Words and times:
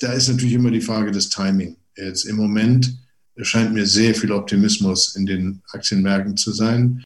da 0.00 0.12
ist 0.12 0.28
natürlich 0.28 0.54
immer 0.54 0.70
die 0.70 0.80
Frage 0.80 1.10
des 1.10 1.28
Timing. 1.28 1.76
Jetzt 1.94 2.24
im 2.24 2.36
Moment 2.36 2.94
scheint 3.42 3.74
mir 3.74 3.86
sehr 3.86 4.14
viel 4.14 4.32
Optimismus 4.32 5.14
in 5.14 5.26
den 5.26 5.62
Aktienmärkten 5.72 6.36
zu 6.38 6.52
sein. 6.52 7.04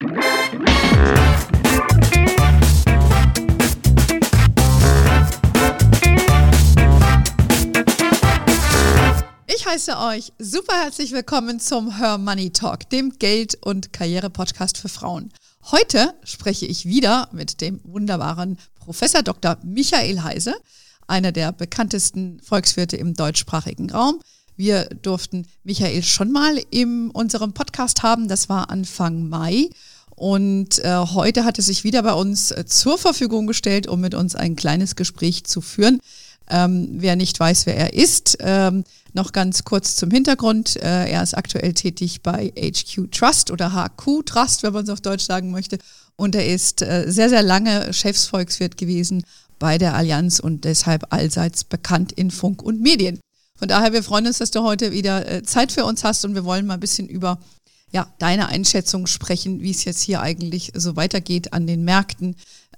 Ich 9.47 9.67
heiße 9.67 9.99
euch 9.99 10.33
super 10.39 10.75
herzlich 10.85 11.11
willkommen 11.11 11.59
zum 11.59 11.97
Her 11.99 12.17
Money 12.19 12.51
Talk, 12.51 12.89
dem 12.91 13.11
Geld- 13.19 13.57
und 13.61 13.93
Karriere-Podcast 13.93 14.79
für 14.79 14.89
Frauen. 14.89 15.33
Heute 15.73 16.15
spreche 16.23 16.67
ich 16.67 16.87
wieder 16.87 17.29
mit 17.33 17.61
dem 17.61 17.81
wunderbaren 17.83 18.57
Professor 18.77 19.23
Dr. 19.23 19.59
Michael 19.65 20.23
Heise 20.23 20.55
einer 21.07 21.33
der 21.33 21.53
bekanntesten 21.53 22.41
Volkswirte 22.41 22.97
im 22.97 23.15
deutschsprachigen 23.15 23.91
Raum. 23.91 24.21
Wir 24.57 24.85
durften 25.03 25.47
Michael 25.65 26.03
schon 26.03 26.31
mal 26.31 26.61
in 26.71 27.11
unserem 27.11 27.53
Podcast 27.53 28.03
haben. 28.03 28.29
Das 28.29 28.49
war 28.49 28.71
Anfang 28.71 29.29
Mai. 29.29 29.69
Und 30.17 30.79
äh, 30.85 30.97
heute 30.97 31.45
hat 31.45 31.59
er 31.59 31.65
sich 31.65 31.83
wieder 31.83 32.03
bei 32.05 32.13
uns 32.13 32.53
äh, 32.53 32.65
zur 32.67 32.99
Verfügung 32.99 33.49
gestellt, 33.49 33.89
um 33.89 34.01
mit 34.01 34.15
uns 34.15 34.37
ein 34.37 34.55
kleines 34.55 34.95
Gespräch 34.95 35.45
zu 35.45 35.61
führen. 35.61 36.01
Ähm, 36.49 36.89
wer 36.93 37.17
nicht 37.17 37.41
weiß, 37.41 37.67
wer 37.67 37.77
er 37.77 37.95
ist, 37.95 38.37
ähm, 38.41 38.85
noch 39.13 39.33
ganz 39.33 39.65
kurz 39.65 39.97
zum 39.97 40.11
Hintergrund. 40.11 40.77
Äh, 40.77 41.11
er 41.11 41.23
ist 41.23 41.37
aktuell 41.37 41.73
tätig 41.73 42.23
bei 42.23 42.53
HQ 42.57 43.11
Trust 43.11 43.51
oder 43.51 43.73
HQ 43.73 44.25
Trust, 44.27 44.63
wenn 44.63 44.73
man 44.73 44.85
es 44.85 44.91
auf 44.91 45.01
Deutsch 45.01 45.25
sagen 45.25 45.51
möchte. 45.51 45.79
Und 46.17 46.35
er 46.35 46.47
ist 46.47 46.83
äh, 46.83 47.07
sehr, 47.09 47.29
sehr 47.29 47.43
lange 47.43 47.93
Chefsvolkswirt 47.93 48.77
gewesen 48.77 49.25
bei 49.59 49.79
der 49.79 49.95
Allianz 49.95 50.41
und 50.41 50.65
deshalb 50.65 51.13
allseits 51.13 51.65
bekannt 51.65 52.13
in 52.13 52.31
Funk 52.31 52.63
und 52.63 52.81
Medien. 52.81 53.21
Von 53.57 53.69
daher, 53.69 53.93
wir 53.93 54.03
freuen 54.03 54.27
uns, 54.27 54.39
dass 54.39 54.51
du 54.51 54.63
heute 54.63 54.93
wieder 54.93 55.31
äh, 55.31 55.43
Zeit 55.43 55.73
für 55.73 55.85
uns 55.85 56.05
hast 56.05 56.25
und 56.25 56.35
wir 56.35 56.45
wollen 56.45 56.67
mal 56.67 56.75
ein 56.75 56.81
bisschen 56.81 57.09
über 57.09 57.39
ja, 57.93 58.13
deine 58.19 58.49
Einschätzung 58.49 59.07
sprechen, 59.07 59.61
wie 59.61 59.71
es 59.71 59.85
jetzt 59.85 60.03
hier 60.03 60.21
eigentlich 60.21 60.73
so 60.75 60.97
weitergeht 60.97 61.53
an 61.53 61.69
den 61.69 61.85
Märkten, 61.85 62.35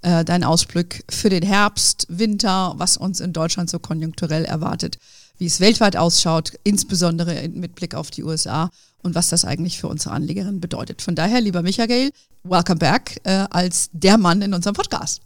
äh, 0.07 0.25
dein 0.25 0.45
Ausblick 0.45 1.03
für 1.11 1.31
den 1.31 1.43
Herbst, 1.43 2.07
Winter, 2.09 2.75
was 2.77 2.97
uns 2.97 3.21
in 3.21 3.33
Deutschland 3.33 3.69
so 3.69 3.81
konjunkturell 3.81 4.45
erwartet, 4.45 4.99
wie 5.39 5.47
es 5.47 5.59
weltweit 5.59 5.97
ausschaut, 5.97 6.53
insbesondere 6.63 7.49
mit 7.49 7.75
Blick 7.75 7.95
auf 7.97 8.13
die 8.13 8.23
USA 8.23 8.71
und 9.03 9.17
was 9.17 9.31
das 9.31 9.45
eigentlich 9.45 9.81
für 9.81 9.89
unsere 9.89 10.15
Anlegerin 10.15 10.61
bedeutet. 10.61 11.03
Von 11.03 11.17
daher, 11.17 11.41
lieber 11.41 11.63
Michael, 11.63 12.11
welcome 12.45 12.79
back 12.79 13.21
äh, 13.25 13.47
als 13.51 13.91
der 13.93 14.17
Mann 14.17 14.43
in 14.43 14.55
unserem 14.55 14.75
Podcast. 14.75 15.23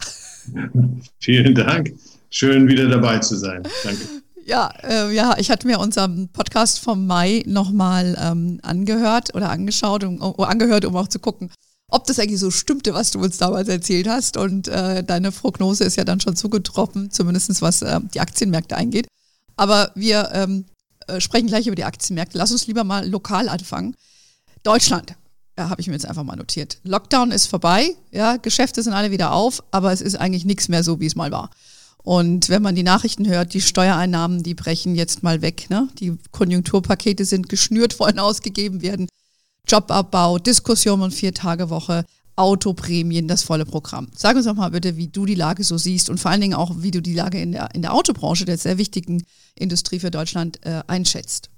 Vielen 1.21 1.55
Dank. 1.55 1.93
Schön 2.31 2.67
wieder 2.67 2.89
dabei 2.89 3.19
zu 3.19 3.37
sein. 3.37 3.63
Danke. 3.85 4.01
Ja, 4.47 4.73
äh, 4.83 5.15
ja, 5.15 5.37
ich 5.37 5.51
hatte 5.51 5.67
mir 5.67 5.79
unseren 5.79 6.29
Podcast 6.29 6.79
vom 6.79 7.07
Mai 7.07 7.43
nochmal 7.47 8.17
ähm, 8.19 8.61
angehört 8.63 9.35
oder 9.35 9.51
angeschaut, 9.51 10.05
um, 10.05 10.23
um, 10.23 10.45
angehört, 10.45 10.87
um 10.87 10.97
auch 10.97 11.09
zu 11.09 11.19
gucken, 11.19 11.51
ob 11.91 12.07
das 12.07 12.19
eigentlich 12.19 12.41
so 12.41 12.51
stimmte, 12.51 12.95
was 12.95 13.11
du 13.11 13.21
uns 13.21 13.39
damals 13.39 13.69
erzählt 13.69 14.09
hast. 14.09 14.37
Und 14.37 14.69
äh, 14.69 15.03
deine 15.03 15.33
Prognose 15.33 15.85
ist 15.85 15.97
ja 15.97 16.05
dann 16.05 16.21
schon 16.21 16.37
zugetroffen, 16.37 17.11
zumindest 17.11 17.61
was 17.63 17.83
äh, 17.83 18.01
die 18.15 18.21
Aktienmärkte 18.21 18.77
eingeht. 18.77 19.07
Aber 19.57 19.91
wir 19.95 20.31
ähm, 20.33 20.65
äh, 21.07 21.21
sprechen 21.21 21.49
gleich 21.49 21.67
über 21.67 21.77
die 21.77 21.85
Aktienmärkte. 21.85 22.39
Lass 22.39 22.53
uns 22.53 22.67
lieber 22.67 22.85
mal 22.85 23.09
lokal 23.09 23.49
anfangen. 23.49 23.95
Deutschland 24.63 25.15
ja, 25.59 25.69
habe 25.69 25.81
ich 25.81 25.89
mir 25.89 25.95
jetzt 25.95 26.07
einfach 26.07 26.23
mal 26.23 26.37
notiert. 26.37 26.79
Lockdown 26.85 27.31
ist 27.31 27.47
vorbei, 27.47 27.95
ja, 28.11 28.37
Geschäfte 28.37 28.83
sind 28.83 28.93
alle 28.93 29.11
wieder 29.11 29.33
auf, 29.33 29.63
aber 29.71 29.93
es 29.93 30.01
ist 30.01 30.17
eigentlich 30.17 30.45
nichts 30.45 30.69
mehr 30.69 30.83
so, 30.83 31.01
wie 31.01 31.07
es 31.07 31.17
mal 31.17 31.31
war. 31.31 31.51
Und 32.03 32.49
wenn 32.49 32.63
man 32.63 32.75
die 32.75 32.83
Nachrichten 32.83 33.29
hört, 33.29 33.53
die 33.53 33.61
Steuereinnahmen, 33.61 34.43
die 34.43 34.55
brechen 34.55 34.95
jetzt 34.95 35.23
mal 35.23 35.43
weg. 35.43 35.69
Ne? 35.69 35.89
Die 35.99 36.17
Konjunkturpakete 36.31 37.27
sind 37.27 37.49
geschnürt, 37.51 37.99
wollen 38.01 38.19
ausgegeben 38.19 38.81
werden. 38.81 39.07
Jobabbau, 39.67 40.39
Diskussion 40.39 41.03
und 41.03 41.13
Vier-Tage-Woche, 41.13 42.05
Autoprämien, 42.37 43.29
das 43.29 43.43
volle 43.43 43.67
Programm. 43.67 44.09
Sag 44.17 44.37
uns 44.37 44.47
doch 44.47 44.55
mal 44.55 44.71
bitte, 44.71 44.97
wie 44.97 45.09
du 45.09 45.27
die 45.27 45.35
Lage 45.35 45.63
so 45.63 45.77
siehst 45.77 46.09
und 46.09 46.19
vor 46.19 46.31
allen 46.31 46.41
Dingen 46.41 46.55
auch, 46.55 46.73
wie 46.79 46.91
du 46.91 47.03
die 47.03 47.15
Lage 47.15 47.41
in 47.41 47.53
der, 47.53 47.69
in 47.75 47.83
der 47.83 47.93
Autobranche, 47.93 48.47
der 48.47 48.57
sehr 48.57 48.79
wichtigen 48.79 49.25
Industrie 49.55 49.99
für 49.99 50.11
Deutschland, 50.11 50.59
äh, 50.65 50.83
einschätzt. 50.87 51.51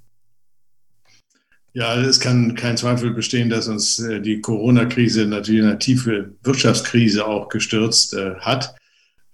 Ja, 1.74 1.94
es 1.94 2.20
kann 2.20 2.54
kein 2.54 2.76
Zweifel 2.76 3.12
bestehen, 3.12 3.48
dass 3.48 3.68
uns 3.68 3.98
äh, 3.98 4.20
die 4.20 4.40
Corona-Krise 4.40 5.24
natürlich 5.24 5.62
eine 5.62 5.78
tiefe 5.78 6.34
Wirtschaftskrise 6.42 7.26
auch 7.26 7.48
gestürzt 7.48 8.12
äh, 8.14 8.34
hat. 8.40 8.74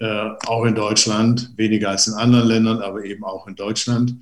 Äh, 0.00 0.30
auch 0.46 0.64
in 0.64 0.76
Deutschland, 0.76 1.52
weniger 1.56 1.90
als 1.90 2.06
in 2.06 2.14
anderen 2.14 2.46
Ländern, 2.46 2.78
aber 2.80 3.04
eben 3.04 3.24
auch 3.24 3.48
in 3.48 3.56
Deutschland. 3.56 4.14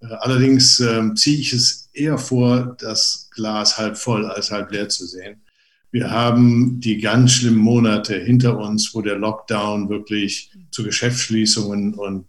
Allerdings 0.00 0.80
ähm, 0.80 1.16
ziehe 1.16 1.38
ich 1.38 1.52
es 1.52 1.90
eher 1.92 2.18
vor, 2.18 2.76
das 2.80 3.28
Glas 3.32 3.78
halb 3.78 3.96
voll 3.96 4.26
als 4.26 4.50
halb 4.50 4.70
leer 4.70 4.88
zu 4.88 5.06
sehen. 5.06 5.42
Wir 5.90 6.10
haben 6.10 6.80
die 6.80 6.98
ganz 6.98 7.32
schlimmen 7.32 7.58
Monate 7.58 8.14
hinter 8.18 8.58
uns, 8.58 8.94
wo 8.94 9.00
der 9.00 9.16
Lockdown 9.16 9.88
wirklich 9.88 10.50
zu 10.70 10.84
Geschäftsschließungen 10.84 11.94
und 11.94 12.26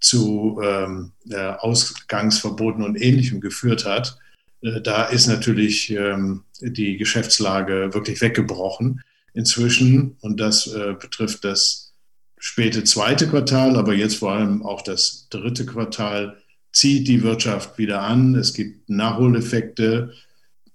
zu 0.00 0.60
ähm, 0.62 1.12
Ausgangsverboten 1.32 2.84
und 2.84 3.00
Ähnlichem 3.00 3.40
geführt 3.40 3.86
hat. 3.86 4.18
Äh, 4.62 4.80
da 4.80 5.04
ist 5.04 5.26
natürlich 5.26 5.90
ähm, 5.90 6.44
die 6.60 6.96
Geschäftslage 6.96 7.90
wirklich 7.92 8.20
weggebrochen 8.20 9.02
inzwischen. 9.34 10.16
Und 10.20 10.40
das 10.40 10.66
äh, 10.66 10.94
betrifft 10.98 11.44
das 11.44 11.94
späte 12.38 12.84
zweite 12.84 13.28
Quartal, 13.28 13.76
aber 13.76 13.94
jetzt 13.94 14.16
vor 14.16 14.32
allem 14.32 14.64
auch 14.64 14.82
das 14.82 15.28
dritte 15.30 15.66
Quartal 15.66 16.38
zieht 16.72 17.08
die 17.08 17.22
Wirtschaft 17.22 17.78
wieder 17.78 18.02
an. 18.02 18.34
Es 18.34 18.54
gibt 18.54 18.88
Nachholeffekte. 18.88 20.12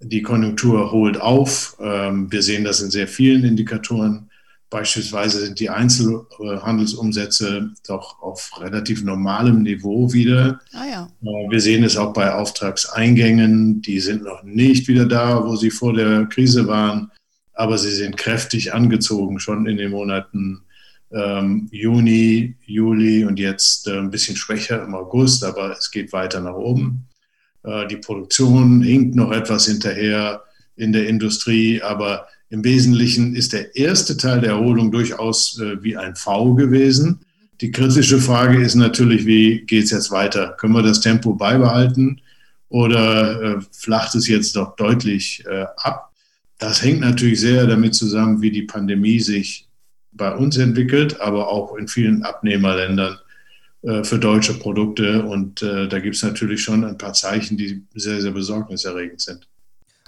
Die 0.00 0.22
Konjunktur 0.22 0.92
holt 0.92 1.20
auf. 1.20 1.76
Ähm, 1.80 2.30
wir 2.30 2.42
sehen 2.42 2.64
das 2.64 2.80
in 2.80 2.90
sehr 2.90 3.08
vielen 3.08 3.44
Indikatoren. 3.44 4.30
Beispielsweise 4.70 5.40
sind 5.40 5.60
die 5.60 5.70
Einzelhandelsumsätze 5.70 7.70
doch 7.86 8.20
auf 8.20 8.50
relativ 8.60 9.02
normalem 9.02 9.62
Niveau 9.62 10.12
wieder. 10.12 10.60
Ah 10.72 10.84
ja. 10.88 11.08
Äh, 11.22 11.50
wir 11.50 11.60
sehen 11.60 11.84
es 11.84 11.96
auch 11.96 12.12
bei 12.12 12.32
Auftragseingängen. 12.32 13.82
Die 13.82 13.98
sind 13.98 14.22
noch 14.22 14.44
nicht 14.44 14.86
wieder 14.86 15.06
da, 15.06 15.44
wo 15.44 15.56
sie 15.56 15.70
vor 15.70 15.94
der 15.94 16.26
Krise 16.26 16.68
waren, 16.68 17.10
aber 17.54 17.76
sie 17.78 17.90
sind 17.90 18.16
kräftig 18.16 18.72
angezogen, 18.72 19.40
schon 19.40 19.66
in 19.66 19.78
den 19.78 19.90
Monaten 19.90 20.62
ähm, 21.12 21.68
Juni, 21.70 22.56
Juli 22.66 23.24
und 23.24 23.38
jetzt 23.38 23.86
äh, 23.86 23.98
ein 23.98 24.10
bisschen 24.10 24.36
schwächer 24.36 24.82
im 24.84 24.94
August, 24.94 25.44
aber 25.44 25.72
es 25.72 25.90
geht 25.90 26.12
weiter 26.12 26.40
nach 26.40 26.54
oben. 26.54 27.06
Äh, 27.62 27.86
die 27.86 27.96
Produktion 27.96 28.82
hinkt 28.82 29.14
noch 29.14 29.32
etwas 29.32 29.66
hinterher 29.66 30.42
in 30.76 30.92
der 30.92 31.08
Industrie, 31.08 31.82
aber 31.82 32.26
im 32.50 32.64
Wesentlichen 32.64 33.34
ist 33.34 33.52
der 33.52 33.76
erste 33.76 34.16
Teil 34.16 34.40
der 34.40 34.50
Erholung 34.50 34.90
durchaus 34.90 35.60
äh, 35.60 35.82
wie 35.82 35.96
ein 35.96 36.14
V 36.14 36.54
gewesen. 36.54 37.20
Die 37.60 37.70
kritische 37.70 38.18
Frage 38.18 38.62
ist 38.62 38.74
natürlich, 38.74 39.26
wie 39.26 39.62
geht 39.62 39.84
es 39.84 39.90
jetzt 39.90 40.10
weiter? 40.10 40.54
Können 40.58 40.74
wir 40.74 40.82
das 40.82 41.00
Tempo 41.00 41.34
beibehalten 41.34 42.20
oder 42.68 43.42
äh, 43.42 43.60
flacht 43.72 44.14
es 44.14 44.28
jetzt 44.28 44.56
doch 44.56 44.76
deutlich 44.76 45.44
äh, 45.46 45.64
ab? 45.76 46.12
Das 46.58 46.82
hängt 46.82 47.00
natürlich 47.00 47.40
sehr 47.40 47.66
damit 47.66 47.94
zusammen, 47.94 48.40
wie 48.40 48.50
die 48.50 48.62
Pandemie 48.62 49.20
sich 49.20 49.67
bei 50.12 50.34
uns 50.34 50.56
entwickelt, 50.56 51.20
aber 51.20 51.48
auch 51.48 51.76
in 51.76 51.88
vielen 51.88 52.22
Abnehmerländern 52.22 53.18
äh, 53.82 54.04
für 54.04 54.18
deutsche 54.18 54.54
Produkte. 54.54 55.22
Und 55.22 55.62
äh, 55.62 55.88
da 55.88 56.00
gibt 56.00 56.16
es 56.16 56.22
natürlich 56.22 56.62
schon 56.62 56.84
ein 56.84 56.98
paar 56.98 57.12
Zeichen, 57.12 57.56
die 57.56 57.84
sehr, 57.94 58.20
sehr 58.20 58.32
besorgniserregend 58.32 59.20
sind. 59.20 59.46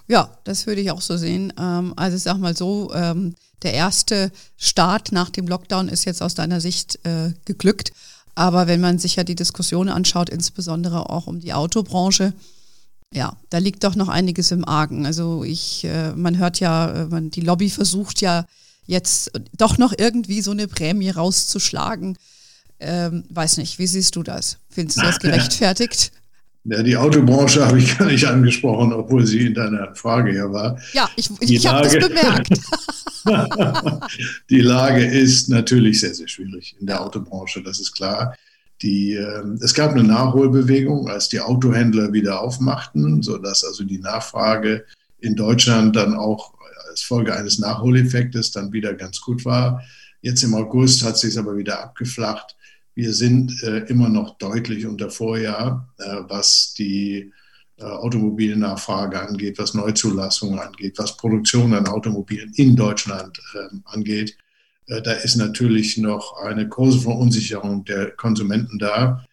Ja, 0.08 0.36
das 0.42 0.66
würde 0.66 0.80
ich 0.80 0.90
auch 0.90 1.00
so 1.00 1.16
sehen. 1.16 1.52
Ähm, 1.58 1.94
also 1.96 2.16
ich 2.16 2.22
sag 2.22 2.38
mal 2.38 2.56
so, 2.56 2.92
ähm, 2.94 3.34
der 3.62 3.74
erste 3.74 4.32
Start 4.56 5.12
nach 5.12 5.30
dem 5.30 5.46
Lockdown 5.46 5.88
ist 5.88 6.04
jetzt 6.04 6.22
aus 6.22 6.34
deiner 6.34 6.60
Sicht 6.60 6.98
äh, 7.04 7.32
geglückt. 7.44 7.92
Aber 8.34 8.66
wenn 8.66 8.80
man 8.80 8.98
sich 8.98 9.16
ja 9.16 9.24
die 9.24 9.34
Diskussion 9.34 9.88
anschaut, 9.88 10.30
insbesondere 10.30 11.10
auch 11.10 11.26
um 11.26 11.40
die 11.40 11.52
Autobranche, 11.52 12.32
ja, 13.12 13.36
da 13.50 13.58
liegt 13.58 13.84
doch 13.84 13.96
noch 13.96 14.08
einiges 14.08 14.50
im 14.50 14.64
Argen. 14.64 15.04
Also 15.04 15.44
ich, 15.44 15.84
äh, 15.84 16.12
man 16.12 16.38
hört 16.38 16.60
ja, 16.60 16.90
äh, 16.90 17.06
man, 17.06 17.30
die 17.30 17.40
Lobby 17.40 17.68
versucht 17.68 18.20
ja 18.20 18.46
jetzt 18.90 19.30
doch 19.56 19.78
noch 19.78 19.94
irgendwie 19.96 20.42
so 20.42 20.50
eine 20.50 20.66
Prämie 20.66 21.10
rauszuschlagen. 21.10 22.18
Ähm, 22.80 23.24
weiß 23.30 23.58
nicht, 23.58 23.78
wie 23.78 23.86
siehst 23.86 24.16
du 24.16 24.22
das? 24.22 24.58
Findest 24.68 24.98
du 24.98 25.02
das 25.02 25.18
gerechtfertigt? 25.20 26.10
Ja, 26.64 26.82
die 26.82 26.96
Autobranche 26.96 27.64
habe 27.66 27.78
ich 27.78 27.96
gar 27.96 28.06
nicht 28.06 28.26
angesprochen, 28.26 28.92
obwohl 28.92 29.24
sie 29.26 29.46
in 29.46 29.54
deiner 29.54 29.94
Frage 29.94 30.34
ja 30.34 30.52
war. 30.52 30.78
Ja, 30.92 31.08
ich, 31.16 31.30
ich 31.40 31.66
habe 31.66 31.84
das 31.84 31.98
bemerkt. 31.98 32.50
die 34.50 34.60
Lage 34.60 35.04
ist 35.04 35.48
natürlich 35.48 36.00
sehr, 36.00 36.14
sehr 36.14 36.28
schwierig 36.28 36.74
in 36.80 36.86
der 36.86 37.00
Autobranche, 37.00 37.62
das 37.62 37.78
ist 37.78 37.92
klar. 37.92 38.34
Die, 38.82 39.14
äh, 39.14 39.44
es 39.62 39.72
gab 39.72 39.92
eine 39.92 40.02
Nachholbewegung, 40.02 41.08
als 41.08 41.28
die 41.28 41.40
Autohändler 41.40 42.12
wieder 42.12 42.40
aufmachten, 42.40 43.22
sodass 43.22 43.62
also 43.62 43.84
die 43.84 43.98
Nachfrage 43.98 44.84
in 45.22 45.36
Deutschland 45.36 45.96
dann 45.96 46.14
auch 46.14 46.54
als 46.88 47.02
Folge 47.02 47.34
eines 47.34 47.58
Nachholeffektes 47.58 48.50
dann 48.50 48.72
wieder 48.72 48.94
ganz 48.94 49.20
gut 49.20 49.44
war. 49.44 49.82
Jetzt 50.22 50.42
im 50.42 50.54
August 50.54 51.04
hat 51.04 51.18
sich 51.18 51.30
es 51.30 51.36
aber 51.36 51.56
wieder 51.56 51.82
abgeflacht 51.82 52.56
wir 52.94 53.14
sind 53.14 53.62
äh, 53.62 53.78
immer 53.86 54.08
noch 54.10 54.36
deutlich 54.36 54.86
unter 54.86 55.10
Vorjahr, 55.10 55.88
äh, 55.98 56.16
was 56.28 56.74
die 56.76 57.32
äh, 57.78 57.84
Automobilnachfrage 57.84 59.20
angeht, 59.20 59.58
was 59.58 59.72
Neuzulassungen 59.72 60.58
angeht, 60.58 60.98
was 60.98 61.16
Produktion 61.16 61.72
an 61.72 61.86
Automobilen 61.86 62.52
in 62.56 62.76
Deutschland 62.76 63.40
ähm, 63.54 63.82
angeht. 63.86 64.36
Äh, 64.86 65.02
da 65.02 65.12
ist 65.12 65.36
natürlich 65.36 65.98
noch 65.98 66.36
eine 66.42 66.68
große 66.68 67.00
Verunsicherung 67.00 67.84
der 67.84 68.10
Konsumenten 68.10 68.78
da, 68.78 69.24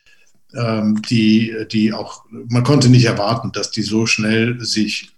ähm, 0.56 1.02
die, 1.02 1.54
die 1.70 1.92
auch, 1.92 2.26
man 2.30 2.64
konnte 2.64 2.88
nicht 2.88 3.06
erwarten, 3.06 3.52
dass 3.52 3.72
die 3.72 3.82
so 3.82 4.06
schnell 4.06 4.64
sich 4.64 5.12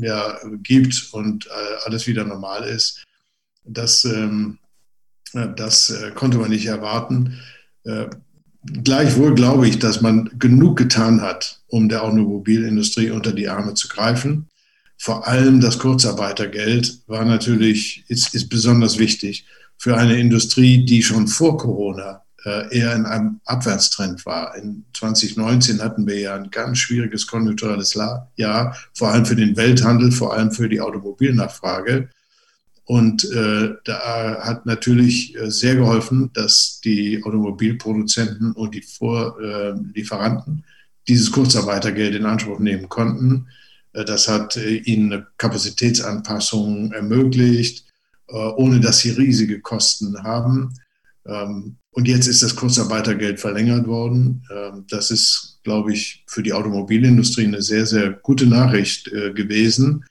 ja, 0.00 0.38
gibt 0.62 1.08
und 1.12 1.46
äh, 1.46 1.50
alles 1.84 2.06
wieder 2.06 2.24
normal 2.24 2.64
ist. 2.64 3.04
Das, 3.64 4.04
ähm, 4.04 4.58
das 5.32 5.94
konnte 6.14 6.38
man 6.38 6.50
nicht 6.50 6.66
erwarten. 6.66 7.38
Gleichwohl 8.64 9.34
glaube 9.34 9.66
ich, 9.68 9.78
dass 9.78 10.00
man 10.00 10.30
genug 10.38 10.76
getan 10.76 11.20
hat, 11.20 11.62
um 11.68 11.88
der 11.88 12.04
Automobilindustrie 12.04 13.10
unter 13.10 13.32
die 13.32 13.48
Arme 13.48 13.74
zu 13.74 13.88
greifen. 13.88 14.48
Vor 14.98 15.26
allem 15.26 15.60
das 15.60 15.80
Kurzarbeitergeld 15.80 17.00
war 17.08 17.24
natürlich, 17.24 18.04
ist, 18.06 18.34
ist 18.34 18.48
besonders 18.48 18.98
wichtig 18.98 19.46
für 19.76 19.96
eine 19.96 20.16
Industrie, 20.16 20.84
die 20.84 21.02
schon 21.02 21.26
vor 21.26 21.58
Corona 21.58 22.18
äh, 22.18 22.21
eher 22.44 22.94
in 22.96 23.06
einem 23.06 23.40
Abwärtstrend 23.44 24.26
war. 24.26 24.56
In 24.56 24.84
2019 24.94 25.80
hatten 25.80 26.06
wir 26.08 26.18
ja 26.18 26.34
ein 26.34 26.50
ganz 26.50 26.78
schwieriges 26.78 27.26
konjunkturelles 27.26 27.94
Jahr, 28.36 28.76
vor 28.94 29.10
allem 29.10 29.24
für 29.26 29.36
den 29.36 29.56
Welthandel, 29.56 30.10
vor 30.10 30.34
allem 30.34 30.50
für 30.50 30.68
die 30.68 30.80
Automobilnachfrage. 30.80 32.08
Und 32.84 33.30
äh, 33.30 33.74
da 33.84 34.38
hat 34.42 34.66
natürlich 34.66 35.36
äh, 35.36 35.50
sehr 35.50 35.76
geholfen, 35.76 36.30
dass 36.34 36.80
die 36.84 37.22
Automobilproduzenten 37.22 38.52
und 38.52 38.74
die 38.74 38.82
Vorlieferanten 38.82 40.58
äh, 40.58 40.70
dieses 41.08 41.30
Kurzarbeitergeld 41.30 42.14
in 42.14 42.26
Anspruch 42.26 42.58
nehmen 42.58 42.88
konnten. 42.88 43.48
Äh, 43.92 44.04
das 44.04 44.28
hat 44.28 44.56
äh, 44.56 44.76
ihnen 44.76 45.12
eine 45.12 45.26
Kapazitätsanpassung 45.38 46.92
ermöglicht, 46.92 47.86
äh, 48.28 48.34
ohne 48.34 48.80
dass 48.80 48.98
sie 49.00 49.10
riesige 49.10 49.60
Kosten 49.60 50.22
haben. 50.22 50.74
Ähm, 51.24 51.76
und 51.92 52.08
jetzt 52.08 52.26
ist 52.26 52.42
das 52.42 52.56
Kurzarbeitergeld 52.56 53.40
verlängert 53.40 53.86
worden. 53.86 54.42
Ähm, 54.54 54.84
das 54.90 55.10
ist, 55.10 55.60
glaube 55.62 55.92
ich, 55.92 56.24
für 56.26 56.42
die 56.42 56.52
Automobilindustrie 56.52 57.46
eine 57.46 57.62
sehr, 57.62 57.86
sehr 57.86 58.10
gute 58.10 58.46
Nachricht 58.46 59.10
gewesen 59.34 60.04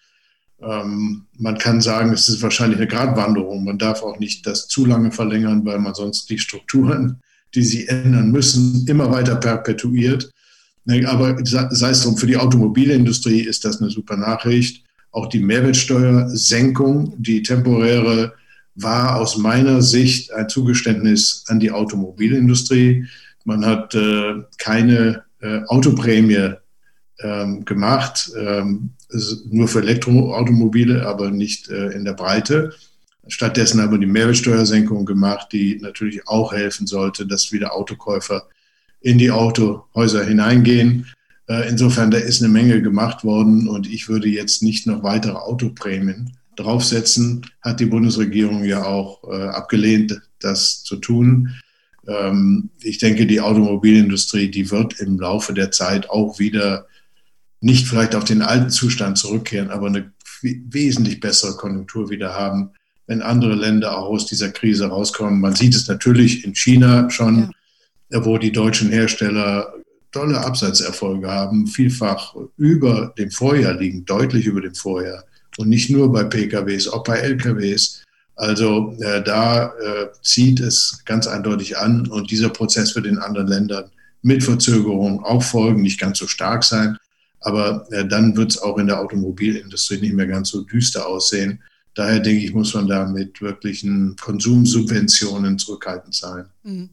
ähm, 0.62 1.24
man 1.38 1.57
kann 1.57 1.81
sagen, 1.81 2.13
es 2.13 2.28
ist 2.30 2.42
wahrscheinlich 2.42 2.78
eine 2.78 2.88
Gratwanderung. 2.88 3.63
Man 3.63 3.78
darf 3.78 4.04
auch 4.04 4.19
nicht 4.19 4.45
das 4.45 4.68
zu 4.68 4.86
lange 4.86 5.12
verlängern, 5.12 5.66
weil 5.66 5.80
man 5.80 5.95
sonst 5.95 6.30
die 6.30 6.38
Strukturen, 6.38 7.19
die 7.56 7.63
sie 7.63 7.88
ändern 7.88 8.31
müssen, 8.31 8.86
immer 8.88 9.12
weiter 9.12 9.36
perpetuiert. 9.36 10.31
Aber 11.06 11.38
sei 11.44 11.89
es 11.89 12.04
drum, 12.04 12.18
für 12.18 12.27
die 12.27 12.38
Automobilindustrie 12.38 13.42
ist 13.42 13.66
das 13.66 13.81
eine 13.81 13.89
super 13.89 14.18
Nachricht. 14.18 14.84
Auch 15.12 15.27
die 15.27 15.39
Mehrwertsteuersenkung, 15.39 17.13
die 17.18 17.44
temporäre, 17.44 18.34
war 18.83 19.18
aus 19.18 19.38
meiner 19.38 19.81
Sicht 19.81 20.31
ein 20.33 20.50
Zugeständnis 20.50 21.44
an 21.48 21.60
die 21.60 21.72
Automobilindustrie. 21.72 23.06
Man 23.45 23.66
hat 23.66 23.95
äh, 23.95 24.44
keine 24.57 25.24
äh, 25.42 25.62
Autoprämie 25.68 26.56
ähm, 27.19 27.66
gemacht. 27.66 28.31
Ähm, 28.38 28.92
nur 29.50 29.68
für 29.68 29.80
Elektroautomobile, 29.80 31.06
aber 31.06 31.31
nicht 31.31 31.69
äh, 31.69 31.88
in 31.89 32.06
der 32.06 32.13
Breite. 32.13 32.74
Stattdessen 33.28 33.81
haben 33.81 33.92
wir 33.92 34.00
die 34.00 34.06
Mehrwertsteuersenkung 34.06 35.06
gemacht, 35.06 35.50
die 35.51 35.77
natürlich 35.81 36.27
auch 36.27 36.54
helfen 36.54 36.88
sollte, 36.88 37.27
dass 37.27 37.51
wieder 37.51 37.75
Autokäufer 37.75 38.48
in 39.01 39.18
die 39.18 39.31
Autohäuser 39.31 40.24
hineingehen. 40.24 41.07
Äh, 41.48 41.69
insofern, 41.69 42.12
da 42.12 42.18
ist 42.18 42.42
eine 42.42 42.51
Menge 42.51 42.81
gemacht 42.81 43.24
worden 43.24 43.68
und 43.68 43.92
ich 43.92 44.10
würde 44.10 44.30
jetzt 44.30 44.63
nicht 44.63 44.88
noch 44.88 45.04
weitere 45.04 45.34
Autoprämien 45.34 46.38
draufsetzen. 46.56 47.45
Hat 47.62 47.80
die 47.80 47.86
Bundesregierung 47.86 48.63
ja 48.63 48.83
auch 48.83 49.24
äh, 49.24 49.48
abgelehnt, 49.48 50.21
das 50.39 50.83
zu 50.83 50.98
tun. 50.98 51.56
Ähm, 52.07 52.69
ich 52.81 52.98
denke, 52.98 53.25
die 53.25 53.42
Automobilindustrie, 53.42 54.50
die 54.50 54.71
wird 54.71 55.00
im 55.00 55.19
Laufe 55.19 55.53
der 55.53 55.71
Zeit 55.71 56.09
auch 56.09 56.39
wieder 56.39 56.88
nicht 57.59 57.88
vielleicht 57.88 58.15
auf 58.15 58.24
den 58.24 58.42
alten 58.42 58.71
Zustand 58.71 59.18
zurückkehren, 59.18 59.69
aber 59.69 59.88
eine 59.88 60.12
wesentlich 60.42 61.19
bessere 61.19 61.56
Konjunktur 61.56 62.09
wieder 62.09 62.33
haben, 62.33 62.71
wenn 63.06 63.21
andere 63.21 63.53
Länder 63.53 63.98
auch 63.98 64.09
aus 64.09 64.25
dieser 64.25 64.50
Krise 64.50 64.88
rauskommen. 64.88 65.39
Man 65.39 65.56
sieht 65.56 65.75
es 65.75 65.88
natürlich 65.88 66.44
in 66.44 66.56
China 66.56 67.09
schon, 67.09 67.51
ja. 68.09 68.25
wo 68.25 68.39
die 68.39 68.51
deutschen 68.51 68.89
Hersteller 68.89 69.74
tolle 70.12 70.39
Absatzerfolge 70.39 71.30
haben, 71.30 71.68
vielfach 71.68 72.36
über 72.57 73.13
dem 73.18 73.31
Vorjahr 73.31 73.75
liegen, 73.75 74.06
deutlich 74.06 74.45
über 74.45 74.62
dem 74.62 74.75
Vorjahr. 74.75 75.24
Und 75.62 75.69
nicht 75.69 75.90
nur 75.90 76.12
bei 76.12 76.24
PKWs, 76.24 76.88
auch 76.88 77.04
bei 77.04 77.18
LKWs. 77.18 78.04
Also 78.36 78.96
äh, 79.00 79.24
da 79.24 79.68
äh, 79.68 80.08
zieht 80.24 80.60
es 80.60 81.04
ganz 81.06 81.28
eindeutig 81.28 81.78
an 81.78 82.08
und 82.08 82.31
dieser 82.31 82.50
Prozess 82.50 82.96
wird 82.96 83.06
in 83.06 83.19
anderen 83.19 83.48
Ländern 83.48 83.92
mit 84.24 84.44
Verzögerung 84.44 85.24
auch 85.24 85.44
folgen, 85.44 85.81
nicht 85.81 86.00
ganz 86.00 86.19
so 86.19 86.28
stark 86.28 86.63
sein, 86.63 86.98
aber 87.42 87.86
äh, 87.92 88.08
dann 88.08 88.36
wird 88.36 88.52
es 88.52 88.62
auch 88.62 88.78
in 88.78 88.88
der 88.88 89.00
Automobilindustrie 89.00 90.00
nicht 90.00 90.13
mehr 90.13 90.28
ganz 90.28 90.50
so 90.50 90.62
düster 90.62 91.08
aussehen. 91.08 91.62
Daher 91.94 92.19
denke 92.19 92.44
ich, 92.44 92.54
muss 92.54 92.74
man 92.74 92.88
da 92.88 93.06
mit 93.06 93.42
wirklichen 93.42 94.16
Konsumsubventionen 94.16 95.60
zurückhaltend 95.60 96.16
sein. 96.16 96.46
Mhm. 96.63 96.90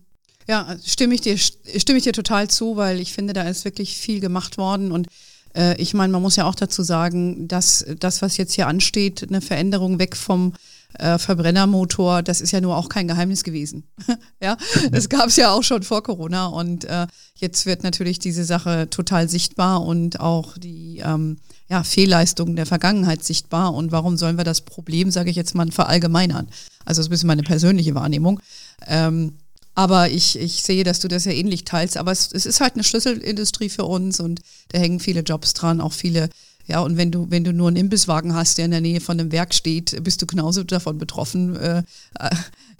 Ja, 0.48 0.76
stimme 0.84 1.14
ich 1.14 1.20
dir, 1.20 1.36
stimme 1.36 1.98
ich 1.98 2.04
dir 2.04 2.14
total 2.14 2.48
zu, 2.48 2.76
weil 2.76 3.00
ich 3.00 3.12
finde, 3.12 3.34
da 3.34 3.42
ist 3.42 3.66
wirklich 3.66 3.96
viel 3.98 4.20
gemacht 4.20 4.56
worden 4.56 4.92
und 4.92 5.06
äh, 5.56 5.80
ich 5.80 5.94
meine, 5.94 6.12
man 6.12 6.22
muss 6.22 6.36
ja 6.36 6.44
auch 6.44 6.54
dazu 6.54 6.82
sagen, 6.82 7.48
dass 7.48 7.84
das, 7.98 8.22
was 8.22 8.36
jetzt 8.36 8.54
hier 8.54 8.66
ansteht, 8.66 9.26
eine 9.28 9.40
Veränderung 9.40 9.98
weg 9.98 10.16
vom 10.16 10.54
äh, 10.94 11.18
Verbrennermotor, 11.18 12.22
das 12.22 12.40
ist 12.40 12.52
ja 12.52 12.60
nur 12.60 12.76
auch 12.76 12.88
kein 12.88 13.08
Geheimnis 13.08 13.44
gewesen. 13.44 13.84
ja, 14.42 14.56
das 14.90 15.08
gab 15.08 15.28
es 15.28 15.36
ja 15.36 15.52
auch 15.52 15.62
schon 15.62 15.82
vor 15.82 16.02
Corona 16.02 16.46
und 16.46 16.84
äh, 16.84 17.06
jetzt 17.34 17.66
wird 17.66 17.82
natürlich 17.82 18.18
diese 18.18 18.44
Sache 18.44 18.88
total 18.88 19.28
sichtbar 19.28 19.82
und 19.84 20.20
auch 20.20 20.56
die 20.56 21.02
ähm, 21.04 21.38
ja, 21.68 21.82
Fehlleistungen 21.82 22.56
der 22.56 22.66
Vergangenheit 22.66 23.22
sichtbar. 23.22 23.74
Und 23.74 23.92
warum 23.92 24.16
sollen 24.16 24.38
wir 24.38 24.44
das 24.44 24.62
Problem, 24.62 25.10
sage 25.10 25.30
ich 25.30 25.36
jetzt 25.36 25.54
mal, 25.54 25.70
verallgemeinern? 25.70 26.48
Also 26.84 27.00
das 27.00 27.06
ist 27.06 27.08
ein 27.08 27.10
bisschen 27.10 27.26
meine 27.26 27.42
persönliche 27.42 27.94
Wahrnehmung. 27.94 28.40
Ähm, 28.86 29.34
aber 29.78 30.10
ich, 30.10 30.36
ich 30.36 30.64
sehe, 30.64 30.82
dass 30.82 30.98
du 30.98 31.06
das 31.06 31.24
ja 31.24 31.30
ähnlich 31.30 31.64
teilst. 31.64 31.98
Aber 31.98 32.10
es, 32.10 32.32
es 32.32 32.46
ist 32.46 32.60
halt 32.60 32.74
eine 32.74 32.82
Schlüsselindustrie 32.82 33.68
für 33.68 33.84
uns 33.84 34.18
und 34.18 34.40
da 34.70 34.78
hängen 34.80 34.98
viele 34.98 35.20
Jobs 35.20 35.54
dran, 35.54 35.80
auch 35.80 35.92
viele 35.92 36.30
ja, 36.66 36.80
und 36.80 36.96
wenn 36.96 37.12
du, 37.12 37.30
wenn 37.30 37.44
du 37.44 37.52
nur 37.52 37.68
einen 37.68 37.76
Imbisswagen 37.76 38.34
hast, 38.34 38.58
der 38.58 38.64
in 38.64 38.72
der 38.72 38.80
Nähe 38.82 39.00
von 39.00 39.18
einem 39.18 39.32
Werk 39.32 39.54
steht, 39.54 40.02
bist 40.02 40.20
du 40.20 40.26
genauso 40.26 40.64
davon 40.64 40.98
betroffen. 40.98 41.56
Äh, 41.56 41.78
äh, 42.18 42.30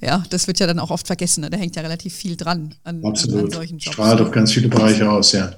ja, 0.01 0.25
das 0.29 0.47
wird 0.47 0.59
ja 0.59 0.67
dann 0.67 0.81
auch 0.81 0.91
oft 0.91 1.07
vergessen. 1.07 1.41
Ne? 1.41 1.51
Da 1.51 1.57
hängt 1.57 1.77
ja 1.77 1.83
relativ 1.83 2.15
viel 2.15 2.37
dran 2.37 2.75
an, 2.85 3.03
absolut. 3.03 3.45
an 3.45 3.51
solchen 3.53 3.79
Jobs. 3.79 3.95
Strahlt 3.95 4.21
auf 4.21 4.31
ganz 4.33 4.53
viele 4.53 4.69
Bereiche 4.69 5.09
aus, 5.09 5.33
ja. 5.33 5.53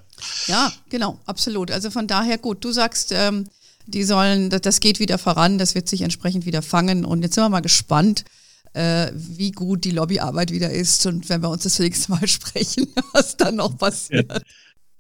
Ja, 0.47 0.71
genau, 0.91 1.19
absolut. 1.25 1.73
Also 1.73 1.91
von 1.91 2.07
daher 2.07 2.39
gut. 2.39 2.65
Du 2.65 2.71
sagst, 2.71 3.13
ähm, 3.13 3.47
die 3.87 4.05
sollen, 4.05 4.51
das 4.51 4.79
geht 4.79 5.01
wieder 5.01 5.19
voran, 5.19 5.59
das 5.59 5.75
wird 5.75 5.89
sich 5.89 6.03
entsprechend 6.03 6.47
wieder 6.47 6.63
fangen. 6.63 7.05
Und 7.05 7.23
jetzt 7.23 7.35
sind 7.35 7.43
wir 7.43 7.49
mal 7.49 7.61
gespannt, 7.61 8.25
äh, 8.73 9.11
wie 9.15 9.51
gut 9.51 9.85
die 9.85 9.91
Lobbyarbeit 9.91 10.53
wieder 10.53 10.71
ist 10.71 11.07
und 11.07 11.29
wenn 11.29 11.43
wir 11.43 11.51
uns 11.51 11.65
das 11.65 11.79
nächste 11.79 12.13
Mal 12.13 12.27
sprechen, 12.29 12.87
was 13.13 13.37
dann 13.37 13.57
noch 13.57 13.77
passiert. 13.77 14.43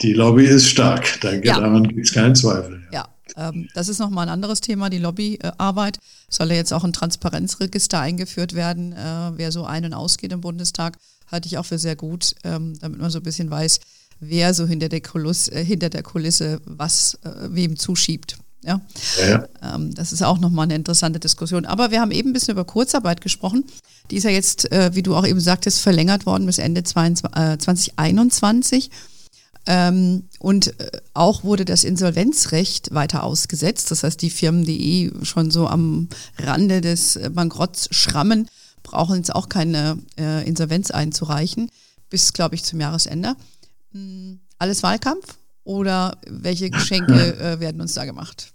Die 0.02 0.14
Lobby 0.14 0.46
ist 0.46 0.68
stark, 0.68 1.20
da 1.20 1.32
ja. 1.32 1.60
daran 1.60 1.86
gibt 1.86 2.06
es 2.06 2.12
keinen 2.12 2.34
Zweifel. 2.34 2.82
Ja, 2.90 3.08
ähm, 3.36 3.68
das 3.74 3.88
ist 3.88 3.98
nochmal 3.98 4.26
ein 4.26 4.32
anderes 4.32 4.60
Thema, 4.60 4.88
die 4.88 4.98
Lobbyarbeit. 4.98 5.98
Soll 6.28 6.50
ja 6.50 6.56
jetzt 6.56 6.72
auch 6.72 6.84
ein 6.84 6.92
Transparenzregister 6.92 8.00
eingeführt 8.00 8.54
werden, 8.54 8.92
äh, 8.92 9.32
wer 9.36 9.52
so 9.52 9.64
ein- 9.64 9.84
und 9.84 9.94
ausgeht 9.94 10.32
im 10.32 10.40
Bundestag, 10.40 10.96
halte 11.30 11.46
ich 11.46 11.58
auch 11.58 11.66
für 11.66 11.78
sehr 11.78 11.96
gut, 11.96 12.34
ähm, 12.44 12.78
damit 12.80 13.00
man 13.00 13.10
so 13.10 13.18
ein 13.18 13.24
bisschen 13.24 13.50
weiß, 13.50 13.80
wer 14.20 14.54
so 14.54 14.66
hinter 14.66 14.88
der 14.88 15.00
Kulisse, 15.00 15.52
äh, 15.52 15.64
hinter 15.64 15.90
der 15.90 16.02
Kulisse 16.02 16.60
was 16.64 17.18
äh, 17.24 17.30
wem 17.50 17.76
zuschiebt. 17.76 18.38
Ja, 18.62 18.80
ja. 19.18 19.46
Ähm, 19.62 19.94
das 19.94 20.12
ist 20.12 20.22
auch 20.22 20.38
nochmal 20.38 20.64
eine 20.64 20.74
interessante 20.74 21.18
Diskussion. 21.18 21.64
Aber 21.64 21.90
wir 21.90 22.00
haben 22.00 22.10
eben 22.10 22.30
ein 22.30 22.32
bisschen 22.32 22.52
über 22.52 22.64
Kurzarbeit 22.64 23.20
gesprochen. 23.20 23.64
Die 24.10 24.16
ist 24.16 24.24
ja 24.24 24.30
jetzt, 24.30 24.70
äh, 24.70 24.90
wie 24.94 25.02
du 25.02 25.16
auch 25.16 25.26
eben 25.26 25.40
sagtest, 25.40 25.80
verlängert 25.80 26.26
worden 26.26 26.46
bis 26.46 26.58
Ende 26.58 26.82
22, 26.82 27.36
äh, 27.36 27.58
2021. 27.58 28.90
Ähm, 29.66 30.24
und 30.38 30.78
äh, 30.80 30.90
auch 31.14 31.44
wurde 31.44 31.64
das 31.64 31.84
Insolvenzrecht 31.84 32.92
weiter 32.94 33.24
ausgesetzt. 33.24 33.90
Das 33.90 34.02
heißt, 34.02 34.20
die 34.20 34.30
Firmen, 34.30 34.64
die 34.64 35.04
eh 35.04 35.24
schon 35.24 35.50
so 35.50 35.66
am 35.66 36.08
Rande 36.38 36.80
des 36.80 37.16
äh, 37.16 37.30
Bankrotts 37.32 37.88
schrammen, 37.90 38.48
brauchen 38.82 39.16
jetzt 39.16 39.34
auch 39.34 39.48
keine 39.48 39.98
äh, 40.18 40.46
Insolvenz 40.46 40.90
einzureichen, 40.90 41.70
bis, 42.08 42.32
glaube 42.32 42.54
ich, 42.54 42.64
zum 42.64 42.80
Jahresende. 42.80 43.36
Hm, 43.92 44.40
alles 44.58 44.82
Wahlkampf 44.82 45.36
oder 45.70 46.18
welche 46.26 46.68
Geschenke 46.68 47.14
äh, 47.40 47.60
werden 47.60 47.80
uns 47.80 47.94
da 47.94 48.04
gemacht? 48.04 48.52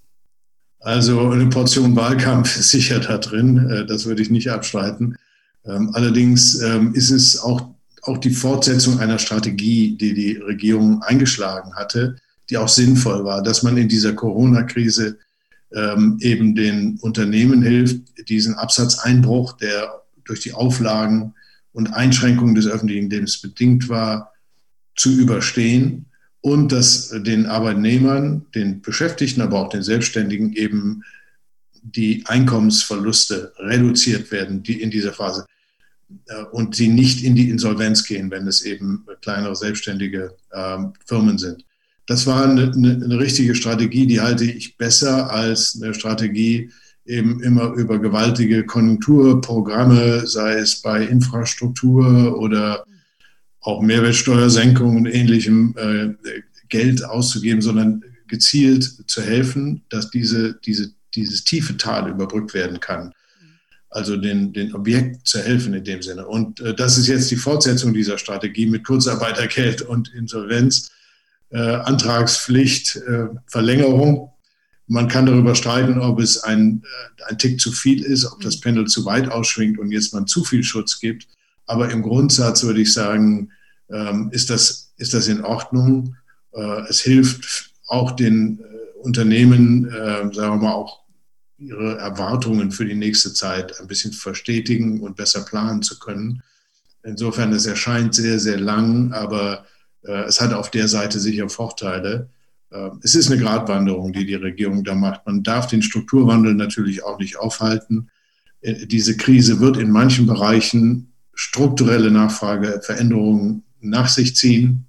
Also 0.80 1.30
eine 1.30 1.48
Portion 1.48 1.96
Wahlkampf 1.96 2.58
ist 2.58 2.72
sicher 2.72 3.00
da 3.00 3.18
drin, 3.18 3.70
äh, 3.70 3.86
das 3.86 4.06
würde 4.06 4.22
ich 4.22 4.30
nicht 4.30 4.52
abstreiten. 4.52 5.16
Ähm, 5.64 5.92
allerdings 5.94 6.62
ähm, 6.62 6.94
ist 6.94 7.12
es 7.12 7.40
auch 7.40 7.74
auch 8.08 8.20
die 8.20 8.30
Fortsetzung 8.30 9.00
einer 9.00 9.18
Strategie, 9.18 9.98
die 9.98 10.14
die 10.14 10.38
Regierung 10.38 11.02
eingeschlagen 11.02 11.74
hatte, 11.74 12.18
die 12.52 12.58
auch 12.58 12.68
sinnvoll 12.68 13.24
war, 13.24 13.42
dass 13.42 13.64
man 13.64 13.78
in 13.78 13.90
dieser 13.90 14.14
Corona-Krise 14.14 15.18
ähm, 15.74 16.20
eben 16.22 16.54
den 16.54 17.00
Unternehmen 17.02 17.64
hilft, 17.64 18.30
diesen 18.30 18.54
Absatzeinbruch, 18.54 19.54
der 19.54 20.04
durch 20.24 20.42
die 20.42 20.54
Auflagen 20.54 21.34
und 21.72 21.96
Einschränkungen 21.96 22.54
des 22.54 22.68
öffentlichen 22.68 23.10
Lebens 23.10 23.42
bedingt 23.42 23.90
war, 23.90 24.34
zu 24.96 25.12
überstehen 25.12 26.06
und 26.46 26.72
dass 26.72 27.10
den 27.10 27.48
Arbeitnehmern, 27.48 28.46
den 28.54 28.84
Beschäftigten, 28.84 29.42
aber 29.42 29.60
auch 29.60 29.70
den 29.70 29.82
Selbstständigen 29.82 30.54
eben 30.54 31.02
die 31.82 32.24
Einkommensverluste 32.28 33.52
reduziert 33.58 34.30
werden, 34.30 34.62
die 34.62 34.80
in 34.80 34.92
dieser 34.92 35.12
Phase 35.12 35.48
äh, 36.28 36.44
und 36.52 36.76
sie 36.76 36.90
nicht 36.90 37.24
in 37.24 37.34
die 37.34 37.50
Insolvenz 37.50 38.04
gehen, 38.04 38.30
wenn 38.30 38.46
es 38.46 38.62
eben 38.62 39.08
kleinere 39.24 39.56
selbstständige 39.56 40.36
äh, 40.52 40.78
Firmen 41.08 41.40
sind. 41.40 41.66
Das 42.06 42.28
war 42.28 42.44
eine, 42.44 42.72
eine, 42.72 42.94
eine, 42.94 43.18
richtige 43.18 43.56
Strategie, 43.56 44.06
die 44.06 44.22
halte 44.22 44.46
ich 44.46 44.78
besser 44.78 45.32
als 45.32 45.82
eine 45.82 45.96
Strategie, 45.96 46.70
eben 47.08 47.42
immer 47.42 47.74
über 47.74 47.98
gewaltige 47.98 48.68
Konjunkturprogramme, 48.68 50.28
sei 50.28 50.60
es 50.60 50.80
bei 50.84 51.06
Infrastruktur 51.06 52.38
oder 52.38 52.86
auch 53.66 53.82
Mehrwertsteuersenkung 53.82 54.96
und 54.96 55.06
ähnlichem 55.08 55.76
äh, 55.78 56.32
Geld 56.70 57.04
auszugeben, 57.04 57.62
sondern 57.62 58.04
gezielt 58.28 58.84
zu 59.08 59.22
helfen, 59.22 59.84
dass 59.90 60.12
diese, 60.12 60.60
diese, 60.66 60.92
dieses 61.16 61.44
tiefe 61.44 61.76
Tal 61.76 62.10
überbrückt 62.10 62.54
werden 62.54 62.80
kann. 62.80 63.12
Also 63.90 64.18
den, 64.18 64.54
den 64.54 64.76
Objekt 64.76 65.28
zu 65.28 65.40
helfen 65.40 65.74
in 65.74 65.84
dem 65.84 66.02
Sinne. 66.02 66.28
Und 66.28 66.60
äh, 66.60 66.76
das 66.76 66.98
ist 66.98 67.08
jetzt 67.08 67.32
die 67.32 67.38
Fortsetzung 67.38 67.94
dieser 67.94 68.18
Strategie 68.20 68.68
mit 68.68 68.84
Kurzarbeitergeld 68.84 69.82
und 69.94 70.14
Insolvenz, 70.14 70.92
äh, 71.50 71.58
Antragspflicht, 71.58 72.98
äh, 72.98 73.28
Verlängerung. 73.48 74.32
Man 74.88 75.08
kann 75.08 75.26
darüber 75.26 75.56
streiten, 75.56 76.00
ob 76.00 76.20
es 76.20 76.44
ein, 76.44 76.84
äh, 76.84 77.32
ein 77.32 77.40
Tick 77.40 77.60
zu 77.60 77.72
viel 77.72 78.04
ist, 78.04 78.26
ob 78.26 78.42
das 78.42 78.60
Pendel 78.60 78.86
zu 78.86 79.06
weit 79.06 79.30
ausschwingt 79.30 79.80
und 79.80 79.92
jetzt 79.92 80.14
man 80.14 80.28
zu 80.28 80.44
viel 80.44 80.64
Schutz 80.64 81.00
gibt. 81.00 81.28
Aber 81.66 81.90
im 81.90 82.04
Grundsatz 82.04 82.64
würde 82.64 82.82
ich 82.82 82.94
sagen, 82.94 83.50
ähm, 83.90 84.30
ist, 84.32 84.50
das, 84.50 84.94
ist 84.98 85.14
das 85.14 85.28
in 85.28 85.44
Ordnung. 85.44 86.16
Äh, 86.54 86.82
es 86.90 87.02
hilft 87.02 87.74
auch 87.88 88.12
den 88.12 88.60
äh, 88.60 89.00
Unternehmen, 89.00 89.88
äh, 89.88 90.34
sagen 90.34 90.60
wir 90.60 90.68
mal, 90.68 90.74
auch 90.74 91.06
ihre 91.58 91.98
Erwartungen 91.98 92.72
für 92.72 92.86
die 92.86 92.96
nächste 92.96 93.34
Zeit 93.34 93.80
ein 93.80 93.88
bisschen 93.88 94.12
verstetigen 94.12 95.02
und 95.02 95.16
besser 95.16 95.42
planen 95.46 95.82
zu 95.82 96.00
können. 96.00 96.42
Insofern, 97.04 97.54
es 97.54 97.66
erscheint 97.66 98.16
sehr, 98.16 98.40
sehr 98.40 98.60
lang, 98.60 99.14
aber 99.14 99.66
äh, 100.04 100.24
es 100.24 100.42
hat 100.42 100.54
auf 100.54 100.72
der 100.72 100.88
Seite 100.88 101.20
sicher 101.20 101.50
Vorteile. 101.50 102.30
Äh, 102.72 102.90
es 103.04 103.16
ist 103.16 103.32
eine 103.32 103.42
Gratwanderung, 103.42 104.12
die 104.12 104.26
die 104.26 104.36
Regierung 104.36 104.84
da 104.84 104.96
macht. 104.96 105.26
Man 105.26 105.44
darf 105.44 105.68
den 105.68 105.82
Strukturwandel 105.82 106.56
natürlich 106.56 107.04
auch 107.04 107.20
nicht 107.20 107.38
aufhalten. 107.38 108.10
Äh, 108.62 108.88
diese 108.88 109.16
Krise 109.18 109.60
wird 109.60 109.78
in 109.78 109.92
manchen 109.92 110.26
Bereichen 110.26 111.14
strukturelle 111.34 112.12
Nachfrageveränderungen 112.12 113.64
nach 113.90 114.10
sich 114.10 114.36
ziehen. 114.36 114.86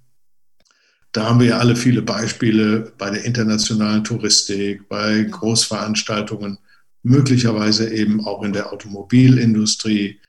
Da 1.11 1.25
haben 1.25 1.39
wir 1.39 1.47
ja 1.47 1.57
alle 1.59 1.75
viele 1.75 2.01
Beispiele 2.01 2.93
bei 2.97 3.09
der 3.09 3.23
internationalen 3.25 4.03
Touristik, 4.03 4.87
bei 4.89 5.23
Großveranstaltungen, 5.23 6.59
möglicherweise 7.03 7.91
eben 7.91 8.25
auch 8.25 8.43
in 8.43 8.53
der 8.53 8.71
Automobilindustrie. 8.71 10.19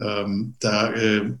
Ähm, 0.00 0.54
da 0.58 0.92
äh, 0.92 1.34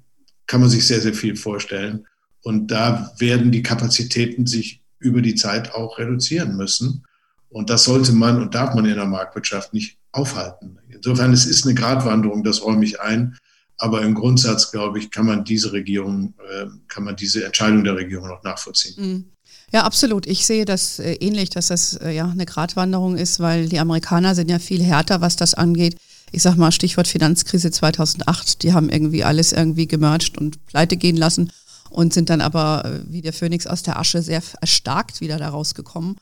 kann 0.46 0.60
man 0.60 0.70
sich 0.70 0.86
sehr, 0.86 1.00
sehr 1.00 1.14
viel 1.14 1.36
vorstellen. 1.36 2.06
Und 2.42 2.70
da 2.70 3.12
werden 3.18 3.50
die 3.50 3.62
Kapazitäten 3.62 4.46
sich 4.46 4.82
über 4.98 5.22
die 5.22 5.34
Zeit 5.34 5.74
auch 5.74 5.98
reduzieren 5.98 6.56
müssen. 6.56 7.04
Und 7.48 7.70
das 7.70 7.84
sollte 7.84 8.12
man 8.12 8.40
und 8.40 8.54
darf 8.54 8.74
man 8.74 8.84
in 8.84 8.94
der 8.94 9.06
Marktwirtschaft 9.06 9.74
nicht 9.74 9.98
aufhalten. 10.12 10.78
Insofern, 10.88 11.32
es 11.32 11.46
ist 11.46 11.64
eine 11.64 11.74
Gratwanderung, 11.74 12.44
das 12.44 12.62
räume 12.62 12.84
ich 12.84 13.00
ein. 13.00 13.36
Aber 13.78 14.02
im 14.02 14.14
Grundsatz, 14.14 14.70
glaube 14.70 14.98
ich, 14.98 15.10
kann 15.10 15.26
man 15.26 15.44
diese 15.44 15.72
Regierung, 15.72 16.34
äh, 16.50 16.66
kann 16.88 17.04
man 17.04 17.16
diese 17.16 17.44
Entscheidung 17.44 17.84
der 17.84 17.96
Regierung 17.96 18.28
noch 18.28 18.42
nachvollziehen. 18.42 18.94
Mhm. 18.96 19.24
Ja, 19.72 19.84
absolut. 19.84 20.26
Ich 20.26 20.44
sehe 20.44 20.66
das 20.66 20.98
äh, 20.98 21.14
ähnlich, 21.14 21.48
dass 21.50 21.68
das 21.68 21.94
äh, 21.94 22.10
ja 22.10 22.28
eine 22.28 22.44
Gratwanderung 22.44 23.16
ist, 23.16 23.40
weil 23.40 23.68
die 23.68 23.78
Amerikaner 23.78 24.34
sind 24.34 24.50
ja 24.50 24.58
viel 24.58 24.82
härter, 24.82 25.20
was 25.22 25.36
das 25.36 25.54
angeht. 25.54 25.96
Ich 26.30 26.42
sag 26.42 26.56
mal 26.56 26.72
Stichwort 26.72 27.08
Finanzkrise 27.08 27.70
2008. 27.70 28.62
Die 28.62 28.74
haben 28.74 28.90
irgendwie 28.90 29.24
alles 29.24 29.52
irgendwie 29.52 29.88
gemerged 29.88 30.36
und 30.36 30.64
pleite 30.66 30.96
gehen 30.96 31.16
lassen 31.16 31.50
und 31.88 32.12
sind 32.12 32.30
dann 32.30 32.40
aber 32.40 33.00
wie 33.06 33.22
der 33.22 33.32
Phönix 33.32 33.66
aus 33.66 33.82
der 33.82 33.98
Asche 33.98 34.22
sehr 34.22 34.42
erstarkt 34.60 35.20
wieder 35.20 35.38
da 35.38 35.48
rausgekommen. 35.48 36.16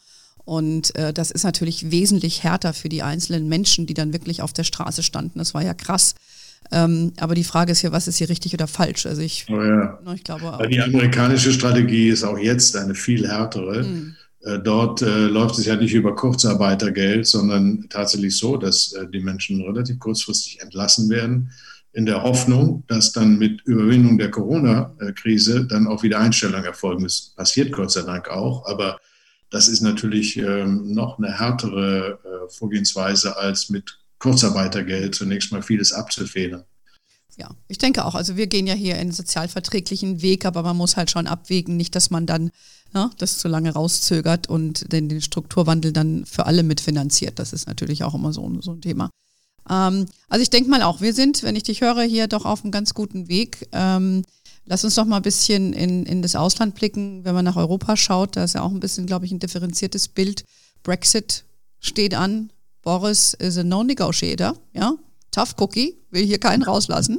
Und 0.45 0.95
äh, 0.97 1.13
das 1.13 1.31
ist 1.31 1.45
natürlich 1.45 1.91
wesentlich 1.91 2.43
härter 2.43 2.73
für 2.73 2.89
die 2.89 3.03
einzelnen 3.03 3.49
Menschen, 3.49 3.87
die 3.87 3.95
dann 3.95 4.13
wirklich 4.13 4.43
auf 4.43 4.53
der 4.53 4.65
Straße 4.65 5.03
standen. 5.03 5.39
Das 5.39 5.55
war 5.55 5.63
ja 5.63 5.75
krass. 5.75 6.15
Ähm, 6.73 7.13
aber 7.19 7.35
die 7.35 7.45
Frage 7.45 7.73
ist 7.73 7.83
ja, 7.83 7.93
was 7.93 8.07
ist 8.07 8.19
hier 8.19 8.29
richtig 8.29 8.55
oder 8.55 8.67
falsch? 8.67 9.07
Also 9.07 9.23
ich, 9.23 9.47
oh 9.49 9.63
ja. 9.63 9.99
Ne, 10.05 10.15
ich 10.15 10.25
glaube 10.25 10.53
auch. 10.53 10.65
Die 10.67 10.81
amerikanische 10.81 11.53
Strategie 11.53 12.09
ist 12.09 12.23
auch 12.23 12.39
jetzt 12.39 12.77
eine 12.77 12.95
viel 12.95 13.29
härtere. 13.29 13.83
Mhm. 13.83 14.17
Dort 14.65 15.03
äh, 15.03 15.27
läuft 15.27 15.59
es 15.59 15.67
ja 15.67 15.77
nicht 15.77 15.93
über 15.93 16.15
Kurzarbeitergeld, 16.15 17.27
sondern 17.27 17.87
tatsächlich 17.91 18.39
so, 18.39 18.57
dass 18.57 18.93
äh, 18.95 19.07
die 19.07 19.21
Menschen 19.21 19.61
relativ 19.61 19.99
kurzfristig 19.99 20.63
entlassen 20.63 21.11
werden, 21.11 21.51
in 21.93 22.07
der 22.07 22.23
Hoffnung, 22.23 22.85
dass 22.87 23.13
dann 23.13 23.39
mit 23.39 23.61
Überwindung 23.63 24.17
der 24.17 24.31
Corona-Krise 24.31 25.67
dann 25.67 25.87
auch 25.87 26.03
wieder 26.03 26.21
Einstellung 26.21 26.65
erfolgen. 26.65 27.03
Das 27.03 27.35
passiert 27.37 27.71
Gott 27.73 27.91
sei 27.91 28.01
Dank 28.03 28.29
auch, 28.29 28.65
aber 28.67 28.99
das 29.51 29.69
ist 29.69 29.83
natürlich 29.83 30.39
ähm, 30.39 30.95
noch 30.95 31.19
eine 31.19 31.39
härtere 31.39 32.19
äh, 32.25 32.51
Vorgehensweise 32.51 33.37
als 33.37 33.69
mit 33.69 33.99
Kurzarbeitergeld 34.21 35.15
zunächst 35.15 35.51
mal 35.51 35.63
vieles 35.63 35.93
abzufedern. 35.93 36.65
Ja, 37.37 37.51
ich 37.69 37.79
denke 37.79 38.05
auch. 38.05 38.15
Also 38.15 38.37
wir 38.37 38.47
gehen 38.47 38.67
ja 38.67 38.75
hier 38.75 38.97
einen 38.97 39.13
sozialverträglichen 39.13 40.21
Weg, 40.21 40.45
aber 40.45 40.63
man 40.63 40.77
muss 40.77 40.97
halt 40.97 41.11
schon 41.11 41.27
abwägen, 41.27 41.77
nicht, 41.77 41.97
dass 41.97 42.11
man 42.11 42.27
dann 42.27 42.51
ne, 42.93 43.11
das 43.19 43.39
zu 43.39 43.49
lange 43.49 43.73
rauszögert 43.73 44.49
und 44.49 44.93
den, 44.93 45.09
den, 45.09 45.23
Strukturwandel 45.23 45.93
dann 45.93 46.27
für 46.27 46.47
alle 46.47 46.63
mitfinanziert. 46.63 47.39
Das 47.39 47.53
ist 47.53 47.67
natürlich 47.67 48.05
auch 48.05 48.15
immer 48.15 48.33
so, 48.33 48.61
so 48.61 48.73
ein 48.73 48.83
Thema. 48.83 49.11
Ähm, 49.69 50.07
also 50.29 50.43
ich 50.43 50.51
denke 50.51 50.69
mal 50.69 50.83
auch, 50.83 51.01
wir 51.01 51.15
sind, 51.15 51.43
wenn 51.43 51.57
ich 51.57 51.63
dich 51.63 51.81
höre, 51.81 52.03
hier 52.03 52.29
doch 52.29 52.45
auf 52.45 52.63
einem 52.63 52.73
ganz 52.73 52.93
guten 52.93 53.29
Weg. 53.29 53.69
Ähm, 53.73 54.23
lass 54.67 54.85
uns 54.85 54.97
doch 54.97 55.07
mal 55.07 55.17
ein 55.17 55.23
bisschen 55.23 55.73
in, 55.73 56.05
in 56.05 56.21
das 56.21 56.37
Ausland 56.37 56.75
blicken. 56.75 57.25
Wenn 57.25 57.35
man 57.35 57.45
nach 57.47 57.57
Europa 57.57 57.97
schaut, 57.97 58.37
da 58.37 58.45
ist 58.45 58.55
ja 58.55 58.63
auch 58.63 58.71
ein 58.71 58.81
bisschen, 58.81 59.07
glaube 59.07 59.25
ich, 59.25 59.33
ein 59.33 59.39
differenziertes 59.39 60.09
Bild. 60.09 60.45
Brexit 60.83 61.45
steht 61.81 62.15
an, 62.15 62.51
Boris 62.83 63.35
is 63.35 63.59
a 63.59 63.65
no-negotiator, 63.65 64.57
ja. 64.73 64.95
Tough 65.31 65.55
Cookie, 65.61 65.97
will 66.11 66.25
hier 66.25 66.39
keinen 66.39 66.63
rauslassen. 66.65 67.19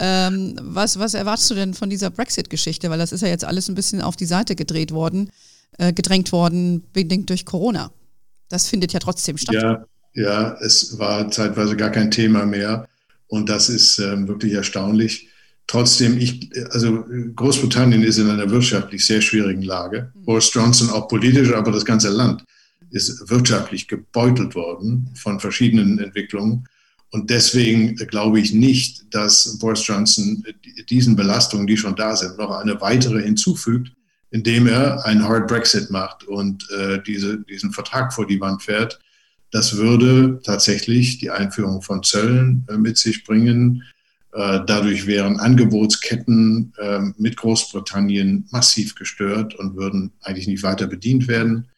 ähm, 0.00 0.58
was, 0.60 0.98
was 0.98 1.14
erwartest 1.14 1.50
du 1.50 1.54
denn 1.54 1.74
von 1.74 1.88
dieser 1.88 2.10
Brexit-Geschichte? 2.10 2.90
Weil 2.90 2.98
das 2.98 3.12
ist 3.12 3.20
ja 3.20 3.28
jetzt 3.28 3.44
alles 3.44 3.68
ein 3.68 3.76
bisschen 3.76 4.00
auf 4.00 4.16
die 4.16 4.26
Seite 4.26 4.56
gedreht 4.56 4.90
worden, 4.90 5.30
äh, 5.78 5.92
gedrängt 5.92 6.32
worden, 6.32 6.82
bedingt 6.92 7.30
durch 7.30 7.44
Corona. 7.44 7.92
Das 8.48 8.66
findet 8.66 8.92
ja 8.92 8.98
trotzdem 8.98 9.38
statt. 9.38 9.54
Ja, 9.54 9.84
ja, 10.14 10.56
es 10.60 10.98
war 10.98 11.30
zeitweise 11.30 11.76
gar 11.76 11.90
kein 11.90 12.10
Thema 12.10 12.46
mehr. 12.46 12.88
Und 13.28 13.48
das 13.48 13.68
ist 13.68 13.98
ähm, 13.98 14.26
wirklich 14.26 14.52
erstaunlich. 14.52 15.28
Trotzdem, 15.68 16.18
ich, 16.18 16.50
also 16.70 17.04
Großbritannien 17.34 18.02
ist 18.02 18.18
in 18.18 18.30
einer 18.30 18.50
wirtschaftlich 18.50 19.04
sehr 19.04 19.20
schwierigen 19.20 19.62
Lage. 19.62 20.12
Mhm. 20.14 20.24
Boris 20.24 20.50
Johnson 20.52 20.90
auch 20.90 21.08
politisch, 21.08 21.52
aber 21.52 21.70
das 21.70 21.84
ganze 21.84 22.08
Land 22.08 22.44
ist 22.96 23.28
wirtschaftlich 23.30 23.86
gebeutelt 23.86 24.54
worden 24.54 25.10
von 25.14 25.38
verschiedenen 25.38 25.98
Entwicklungen. 25.98 26.66
Und 27.10 27.30
deswegen 27.30 27.94
glaube 27.94 28.40
ich 28.40 28.52
nicht, 28.52 29.14
dass 29.14 29.58
Boris 29.58 29.86
Johnson 29.86 30.42
diesen 30.88 31.14
Belastungen, 31.14 31.66
die 31.66 31.76
schon 31.76 31.94
da 31.94 32.16
sind, 32.16 32.36
noch 32.38 32.50
eine 32.50 32.80
weitere 32.80 33.22
hinzufügt, 33.22 33.92
indem 34.30 34.66
er 34.66 35.04
einen 35.04 35.24
Hard 35.24 35.46
Brexit 35.46 35.90
macht 35.90 36.24
und 36.24 36.68
äh, 36.70 37.00
diese, 37.06 37.38
diesen 37.44 37.72
Vertrag 37.72 38.12
vor 38.12 38.26
die 38.26 38.40
Wand 38.40 38.62
fährt. 38.62 38.98
Das 39.52 39.76
würde 39.76 40.40
tatsächlich 40.42 41.18
die 41.18 41.30
Einführung 41.30 41.80
von 41.80 42.02
Zöllen 42.02 42.66
äh, 42.68 42.76
mit 42.76 42.98
sich 42.98 43.24
bringen. 43.24 43.84
Äh, 44.32 44.60
dadurch 44.66 45.06
wären 45.06 45.38
Angebotsketten 45.38 46.72
äh, 46.78 47.00
mit 47.16 47.36
Großbritannien 47.36 48.48
massiv 48.50 48.96
gestört 48.96 49.54
und 49.54 49.76
würden 49.76 50.12
eigentlich 50.22 50.48
nicht 50.48 50.64
weiter 50.64 50.86
bedient 50.86 51.28
werden 51.28 51.68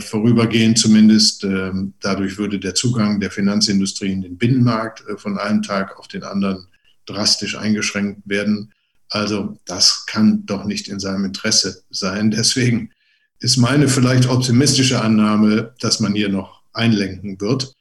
vorübergehend 0.00 0.78
zumindest. 0.78 1.44
Ähm, 1.44 1.94
dadurch 2.00 2.38
würde 2.38 2.58
der 2.58 2.74
Zugang 2.74 3.20
der 3.20 3.30
Finanzindustrie 3.30 4.10
in 4.10 4.22
den 4.22 4.38
Binnenmarkt 4.38 5.04
äh, 5.08 5.18
von 5.18 5.38
einem 5.38 5.62
Tag 5.62 5.98
auf 5.98 6.08
den 6.08 6.22
anderen 6.22 6.66
drastisch 7.04 7.56
eingeschränkt 7.56 8.22
werden. 8.24 8.72
Also 9.08 9.58
das 9.66 10.06
kann 10.06 10.46
doch 10.46 10.64
nicht 10.64 10.88
in 10.88 10.98
seinem 10.98 11.24
Interesse 11.24 11.82
sein. 11.90 12.30
Deswegen 12.36 12.90
ist 13.38 13.58
meine 13.58 13.88
vielleicht 13.88 14.28
optimistische 14.28 15.02
Annahme, 15.02 15.74
dass 15.80 16.00
man 16.00 16.14
hier 16.14 16.30
noch 16.30 16.62
einlenken 16.72 17.40
wird. 17.40 17.74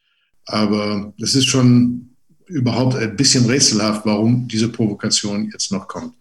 Aber 0.45 1.13
es 1.19 1.33
ist 1.33 1.45
schon 1.45 2.09
überhaupt 2.47 2.95
ein 2.95 3.15
bisschen 3.15 3.45
rätselhaft, 3.45 4.05
warum 4.05 4.47
diese 4.47 4.69
Provokation 4.69 5.49
jetzt 5.51 5.71
noch 5.71 5.87
kommt. 5.87 6.13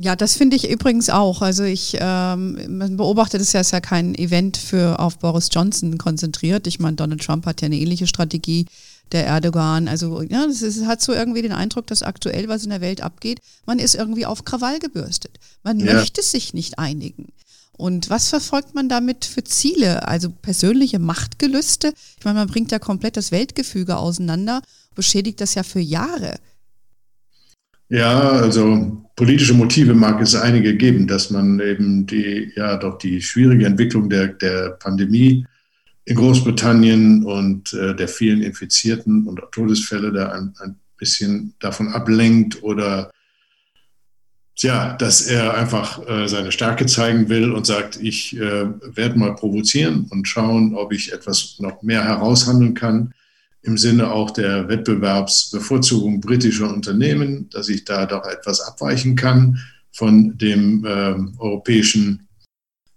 Ja, 0.00 0.14
das 0.14 0.34
finde 0.34 0.54
ich 0.56 0.70
übrigens 0.70 1.10
auch. 1.10 1.42
Also 1.42 1.64
ich, 1.64 1.96
ähm, 1.98 2.78
man 2.78 2.96
beobachtet 2.96 3.40
es 3.40 3.52
ja, 3.52 3.60
ist 3.60 3.72
ja 3.72 3.80
kein 3.80 4.14
Event 4.14 4.56
für 4.56 5.00
auf 5.00 5.18
Boris 5.18 5.48
Johnson 5.50 5.98
konzentriert. 5.98 6.68
Ich 6.68 6.78
meine, 6.78 6.94
Donald 6.94 7.20
Trump 7.20 7.46
hat 7.46 7.62
ja 7.62 7.66
eine 7.66 7.76
ähnliche 7.76 8.06
Strategie, 8.06 8.66
der 9.10 9.26
Erdogan. 9.26 9.88
Also 9.88 10.22
ja, 10.22 10.44
es 10.44 10.62
ist, 10.62 10.86
hat 10.86 11.02
so 11.02 11.12
irgendwie 11.12 11.42
den 11.42 11.52
Eindruck, 11.52 11.86
dass 11.88 12.02
aktuell, 12.02 12.48
was 12.48 12.64
in 12.64 12.70
der 12.70 12.80
Welt 12.80 13.00
abgeht, 13.00 13.40
man 13.66 13.78
ist 13.78 13.94
irgendwie 13.94 14.26
auf 14.26 14.44
Krawall 14.44 14.78
gebürstet. 14.78 15.38
Man 15.64 15.80
ja. 15.80 15.94
möchte 15.94 16.22
sich 16.22 16.54
nicht 16.54 16.78
einigen. 16.78 17.32
Und 17.72 18.10
was 18.10 18.28
verfolgt 18.28 18.74
man 18.74 18.88
damit 18.88 19.24
für 19.24 19.44
Ziele? 19.44 20.06
Also 20.06 20.30
persönliche 20.30 20.98
Machtgelüste? 20.98 21.92
Ich 22.18 22.24
meine, 22.24 22.40
man 22.40 22.48
bringt 22.48 22.72
ja 22.72 22.78
komplett 22.78 23.16
das 23.16 23.30
Weltgefüge 23.30 23.96
auseinander, 23.96 24.62
beschädigt 24.94 25.40
das 25.40 25.54
ja 25.54 25.62
für 25.62 25.80
Jahre. 25.80 26.36
Ja, 27.90 28.30
also 28.32 29.02
politische 29.16 29.54
Motive 29.54 29.94
mag 29.94 30.20
es 30.20 30.34
einige 30.34 30.76
geben, 30.76 31.06
dass 31.06 31.30
man 31.30 31.58
eben 31.60 32.06
die, 32.06 32.52
ja, 32.54 32.76
doch 32.76 32.98
die 32.98 33.20
schwierige 33.22 33.66
Entwicklung 33.66 34.10
der, 34.10 34.28
der 34.28 34.70
Pandemie 34.70 35.46
in 36.04 36.16
Großbritannien 36.16 37.24
und 37.24 37.72
äh, 37.72 37.94
der 37.94 38.08
vielen 38.08 38.42
Infizierten 38.42 39.26
und 39.26 39.40
Todesfälle 39.52 40.12
da 40.12 40.32
ein, 40.32 40.54
ein 40.60 40.76
bisschen 40.96 41.54
davon 41.60 41.88
ablenkt 41.88 42.62
oder 42.62 43.10
Tja, 44.58 44.96
dass 44.96 45.20
er 45.20 45.54
einfach 45.54 46.04
äh, 46.08 46.26
seine 46.26 46.50
Stärke 46.50 46.86
zeigen 46.86 47.28
will 47.28 47.52
und 47.52 47.64
sagt, 47.64 47.94
ich 48.02 48.36
äh, 48.36 48.66
werde 48.96 49.16
mal 49.16 49.36
provozieren 49.36 50.08
und 50.10 50.26
schauen, 50.26 50.74
ob 50.74 50.92
ich 50.92 51.12
etwas 51.12 51.60
noch 51.60 51.82
mehr 51.82 52.02
heraushandeln 52.02 52.74
kann 52.74 53.14
im 53.62 53.76
Sinne 53.76 54.10
auch 54.10 54.30
der 54.30 54.68
Wettbewerbsbevorzugung 54.68 56.20
britischer 56.20 56.72
Unternehmen, 56.72 57.48
dass 57.50 57.68
ich 57.68 57.84
da 57.84 58.06
doch 58.06 58.24
etwas 58.24 58.60
abweichen 58.60 59.16
kann 59.16 59.58
von 59.92 60.38
dem 60.38 60.84
äh, 60.84 61.14
europäischen 61.38 62.28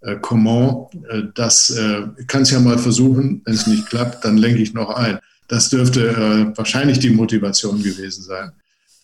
äh, 0.00 0.16
Command. 0.16 0.94
Äh, 1.10 1.24
das 1.34 1.70
äh, 1.70 2.02
kann 2.26 2.42
es 2.42 2.50
ja 2.50 2.60
mal 2.60 2.78
versuchen. 2.78 3.42
Wenn 3.44 3.54
es 3.54 3.66
nicht 3.66 3.86
klappt, 3.86 4.24
dann 4.24 4.36
lenke 4.36 4.62
ich 4.62 4.72
noch 4.72 4.90
ein. 4.90 5.18
Das 5.48 5.68
dürfte 5.68 6.08
äh, 6.08 6.56
wahrscheinlich 6.56 6.98
die 6.98 7.10
Motivation 7.10 7.82
gewesen 7.82 8.22
sein. 8.22 8.52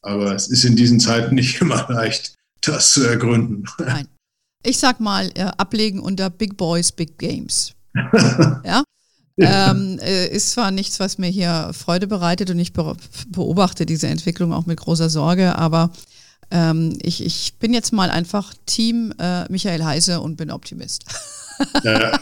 Aber 0.00 0.34
es 0.34 0.48
ist 0.48 0.64
in 0.64 0.76
diesen 0.76 1.00
Zeiten 1.00 1.34
nicht 1.34 1.60
immer 1.60 1.86
leicht, 1.88 2.34
das 2.60 2.92
zu 2.92 3.02
ergründen. 3.02 3.64
Nein. 3.78 4.08
Ich 4.64 4.78
sag 4.78 4.98
mal, 4.98 5.30
äh, 5.34 5.42
ablegen 5.56 6.00
unter 6.00 6.30
Big 6.30 6.56
Boys, 6.56 6.90
Big 6.90 7.18
Games. 7.18 7.74
ja? 8.64 8.82
Ähm, 9.38 9.98
äh, 10.00 10.26
ist 10.28 10.50
zwar 10.50 10.70
nichts, 10.70 10.98
was 11.00 11.18
mir 11.18 11.28
hier 11.28 11.70
Freude 11.72 12.06
bereitet 12.06 12.50
und 12.50 12.58
ich 12.58 12.72
beobachte 12.72 13.86
diese 13.86 14.08
Entwicklung 14.08 14.52
auch 14.52 14.66
mit 14.66 14.80
großer 14.80 15.08
Sorge, 15.08 15.56
aber 15.56 15.90
ähm, 16.50 16.98
ich, 17.02 17.24
ich 17.24 17.54
bin 17.58 17.72
jetzt 17.72 17.92
mal 17.92 18.10
einfach 18.10 18.52
Team 18.66 19.12
äh, 19.18 19.50
Michael 19.50 19.84
Heise 19.84 20.20
und 20.20 20.36
bin 20.36 20.50
Optimist. 20.50 21.04
Ja, 21.84 22.18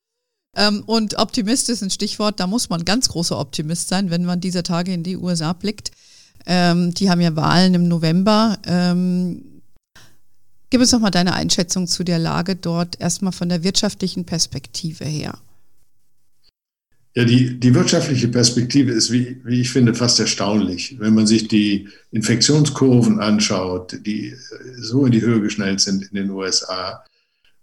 ähm, 0.56 0.82
und 0.86 1.18
Optimist 1.18 1.68
ist 1.70 1.82
ein 1.82 1.90
Stichwort, 1.90 2.40
da 2.40 2.46
muss 2.46 2.68
man 2.68 2.84
ganz 2.84 3.08
großer 3.08 3.38
Optimist 3.38 3.88
sein, 3.88 4.10
wenn 4.10 4.24
man 4.24 4.40
dieser 4.40 4.62
Tage 4.62 4.92
in 4.92 5.02
die 5.02 5.16
USA 5.16 5.52
blickt. 5.52 5.92
Ähm, 6.46 6.94
die 6.94 7.10
haben 7.10 7.20
ja 7.20 7.34
Wahlen 7.36 7.74
im 7.74 7.88
November. 7.88 8.58
Ähm, 8.64 9.56
Gib 10.70 10.80
uns 10.80 10.90
doch 10.90 10.98
mal 10.98 11.10
deine 11.10 11.34
Einschätzung 11.34 11.86
zu 11.86 12.02
der 12.02 12.18
Lage 12.18 12.56
dort, 12.56 13.00
erstmal 13.00 13.32
von 13.32 13.48
der 13.48 13.62
wirtschaftlichen 13.62 14.24
Perspektive 14.24 15.04
her. 15.04 15.38
Ja, 17.16 17.24
die, 17.24 17.58
die 17.58 17.74
wirtschaftliche 17.74 18.28
Perspektive 18.28 18.92
ist, 18.92 19.10
wie, 19.10 19.40
wie 19.42 19.62
ich 19.62 19.70
finde, 19.70 19.94
fast 19.94 20.20
erstaunlich. 20.20 20.96
Wenn 20.98 21.14
man 21.14 21.26
sich 21.26 21.48
die 21.48 21.88
Infektionskurven 22.10 23.20
anschaut, 23.20 23.98
die 24.04 24.34
so 24.76 25.06
in 25.06 25.12
die 25.12 25.22
Höhe 25.22 25.40
geschnellt 25.40 25.80
sind 25.80 26.02
in 26.02 26.14
den 26.14 26.30
USA, 26.30 27.02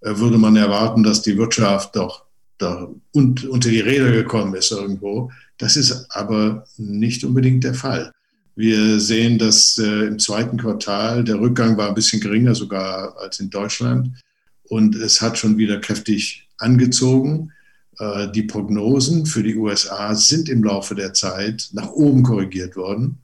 äh, 0.02 0.18
würde 0.18 0.40
man 0.40 0.56
erwarten, 0.56 1.04
dass 1.04 1.22
die 1.22 1.38
Wirtschaft 1.38 1.96
doch, 1.96 2.26
doch 2.58 2.96
unter 3.12 3.70
die 3.70 3.80
Räder 3.80 4.12
gekommen 4.12 4.56
ist 4.56 4.72
irgendwo. 4.72 5.32
Das 5.60 5.78
ist 5.78 6.08
aber 6.10 6.66
nicht 6.78 7.24
unbedingt 7.24 7.64
der 7.64 7.76
Fall. 7.76 8.12
Wir 8.56 9.00
sehen, 9.00 9.38
dass 9.38 9.78
äh, 9.78 10.08
im 10.08 10.18
zweiten 10.18 10.58
Quartal 10.58 11.24
der 11.24 11.40
Rückgang 11.40 11.78
war 11.78 11.90
ein 11.90 11.96
bisschen 11.96 12.22
geringer 12.22 12.56
sogar 12.56 13.16
als 13.20 13.40
in 13.40 13.52
Deutschland 13.52 14.10
und 14.64 14.96
es 14.96 15.22
hat 15.22 15.38
schon 15.38 15.60
wieder 15.60 15.80
kräftig 15.80 16.48
angezogen. 16.58 17.52
Äh, 18.00 18.32
die 18.32 18.44
Prognosen 18.44 19.26
für 19.26 19.44
die 19.44 19.56
USA 19.56 20.16
sind 20.16 20.50
im 20.50 20.64
Laufe 20.64 20.96
der 20.96 21.14
Zeit 21.14 21.70
nach 21.74 21.90
oben 21.92 22.24
korrigiert 22.24 22.76
worden. 22.76 23.20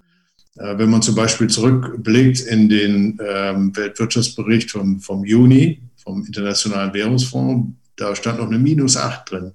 Äh, 0.58 0.78
wenn 0.78 0.90
man 0.90 1.02
zum 1.02 1.16
Beispiel 1.16 1.48
zurückblickt 1.48 2.42
in 2.42 2.70
den 2.70 3.20
ähm, 3.26 3.76
Weltwirtschaftsbericht 3.76 4.72
vom, 4.72 5.00
vom 5.00 5.24
Juni 5.24 5.82
vom 6.04 6.26
Internationalen 6.26 6.94
Währungsfonds, 6.94 7.74
da 7.96 8.16
stand 8.16 8.40
noch 8.40 8.48
eine 8.48 8.60
Minus 8.60 8.96
8 8.98 9.32
drin 9.32 9.52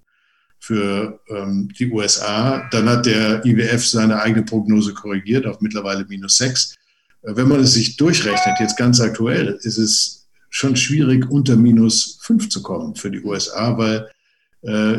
für 0.65 1.21
ähm, 1.29 1.69
die 1.79 1.91
USA. 1.91 2.67
Dann 2.71 2.89
hat 2.89 3.05
der 3.07 3.45
IWF 3.45 3.87
seine 3.87 4.21
eigene 4.21 4.45
Prognose 4.45 4.95
korrigiert 4.95 5.47
auf 5.47 5.61
mittlerweile 5.61 6.07
minus 6.07 6.39
sechs. 6.39 6.75
Äh, 7.23 7.37
wenn 7.37 7.49
man 7.49 7.61
es 7.61 7.75
sich 7.75 7.97
durchrechnet, 7.97 8.57
jetzt 8.61 8.79
ganz 8.79 9.01
aktuell, 9.01 9.59
ist 9.63 9.77
es 9.77 10.27
schon 10.49 10.75
schwierig, 10.77 11.29
unter 11.29 11.57
minus 11.57 12.19
fünf 12.23 12.49
zu 12.49 12.63
kommen 12.63 12.95
für 12.95 13.11
die 13.11 13.23
USA, 13.23 13.77
weil 13.77 14.09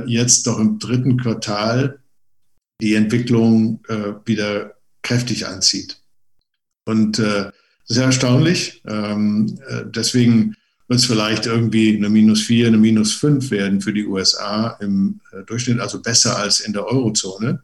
jetzt 0.06 0.46
doch 0.46 0.60
im 0.60 0.78
dritten 0.78 1.18
Quartal 1.18 2.00
die 2.82 2.96
Entwicklung 2.96 3.80
äh, 3.88 4.14
wieder 4.26 4.76
kräftig 5.02 5.48
anzieht. 5.48 5.98
Und 6.86 7.20
äh, 7.20 7.52
sehr 7.86 8.06
erstaunlich. 8.06 8.82
Ähm, 8.88 9.60
äh, 9.68 9.84
deswegen 9.86 10.56
wird 10.88 11.00
es 11.00 11.06
vielleicht 11.06 11.46
irgendwie 11.46 11.96
eine 11.96 12.10
minus 12.10 12.42
vier, 12.42 12.68
eine 12.68 12.78
minus 12.78 13.14
fünf 13.14 13.52
werden 13.52 13.82
für 13.82 13.94
die 13.94 14.06
USA 14.06 14.78
im 14.82 15.22
äh, 15.32 15.44
Durchschnitt, 15.44 15.80
also 15.80 16.02
besser 16.02 16.38
als 16.38 16.60
in 16.60 16.74
der 16.74 16.86
Eurozone 16.86 17.62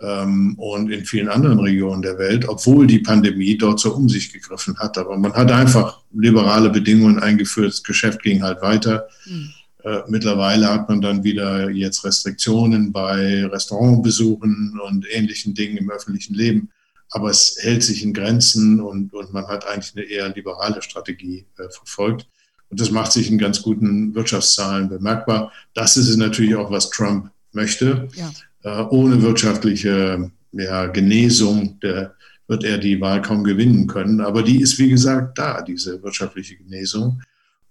ähm, 0.00 0.54
und 0.58 0.90
in 0.90 1.04
vielen 1.04 1.28
anderen 1.28 1.58
Regionen 1.58 2.02
der 2.02 2.18
Welt, 2.18 2.48
obwohl 2.48 2.86
die 2.86 3.00
Pandemie 3.00 3.56
dort 3.58 3.80
so 3.80 3.94
um 3.94 4.08
sich 4.08 4.32
gegriffen 4.32 4.78
hat. 4.78 4.96
Aber 4.96 5.18
man 5.18 5.32
hat 5.34 5.50
einfach 5.50 6.02
liberale 6.12 6.70
Bedingungen 6.70 7.18
eingeführt, 7.18 7.72
das 7.72 7.82
Geschäft 7.82 8.22
ging 8.22 8.42
halt 8.42 8.62
weiter. 8.62 9.08
Mhm. 9.26 9.52
Äh, 9.88 10.02
mittlerweile 10.08 10.68
hat 10.68 10.88
man 10.88 11.00
dann 11.00 11.24
wieder 11.24 11.70
jetzt 11.70 12.04
Restriktionen 12.04 12.92
bei 12.92 13.46
Restaurantbesuchen 13.46 14.78
und 14.84 15.06
ähnlichen 15.10 15.54
Dingen 15.54 15.78
im 15.78 15.90
öffentlichen 15.90 16.34
Leben 16.34 16.70
aber 17.10 17.30
es 17.30 17.58
hält 17.60 17.82
sich 17.82 18.02
in 18.02 18.12
Grenzen 18.12 18.80
und, 18.80 19.12
und 19.14 19.32
man 19.32 19.46
hat 19.46 19.66
eigentlich 19.66 19.94
eine 19.96 20.04
eher 20.04 20.28
liberale 20.34 20.82
Strategie 20.82 21.46
äh, 21.58 21.68
verfolgt. 21.70 22.26
Und 22.70 22.80
das 22.80 22.90
macht 22.90 23.12
sich 23.12 23.30
in 23.30 23.38
ganz 23.38 23.62
guten 23.62 24.14
Wirtschaftszahlen 24.14 24.88
bemerkbar. 24.90 25.52
Das 25.72 25.96
ist 25.96 26.08
es 26.08 26.16
natürlich 26.16 26.54
auch, 26.54 26.70
was 26.70 26.90
Trump 26.90 27.30
möchte. 27.52 28.08
Ja. 28.14 28.30
Äh, 28.62 28.84
ohne 28.90 29.22
wirtschaftliche 29.22 30.30
ja, 30.52 30.86
Genesung 30.86 31.80
der, 31.80 32.14
wird 32.46 32.64
er 32.64 32.76
die 32.76 33.00
Wahl 33.00 33.22
kaum 33.22 33.42
gewinnen 33.42 33.86
können. 33.86 34.20
Aber 34.20 34.42
die 34.42 34.60
ist, 34.60 34.78
wie 34.78 34.90
gesagt, 34.90 35.38
da, 35.38 35.62
diese 35.62 36.02
wirtschaftliche 36.02 36.56
Genesung. 36.56 37.22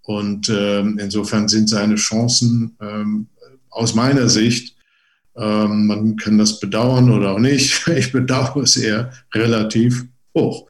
Und 0.07 0.47
ähm, 0.47 0.97
insofern 0.99 1.49
sind 1.49 1.67
seine 1.67 1.95
Chancen 1.95 2.77
ähm, 2.79 3.27
aus 3.69 3.93
meiner 3.93 4.29
Sicht, 4.29 4.77
ähm, 5.35 5.85
man 5.85 6.15
kann 6.15 6.37
das 6.37 6.61
bedauern 6.61 7.11
oder 7.11 7.31
auch 7.33 7.39
nicht, 7.39 7.85
ich 7.95 8.13
bedauere 8.13 8.63
es 8.63 8.77
eher 8.77 9.11
relativ 9.33 10.05
hoch. 10.33 10.69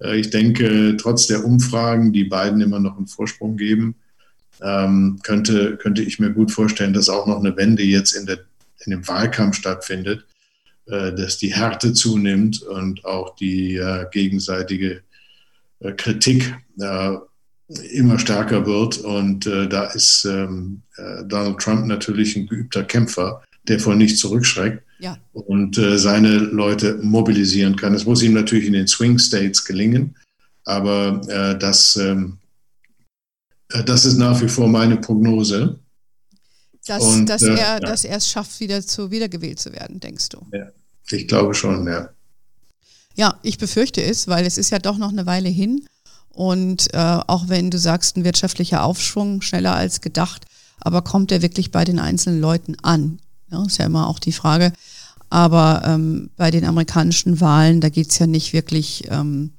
Äh, 0.00 0.20
ich 0.20 0.30
denke, 0.30 0.96
trotz 1.00 1.26
der 1.26 1.44
Umfragen, 1.44 2.12
die 2.12 2.26
beiden 2.26 2.60
immer 2.60 2.78
noch 2.78 2.96
einen 2.96 3.08
Vorsprung 3.08 3.56
geben, 3.56 3.96
ähm, 4.62 5.18
könnte, 5.24 5.76
könnte 5.78 6.02
ich 6.02 6.20
mir 6.20 6.30
gut 6.30 6.52
vorstellen, 6.52 6.92
dass 6.92 7.08
auch 7.08 7.26
noch 7.26 7.40
eine 7.40 7.56
Wende 7.56 7.82
jetzt 7.82 8.12
in, 8.12 8.24
der, 8.24 8.38
in 8.84 8.92
dem 8.92 9.08
Wahlkampf 9.08 9.56
stattfindet, 9.56 10.24
äh, 10.86 11.12
dass 11.12 11.38
die 11.38 11.52
Härte 11.52 11.92
zunimmt 11.92 12.62
und 12.62 13.04
auch 13.04 13.34
die 13.34 13.78
äh, 13.78 14.06
gegenseitige 14.12 15.02
Kritik 15.98 16.54
immer 17.68 18.18
stärker 18.18 18.66
wird. 18.66 18.98
Und 18.98 19.46
da 19.46 19.86
ist 19.86 20.24
ähm, 20.24 20.82
Donald 21.24 21.58
Trump 21.58 21.86
natürlich 21.86 22.36
ein 22.36 22.46
geübter 22.46 22.84
Kämpfer, 22.84 23.42
der 23.68 23.80
vor 23.80 23.94
nichts 23.94 24.20
zurückschreckt 24.20 24.82
ja. 24.98 25.18
und 25.32 25.78
äh, 25.78 25.98
seine 25.98 26.38
Leute 26.38 26.98
mobilisieren 27.02 27.76
kann. 27.76 27.94
Es 27.94 28.04
muss 28.04 28.22
ihm 28.22 28.34
natürlich 28.34 28.66
in 28.66 28.72
den 28.72 28.86
Swing 28.86 29.18
States 29.18 29.64
gelingen, 29.64 30.16
aber 30.64 31.20
äh, 31.28 31.58
das, 31.58 31.96
ähm, 31.96 32.38
äh, 33.70 33.84
das 33.84 34.04
ist 34.04 34.16
nach 34.16 34.40
wie 34.40 34.48
vor 34.48 34.68
meine 34.68 34.96
Prognose. 34.96 35.78
Dass, 36.86 37.02
und, 37.02 37.26
dass, 37.26 37.42
äh, 37.42 37.50
er, 37.50 37.56
ja. 37.56 37.80
dass 37.80 38.04
er 38.04 38.18
es 38.18 38.30
schafft, 38.30 38.60
wieder 38.60 38.80
zu 38.80 39.10
wiedergewählt 39.10 39.58
zu 39.58 39.72
werden, 39.72 39.98
denkst 40.00 40.28
du? 40.28 40.46
Ja, 40.52 40.70
ich 41.10 41.26
glaube 41.26 41.54
schon, 41.54 41.86
ja. 41.86 42.10
Ja, 43.16 43.40
ich 43.42 43.58
befürchte 43.58 44.02
es, 44.02 44.28
weil 44.28 44.44
es 44.44 44.58
ist 44.58 44.70
ja 44.70 44.78
doch 44.78 44.98
noch 44.98 45.10
eine 45.10 45.26
Weile 45.26 45.48
hin. 45.48 45.86
Und 46.36 46.92
äh, 46.92 46.98
auch 47.26 47.48
wenn 47.48 47.70
du 47.70 47.78
sagst, 47.78 48.18
ein 48.18 48.24
wirtschaftlicher 48.24 48.84
Aufschwung 48.84 49.40
schneller 49.40 49.74
als 49.74 50.02
gedacht, 50.02 50.44
aber 50.80 51.00
kommt 51.00 51.32
er 51.32 51.40
wirklich 51.40 51.70
bei 51.70 51.86
den 51.86 51.98
einzelnen 51.98 52.42
Leuten 52.42 52.76
an? 52.82 53.20
Ja, 53.50 53.64
ist 53.64 53.78
ja 53.78 53.86
immer 53.86 54.06
auch 54.06 54.18
die 54.18 54.32
Frage. 54.32 54.74
Aber 55.30 55.80
ähm, 55.86 56.28
bei 56.36 56.50
den 56.50 56.66
amerikanischen 56.66 57.40
Wahlen, 57.40 57.80
da 57.80 57.88
geht 57.88 58.10
es 58.10 58.18
ja 58.18 58.26
nicht 58.26 58.52
wirklich 58.52 59.04
ähm, 59.08 59.52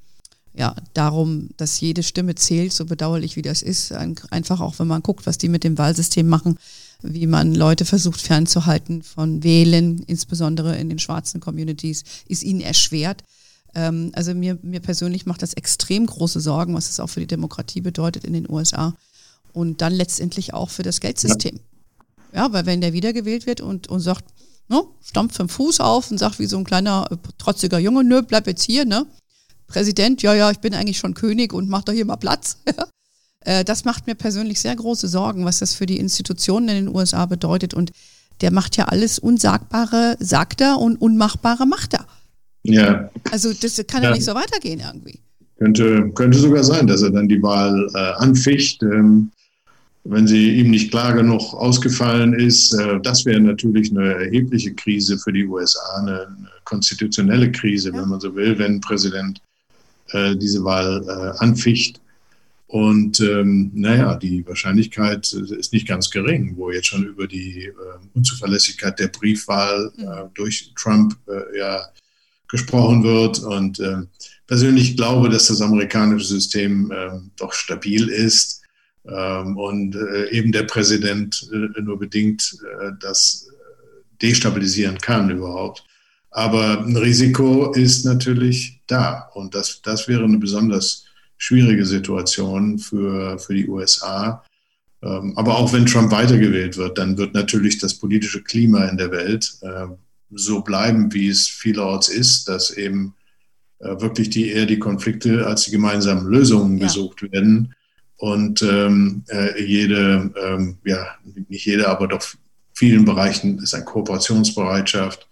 ja, 0.54 0.76
darum, 0.94 1.50
dass 1.56 1.80
jede 1.80 2.04
Stimme 2.04 2.36
zählt, 2.36 2.72
so 2.72 2.84
bedauerlich 2.84 3.34
wie 3.34 3.42
das 3.42 3.60
ist. 3.60 3.90
Einfach 3.90 4.60
auch, 4.60 4.78
wenn 4.78 4.86
man 4.86 5.02
guckt, 5.02 5.26
was 5.26 5.36
die 5.36 5.48
mit 5.48 5.64
dem 5.64 5.78
Wahlsystem 5.78 6.28
machen, 6.28 6.58
wie 7.02 7.26
man 7.26 7.56
Leute 7.56 7.86
versucht 7.86 8.20
fernzuhalten 8.20 9.02
von 9.02 9.42
Wählen, 9.42 9.98
insbesondere 10.06 10.76
in 10.76 10.88
den 10.88 11.00
schwarzen 11.00 11.40
Communities, 11.40 12.04
ist 12.28 12.44
ihnen 12.44 12.60
erschwert. 12.60 13.24
Ähm, 13.78 14.10
also 14.14 14.34
mir, 14.34 14.58
mir 14.62 14.80
persönlich 14.80 15.24
macht 15.24 15.42
das 15.42 15.54
extrem 15.54 16.04
große 16.06 16.40
Sorgen, 16.40 16.74
was 16.74 16.90
es 16.90 16.98
auch 16.98 17.06
für 17.06 17.20
die 17.20 17.28
Demokratie 17.28 17.80
bedeutet 17.80 18.24
in 18.24 18.32
den 18.32 18.50
USA 18.50 18.96
und 19.52 19.80
dann 19.80 19.92
letztendlich 19.92 20.52
auch 20.52 20.68
für 20.68 20.82
das 20.82 20.98
Geldsystem. 20.98 21.60
Ja, 22.32 22.46
ja 22.46 22.52
weil 22.52 22.66
wenn 22.66 22.80
der 22.80 22.92
wiedergewählt 22.92 23.46
wird 23.46 23.60
und, 23.60 23.86
und 23.86 24.00
sagt, 24.00 24.24
ne, 24.68 24.82
stampft 25.00 25.36
vom 25.36 25.48
Fuß 25.48 25.78
auf 25.78 26.10
und 26.10 26.18
sagt 26.18 26.40
wie 26.40 26.46
so 26.46 26.58
ein 26.58 26.64
kleiner 26.64 27.06
äh, 27.12 27.16
trotziger 27.38 27.78
Junge, 27.78 28.02
nö, 28.02 28.22
bleib 28.22 28.48
jetzt 28.48 28.64
hier, 28.64 28.84
ne? 28.84 29.06
Präsident, 29.68 30.22
ja, 30.22 30.34
ja, 30.34 30.50
ich 30.50 30.58
bin 30.58 30.74
eigentlich 30.74 30.98
schon 30.98 31.14
König 31.14 31.52
und 31.52 31.68
mach 31.68 31.82
doch 31.82 31.92
hier 31.92 32.04
mal 32.04 32.16
Platz. 32.16 32.58
Äh, 33.44 33.64
das 33.64 33.84
macht 33.84 34.08
mir 34.08 34.16
persönlich 34.16 34.58
sehr 34.58 34.74
große 34.74 35.06
Sorgen, 35.06 35.44
was 35.44 35.60
das 35.60 35.72
für 35.72 35.86
die 35.86 35.98
Institutionen 35.98 36.68
in 36.68 36.86
den 36.86 36.94
USA 36.94 37.24
bedeutet. 37.24 37.72
Und 37.72 37.92
der 38.40 38.50
macht 38.50 38.76
ja 38.76 38.86
alles 38.86 39.20
Unsagbare, 39.20 40.16
sagt 40.18 40.60
er, 40.60 40.78
und 40.78 41.00
Unmachbare 41.00 41.64
macht 41.64 41.94
er. 41.94 42.04
Ja. 42.62 43.10
Also 43.30 43.52
das 43.52 43.82
kann 43.86 44.02
ja, 44.02 44.10
ja 44.10 44.14
nicht 44.16 44.24
so 44.24 44.34
weitergehen 44.34 44.80
irgendwie. 44.80 45.20
Könnte, 45.58 46.10
könnte 46.14 46.38
sogar 46.38 46.62
sein, 46.62 46.86
dass 46.86 47.02
er 47.02 47.10
dann 47.10 47.28
die 47.28 47.42
Wahl 47.42 47.88
äh, 47.94 47.98
anficht. 48.22 48.82
Ähm, 48.82 49.30
wenn 50.04 50.26
sie 50.26 50.58
ihm 50.58 50.70
nicht 50.70 50.90
klar 50.90 51.12
genug 51.12 51.52
ausgefallen 51.54 52.32
ist, 52.32 52.72
äh, 52.74 53.00
das 53.02 53.26
wäre 53.26 53.40
natürlich 53.40 53.90
eine 53.90 54.14
erhebliche 54.14 54.72
Krise 54.74 55.18
für 55.18 55.32
die 55.32 55.46
USA, 55.46 56.00
eine, 56.00 56.26
eine 56.26 56.48
konstitutionelle 56.64 57.50
Krise, 57.50 57.90
ja. 57.90 58.00
wenn 58.00 58.08
man 58.08 58.20
so 58.20 58.34
will, 58.34 58.58
wenn 58.58 58.80
Präsident 58.80 59.42
äh, 60.12 60.36
diese 60.36 60.64
Wahl 60.64 61.04
äh, 61.06 61.38
anficht. 61.42 62.00
Und 62.68 63.20
ähm, 63.20 63.70
naja, 63.74 64.14
die 64.16 64.46
Wahrscheinlichkeit 64.46 65.32
ist 65.32 65.72
nicht 65.72 65.88
ganz 65.88 66.10
gering, 66.10 66.54
wo 66.56 66.70
jetzt 66.70 66.88
schon 66.88 67.04
über 67.04 67.26
die 67.26 67.64
äh, 67.64 67.72
Unzuverlässigkeit 68.14 68.98
der 68.98 69.08
Briefwahl 69.08 69.90
äh, 69.96 70.02
mhm. 70.02 70.30
durch 70.34 70.72
Trump 70.76 71.16
äh, 71.26 71.58
ja 71.58 71.80
gesprochen 72.48 73.04
wird. 73.04 73.38
Und 73.40 73.78
äh, 73.80 73.98
persönlich 74.46 74.96
glaube, 74.96 75.28
dass 75.28 75.48
das 75.48 75.60
amerikanische 75.60 76.26
System 76.26 76.90
äh, 76.90 77.20
doch 77.36 77.52
stabil 77.52 78.08
ist 78.08 78.62
ähm, 79.06 79.56
und 79.56 79.94
äh, 79.94 80.30
eben 80.30 80.52
der 80.52 80.64
Präsident 80.64 81.48
äh, 81.52 81.80
nur 81.80 81.98
bedingt 81.98 82.56
äh, 82.80 82.90
das 83.00 83.48
destabilisieren 84.20 84.98
kann 84.98 85.30
überhaupt. 85.30 85.84
Aber 86.30 86.80
ein 86.84 86.96
Risiko 86.96 87.72
ist 87.72 88.04
natürlich 88.04 88.80
da 88.86 89.30
und 89.34 89.54
das, 89.54 89.80
das 89.82 90.08
wäre 90.08 90.24
eine 90.24 90.38
besonders 90.38 91.04
schwierige 91.36 91.86
Situation 91.86 92.78
für, 92.78 93.38
für 93.38 93.54
die 93.54 93.68
USA. 93.68 94.44
Ähm, 95.02 95.32
aber 95.36 95.56
auch 95.56 95.72
wenn 95.72 95.86
Trump 95.86 96.10
weitergewählt 96.10 96.76
wird, 96.76 96.98
dann 96.98 97.16
wird 97.16 97.32
natürlich 97.32 97.78
das 97.78 97.94
politische 97.94 98.42
Klima 98.42 98.84
in 98.86 98.98
der 98.98 99.10
Welt 99.12 99.56
äh, 99.62 99.86
so 100.30 100.60
bleiben, 100.60 101.12
wie 101.12 101.28
es 101.28 101.48
vielerorts 101.48 102.08
ist, 102.08 102.48
dass 102.48 102.70
eben 102.70 103.14
äh, 103.78 104.00
wirklich 104.00 104.30
die 104.30 104.50
eher 104.50 104.66
die 104.66 104.78
Konflikte 104.78 105.46
als 105.46 105.64
die 105.64 105.70
gemeinsamen 105.70 106.26
Lösungen 106.26 106.78
ja. 106.78 106.86
gesucht 106.86 107.22
werden 107.32 107.74
und 108.16 108.62
ähm, 108.62 109.22
äh, 109.28 109.62
jede, 109.62 110.32
ähm, 110.42 110.78
ja, 110.84 111.06
nicht 111.48 111.64
jede, 111.64 111.88
aber 111.88 112.08
doch 112.08 112.22
vielen 112.74 113.04
Bereichen 113.04 113.58
ist 113.58 113.74
eine 113.74 113.84
Kooperationsbereitschaft 113.84 115.28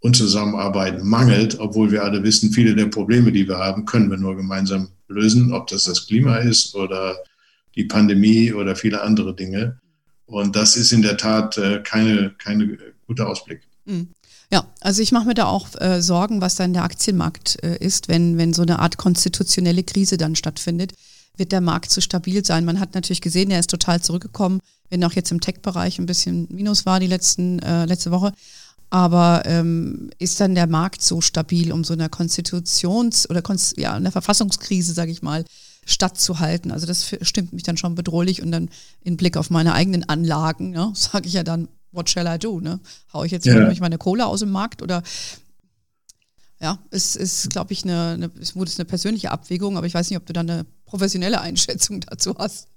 und 0.00 0.16
Zusammenarbeit 0.16 1.02
mangelt, 1.02 1.58
obwohl 1.60 1.90
wir 1.92 2.02
alle 2.02 2.22
wissen, 2.22 2.50
viele 2.50 2.74
der 2.74 2.86
Probleme, 2.86 3.30
die 3.30 3.46
wir 3.46 3.58
haben, 3.58 3.84
können 3.84 4.10
wir 4.10 4.18
nur 4.18 4.36
gemeinsam 4.36 4.88
lösen, 5.08 5.52
ob 5.52 5.66
das 5.66 5.84
das 5.84 6.06
Klima 6.06 6.38
ist 6.38 6.74
oder 6.74 7.16
die 7.74 7.84
Pandemie 7.84 8.52
oder 8.52 8.74
viele 8.76 9.02
andere 9.02 9.34
Dinge. 9.34 9.78
Und 10.26 10.56
das 10.56 10.76
ist 10.76 10.92
in 10.92 11.02
der 11.02 11.16
Tat 11.16 11.58
äh, 11.58 11.80
keine, 11.82 12.34
keine 12.38 12.78
gute 13.06 13.26
Ausblick. 13.26 13.62
Mhm. 13.84 14.08
Ja, 14.54 14.64
also 14.80 15.02
ich 15.02 15.10
mache 15.10 15.26
mir 15.26 15.34
da 15.34 15.46
auch 15.46 15.66
äh, 15.80 16.00
Sorgen, 16.00 16.40
was 16.40 16.54
dann 16.54 16.74
der 16.74 16.84
Aktienmarkt 16.84 17.60
äh, 17.64 17.76
ist, 17.78 18.06
wenn, 18.06 18.38
wenn 18.38 18.52
so 18.52 18.62
eine 18.62 18.78
Art 18.78 18.98
konstitutionelle 18.98 19.82
Krise 19.82 20.16
dann 20.16 20.36
stattfindet. 20.36 20.92
Wird 21.36 21.50
der 21.50 21.60
Markt 21.60 21.90
zu 21.90 22.00
stabil 22.00 22.44
sein? 22.44 22.64
Man 22.64 22.78
hat 22.78 22.94
natürlich 22.94 23.20
gesehen, 23.20 23.50
er 23.50 23.58
ist 23.58 23.70
total 23.70 24.00
zurückgekommen, 24.00 24.60
wenn 24.90 25.02
auch 25.02 25.12
jetzt 25.14 25.32
im 25.32 25.40
Tech-Bereich 25.40 25.98
ein 25.98 26.06
bisschen 26.06 26.46
Minus 26.52 26.86
war 26.86 27.00
die 27.00 27.08
letzten, 27.08 27.58
äh, 27.58 27.84
letzte 27.86 28.12
Woche. 28.12 28.32
Aber 28.90 29.42
ähm, 29.44 30.10
ist 30.20 30.38
dann 30.38 30.54
der 30.54 30.68
Markt 30.68 31.02
so 31.02 31.20
stabil, 31.20 31.72
um 31.72 31.82
so 31.82 31.92
einer 31.92 32.08
Konstitutions- 32.08 33.28
oder 33.28 33.42
Konst 33.42 33.76
ja, 33.76 33.94
einer 33.94 34.12
Verfassungskrise, 34.12 34.92
sage 34.92 35.10
ich 35.10 35.20
mal, 35.20 35.44
stattzuhalten? 35.84 36.70
Also 36.70 36.86
das 36.86 37.12
stimmt 37.22 37.54
mich 37.54 37.64
dann 37.64 37.76
schon 37.76 37.96
bedrohlich 37.96 38.40
und 38.40 38.52
dann 38.52 38.70
in 39.02 39.16
Blick 39.16 39.36
auf 39.36 39.50
meine 39.50 39.74
eigenen 39.74 40.08
Anlagen, 40.08 40.70
ne, 40.70 40.92
sage 40.94 41.26
ich 41.26 41.32
ja 41.32 41.42
dann, 41.42 41.66
what 41.94 42.10
shall 42.10 42.26
I 42.26 42.38
do? 42.38 42.60
Ne? 42.60 42.80
Hau 43.12 43.24
ich 43.24 43.32
jetzt 43.32 43.46
ja. 43.46 43.72
meine 43.80 43.98
Kohle 43.98 44.26
aus 44.26 44.40
dem 44.40 44.50
Markt 44.50 44.82
oder 44.82 45.02
ja, 46.60 46.78
es 46.90 47.16
ist, 47.16 47.50
glaube 47.50 47.72
ich, 47.72 47.84
eine, 47.84 48.10
eine, 48.10 48.30
es 48.40 48.56
wurde 48.56 48.70
eine 48.76 48.84
persönliche 48.84 49.30
Abwägung, 49.30 49.76
aber 49.76 49.86
ich 49.86 49.94
weiß 49.94 50.08
nicht, 50.08 50.18
ob 50.18 50.26
du 50.26 50.32
da 50.32 50.40
eine 50.40 50.66
professionelle 50.86 51.40
Einschätzung 51.40 52.00
dazu 52.08 52.34
hast. 52.38 52.68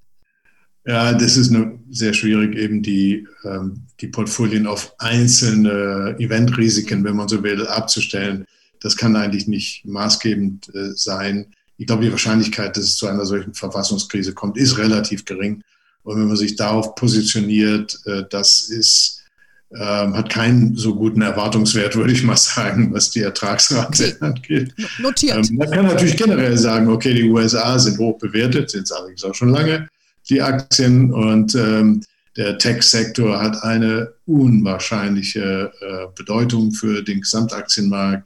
Ja, 0.86 1.13
das 1.13 1.36
ist 1.36 1.53
eine, 1.53 1.80
sehr 1.89 2.13
schwierig, 2.13 2.56
eben 2.56 2.82
die, 2.82 3.27
ähm, 3.43 3.84
die 3.99 4.08
Portfolien 4.08 4.67
auf 4.67 4.93
einzelne 4.99 6.15
Eventrisiken, 6.17 7.03
wenn 7.03 7.15
man 7.15 7.27
so 7.27 7.43
will, 7.43 7.67
abzustellen. 7.67 8.45
Das 8.80 8.95
kann 8.95 9.15
eigentlich 9.15 9.47
nicht 9.47 9.86
maßgebend 9.86 10.73
äh, 10.73 10.93
sein. 10.95 11.53
Ich 11.77 11.88
glaube, 11.88 12.06
die 12.06 12.12
Wahrscheinlichkeit, 12.12 12.77
dass 12.77 12.86
es 12.86 12.97
zu 12.97 13.08
einer 13.08 13.25
solchen 13.25 13.53
Verfassungskrise 13.53 14.34
kommt, 14.34 14.58
ist 14.58 14.77
relativ 14.77 15.25
gering. 15.25 15.62
Und 16.08 16.22
wenn 16.22 16.28
man 16.30 16.38
sich 16.38 16.56
darauf 16.56 16.96
positioniert, 16.96 18.00
äh, 18.06 18.24
das 18.30 18.70
ist, 18.70 19.26
ähm, 19.74 20.15
hat 20.15 20.30
keinen 20.30 20.74
so 20.78 20.96
guten 20.96 21.22
Erwartungswert, 21.22 21.96
würde 21.98 22.13
ich 22.13 22.24
mal 22.24 22.38
sagen, 22.38 22.93
was 22.93 23.12
die 23.12 23.24
Ertragsrate 23.24 24.15
okay. 24.15 24.15
angeht. 24.22 24.74
Notiert. 25.00 25.50
Ähm, 25.50 25.58
man 25.58 25.70
kann 25.70 25.86
natürlich 25.86 26.15
generell 26.15 26.58
sagen, 26.58 26.88
okay, 26.88 27.13
die 27.13 27.30
USA 27.30 27.78
sind 27.78 27.98
hoch 27.98 28.17
bewertet, 28.20 28.70
sind 28.70 28.84
es 28.84 28.91
allerdings 28.93 29.22
auch 29.26 29.36
schon 29.36 29.50
lange, 29.50 29.89
die 30.30 30.41
Aktien. 30.41 31.12
Und 31.12 31.56
ähm, 31.56 32.02
der 32.38 32.58
Tech-Sektor 32.58 33.41
hat 33.41 33.62
eine 33.63 34.13
unwahrscheinliche 34.26 35.74
äh, 35.82 36.08
Bedeutung 36.15 36.72
für 36.72 37.04
den 37.04 37.20
Gesamtaktienmarkt. 37.20 38.26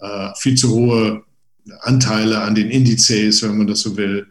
Äh, 0.00 0.28
viel 0.36 0.56
zu 0.56 0.68
hohe 0.68 1.22
Anteile 1.80 2.42
an 2.42 2.54
den 2.54 2.68
Indizes, 2.68 3.42
wenn 3.42 3.56
man 3.56 3.68
das 3.68 3.80
so 3.80 3.96
will. 3.96 4.26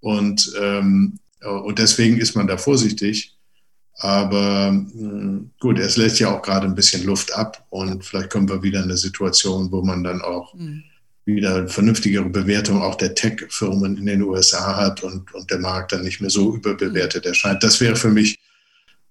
Und 0.00 0.52
ähm, 0.60 1.20
und 1.50 1.78
deswegen 1.78 2.18
ist 2.18 2.34
man 2.34 2.46
da 2.46 2.56
vorsichtig. 2.56 3.34
Aber 3.98 4.68
hm, 4.70 5.50
gut, 5.60 5.78
es 5.78 5.96
lässt 5.96 6.18
ja 6.18 6.34
auch 6.34 6.42
gerade 6.42 6.66
ein 6.66 6.74
bisschen 6.74 7.04
Luft 7.04 7.32
ab 7.32 7.64
und 7.70 8.04
vielleicht 8.04 8.30
kommen 8.30 8.48
wir 8.48 8.62
wieder 8.62 8.78
in 8.78 8.84
eine 8.84 8.96
Situation, 8.96 9.70
wo 9.70 9.82
man 9.82 10.02
dann 10.02 10.20
auch 10.20 10.52
mhm. 10.54 10.82
wieder 11.24 11.56
eine 11.56 11.68
vernünftigere 11.68 12.28
Bewertung 12.28 12.82
auch 12.82 12.96
der 12.96 13.14
Tech-Firmen 13.14 13.96
in 13.96 14.06
den 14.06 14.22
USA 14.22 14.76
hat 14.76 15.02
und, 15.04 15.32
und 15.32 15.50
der 15.50 15.60
Markt 15.60 15.92
dann 15.92 16.02
nicht 16.02 16.20
mehr 16.20 16.30
so 16.30 16.54
überbewertet 16.54 17.24
erscheint. 17.24 17.62
Das 17.62 17.80
wäre 17.80 17.94
für 17.94 18.10
mich 18.10 18.38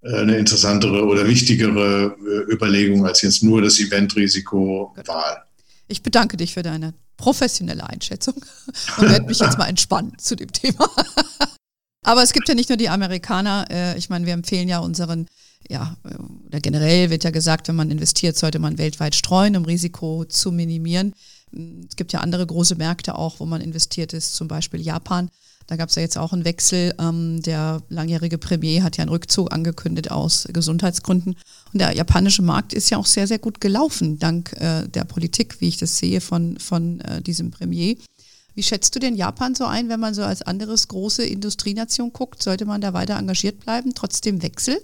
äh, 0.02 0.18
eine 0.18 0.38
interessantere 0.38 1.06
oder 1.06 1.26
wichtigere 1.28 2.18
äh, 2.20 2.52
Überlegung 2.52 3.06
als 3.06 3.22
jetzt 3.22 3.42
nur 3.42 3.62
das 3.62 3.80
Eventrisiko 3.80 4.94
Wahl. 5.06 5.44
Ich 5.88 6.04
bedanke 6.04 6.36
dich 6.36 6.54
für 6.54 6.64
deine 6.64 6.94
professionelle 7.16 7.88
Einschätzung 7.88 8.36
und 8.98 9.10
werde 9.10 9.28
mich 9.28 9.40
jetzt 9.40 9.58
mal 9.58 9.68
entspannen 9.68 10.18
zu 10.18 10.36
dem 10.36 10.52
Thema. 10.52 10.90
Aber 12.04 12.22
es 12.22 12.34
gibt 12.34 12.48
ja 12.50 12.56
nicht 12.56 12.70
nur 12.70 12.78
die 12.78 12.90
Amerikaner. 12.90 13.66
Äh, 13.70 13.98
ich 13.98 14.10
meine, 14.10 14.26
wir 14.26 14.34
empfehlen 14.34 14.68
ja 14.68 14.80
unseren, 14.80 15.28
ja, 15.70 15.96
oder 16.48 16.60
generell 16.60 17.10
wird 17.10 17.24
ja 17.24 17.32
gesagt, 17.32 17.68
wenn 17.70 17.76
man 17.76 17.90
investiert, 17.90 18.38
sollte 18.38 18.60
man 18.60 18.78
weltweit 18.78 19.16
streuen, 19.16 19.56
um 19.56 19.66
Risiko 19.66 20.26
zu 20.26 20.52
minimieren. 20.52 21.14
Es 21.88 21.96
gibt 21.96 22.14
ja 22.14 22.20
andere 22.20 22.46
große 22.46 22.76
Märkte 22.76 23.16
auch, 23.16 23.40
wo 23.40 23.46
man 23.46 23.62
investiert 23.62 24.14
ist, 24.14 24.36
zum 24.36 24.48
Beispiel 24.48 24.82
Japan. 24.82 25.30
Da 25.68 25.78
gab 25.78 25.90
es 25.90 25.96
ja 25.96 26.02
jetzt 26.02 26.18
auch 26.18 26.34
einen 26.34 26.46
Wechsel. 26.46 26.94
Ähm, 27.00 27.42
der 27.42 27.82
langjährige 27.90 28.38
Premier 28.38 28.84
hat 28.84 28.98
ja 28.98 29.04
einen 29.04 29.10
Rückzug 29.10 29.54
angekündigt 29.54 30.12
aus 30.12 30.48
Gesundheitsgründen. 30.52 31.36
Und 31.72 31.80
der 31.80 31.96
japanische 31.96 32.42
Markt 32.42 32.74
ist 32.74 32.90
ja 32.90 32.98
auch 32.98 33.06
sehr, 33.06 33.28
sehr 33.28 33.40
gut 33.40 33.62
gelaufen, 33.62 34.20
dank 34.20 34.54
äh, 34.60 34.88
der 34.88 35.06
Politik, 35.06 35.62
wie 35.62 35.70
ich 35.70 35.78
das 35.78 35.98
sehe, 35.98 36.22
von, 36.22 36.60
von 36.60 37.00
äh, 37.02 37.22
diesem 37.22 37.52
Premier. 37.52 37.96
Wie 38.56 38.64
schätzt 38.64 38.96
du 38.96 39.00
denn 39.00 39.16
Japan 39.16 39.56
so 39.56 39.66
ein, 39.66 39.90
wenn 39.90 40.00
man 40.00 40.14
so 40.14 40.24
als 40.24 40.42
anderes 40.42 40.88
große 40.88 41.26
Industrienation 41.26 42.14
guckt? 42.14 42.44
Sollte 42.44 42.66
man 42.66 42.82
da 42.82 42.94
weiter 42.94 43.18
engagiert 43.18 43.60
bleiben, 43.60 43.94
trotz 43.96 44.22
dem 44.22 44.44
Wechsel? 44.44 44.78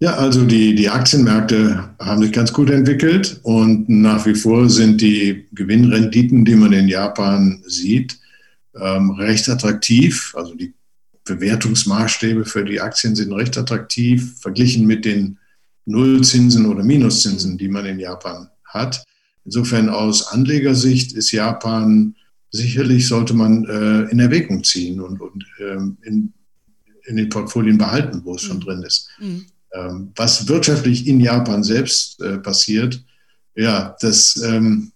Ja, 0.00 0.16
also 0.16 0.44
die, 0.44 0.74
die 0.74 0.88
Aktienmärkte 0.88 1.94
haben 2.00 2.22
sich 2.22 2.32
ganz 2.32 2.52
gut 2.52 2.70
entwickelt 2.70 3.38
und 3.44 3.88
nach 3.88 4.26
wie 4.26 4.34
vor 4.34 4.68
sind 4.68 5.00
die 5.00 5.46
Gewinnrenditen, 5.52 6.44
die 6.44 6.56
man 6.56 6.72
in 6.72 6.88
Japan 6.88 7.62
sieht, 7.64 8.18
ähm, 8.74 9.12
recht 9.12 9.48
attraktiv. 9.48 10.34
Also 10.36 10.56
die 10.56 10.74
Bewertungsmaßstäbe 11.24 12.44
für 12.44 12.64
die 12.64 12.80
Aktien 12.80 13.14
sind 13.14 13.32
recht 13.32 13.56
attraktiv, 13.56 14.40
verglichen 14.40 14.88
mit 14.88 15.04
den 15.04 15.38
Nullzinsen 15.84 16.66
oder 16.66 16.82
Minuszinsen, 16.82 17.56
die 17.56 17.68
man 17.68 17.86
in 17.86 18.00
Japan 18.00 18.48
hat. 18.64 19.04
Insofern 19.44 19.88
aus 19.88 20.26
Anlegersicht 20.28 21.12
ist 21.12 21.30
Japan 21.30 22.16
sicherlich 22.52 23.08
sollte 23.08 23.34
man 23.34 23.64
äh, 23.64 24.10
in 24.10 24.20
Erwägung 24.20 24.62
ziehen 24.62 25.00
und, 25.00 25.20
und 25.20 25.44
ähm, 25.58 25.96
in, 26.02 26.32
in 27.04 27.16
den 27.16 27.28
Portfolien 27.30 27.78
behalten, 27.78 28.20
wo 28.24 28.34
es 28.36 28.42
schon 28.42 28.58
mhm. 28.58 28.60
drin 28.60 28.82
ist. 28.82 29.08
Mhm. 29.18 29.46
Ähm, 29.74 30.12
was 30.14 30.46
wirtschaftlich 30.48 31.06
in 31.06 31.18
Japan 31.18 31.64
selbst 31.64 32.20
äh, 32.20 32.38
passiert, 32.38 33.02
ja, 33.54 33.96
das 34.00 34.40
ähm, 34.44 34.92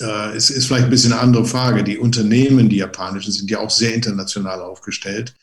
äh, 0.00 0.36
ist, 0.36 0.50
ist 0.50 0.66
vielleicht 0.66 0.84
ein 0.84 0.90
bisschen 0.90 1.12
eine 1.12 1.22
andere 1.22 1.46
Frage. 1.46 1.82
Die 1.82 1.98
Unternehmen, 1.98 2.68
die 2.68 2.76
japanischen, 2.76 3.32
sind 3.32 3.50
ja 3.50 3.58
auch 3.60 3.70
sehr 3.70 3.94
international 3.94 4.60
aufgestellt 4.60 5.34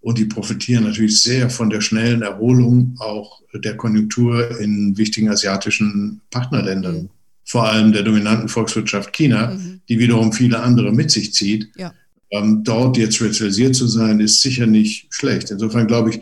und 0.00 0.18
die 0.18 0.26
profitieren 0.26 0.84
natürlich 0.84 1.20
sehr 1.20 1.50
von 1.50 1.68
der 1.68 1.80
schnellen 1.80 2.22
Erholung 2.22 2.94
auch 2.98 3.42
der 3.52 3.76
Konjunktur 3.76 4.60
in 4.60 4.96
wichtigen 4.96 5.30
asiatischen 5.30 6.20
Partnerländern. 6.30 7.02
Mhm. 7.02 7.10
Vor 7.46 7.68
allem 7.68 7.92
der 7.92 8.02
dominanten 8.02 8.48
Volkswirtschaft 8.48 9.12
China, 9.12 9.54
mhm. 9.54 9.80
die 9.88 9.98
wiederum 9.98 10.32
viele 10.32 10.60
andere 10.60 10.92
mit 10.92 11.10
sich 11.10 11.32
zieht. 11.32 11.70
Ja. 11.76 11.94
Ähm, 12.30 12.64
dort 12.64 12.96
jetzt 12.96 13.16
spezialisiert 13.16 13.76
zu 13.76 13.86
sein, 13.86 14.18
ist 14.18 14.42
sicher 14.42 14.66
nicht 14.66 15.06
schlecht. 15.10 15.50
Insofern 15.50 15.86
glaube 15.86 16.10
ich, 16.10 16.20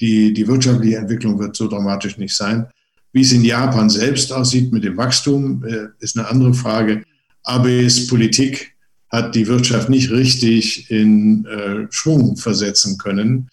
die, 0.00 0.34
die 0.34 0.46
wirtschaftliche 0.46 0.98
Entwicklung 0.98 1.38
wird 1.38 1.56
so 1.56 1.66
dramatisch 1.66 2.18
nicht 2.18 2.36
sein. 2.36 2.66
Wie 3.12 3.22
es 3.22 3.32
in 3.32 3.44
Japan 3.44 3.88
selbst 3.88 4.30
aussieht 4.30 4.70
mit 4.72 4.84
dem 4.84 4.98
Wachstum, 4.98 5.64
äh, 5.64 5.86
ist 6.00 6.18
eine 6.18 6.28
andere 6.28 6.52
Frage. 6.52 7.02
Abes 7.42 8.06
Politik 8.08 8.74
hat 9.08 9.34
die 9.34 9.46
Wirtschaft 9.46 9.88
nicht 9.88 10.10
richtig 10.10 10.90
in 10.90 11.46
äh, 11.46 11.86
Schwung 11.90 12.36
versetzen 12.36 12.98
können. 12.98 13.48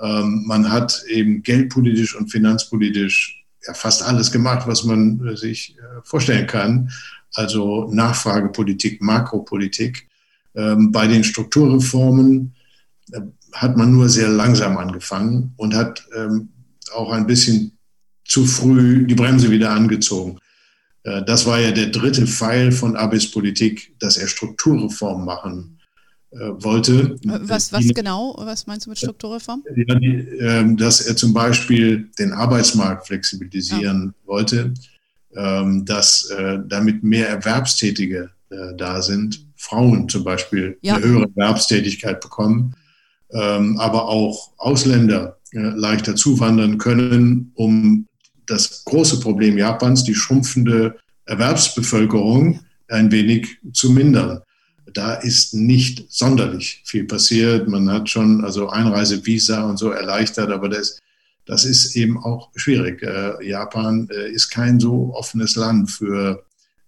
Ähm, 0.00 0.44
man 0.46 0.70
hat 0.70 1.02
eben 1.08 1.42
geldpolitisch 1.42 2.14
und 2.14 2.30
finanzpolitisch 2.30 3.44
fast 3.74 4.02
alles 4.02 4.30
gemacht, 4.30 4.66
was 4.66 4.84
man 4.84 5.26
äh, 5.26 5.36
sich 5.36 5.76
äh, 5.78 6.00
vorstellen 6.04 6.46
kann. 6.46 6.90
Also 7.34 7.88
Nachfragepolitik, 7.92 9.02
Makropolitik. 9.02 10.08
Ähm, 10.54 10.92
bei 10.92 11.06
den 11.06 11.24
Strukturreformen 11.24 12.54
äh, 13.12 13.20
hat 13.52 13.76
man 13.76 13.92
nur 13.92 14.08
sehr 14.08 14.28
langsam 14.28 14.76
angefangen 14.76 15.52
und 15.56 15.74
hat 15.74 16.04
ähm, 16.16 16.48
auch 16.92 17.12
ein 17.12 17.26
bisschen 17.26 17.78
zu 18.24 18.46
früh 18.46 19.06
die 19.06 19.14
Bremse 19.14 19.50
wieder 19.50 19.70
angezogen. 19.70 20.38
Das 21.02 21.46
war 21.46 21.58
ja 21.58 21.70
der 21.70 21.86
dritte 21.86 22.26
Pfeil 22.26 22.72
von 22.72 22.94
Abes 22.94 23.30
Politik, 23.30 23.94
dass 23.98 24.18
er 24.18 24.28
Strukturreform 24.28 25.24
machen 25.24 25.77
wollte. 26.30 27.16
Was, 27.24 27.72
was 27.72 27.88
genau? 27.88 28.34
Was 28.38 28.66
meinst 28.66 28.86
du 28.86 28.90
mit 28.90 28.98
Strukturreform? 28.98 29.64
Ja, 29.74 29.94
die, 29.94 30.16
äh, 30.38 30.76
dass 30.76 31.00
er 31.00 31.16
zum 31.16 31.32
Beispiel 31.32 32.10
den 32.18 32.32
Arbeitsmarkt 32.32 33.06
flexibilisieren 33.06 34.14
ja. 34.14 34.28
wollte, 34.28 34.74
ähm, 35.34 35.84
dass 35.84 36.30
äh, 36.30 36.58
damit 36.66 37.02
mehr 37.02 37.28
Erwerbstätige 37.28 38.30
äh, 38.50 38.74
da 38.76 39.02
sind, 39.02 39.46
Frauen 39.56 40.08
zum 40.08 40.24
Beispiel 40.24 40.78
ja. 40.82 40.96
eine 40.96 41.04
höhere 41.04 41.28
Erwerbstätigkeit 41.34 42.20
bekommen, 42.20 42.74
ähm, 43.30 43.78
aber 43.78 44.08
auch 44.08 44.52
Ausländer 44.56 45.38
äh, 45.52 45.58
leichter 45.58 46.16
zuwandern 46.16 46.78
können, 46.78 47.52
um 47.54 48.06
das 48.46 48.84
große 48.84 49.20
Problem 49.20 49.58
Japans, 49.58 50.04
die 50.04 50.14
schrumpfende 50.14 50.96
Erwerbsbevölkerung, 51.26 52.60
ein 52.88 53.12
wenig 53.12 53.58
zu 53.72 53.90
mindern. 53.90 54.40
Da 54.94 55.14
ist 55.14 55.54
nicht 55.54 56.06
sonderlich 56.10 56.82
viel 56.84 57.04
passiert. 57.04 57.68
Man 57.68 57.90
hat 57.90 58.08
schon 58.08 58.44
also 58.44 58.68
Einreisevisa 58.68 59.64
und 59.64 59.78
so 59.78 59.90
erleichtert, 59.90 60.50
aber 60.50 60.68
das, 60.68 60.98
das 61.46 61.64
ist 61.64 61.96
eben 61.96 62.18
auch 62.18 62.50
schwierig. 62.56 63.02
Äh, 63.02 63.46
Japan 63.46 64.08
äh, 64.10 64.30
ist 64.30 64.50
kein 64.50 64.80
so 64.80 65.14
offenes 65.14 65.56
Land 65.56 65.90
für, 65.90 66.44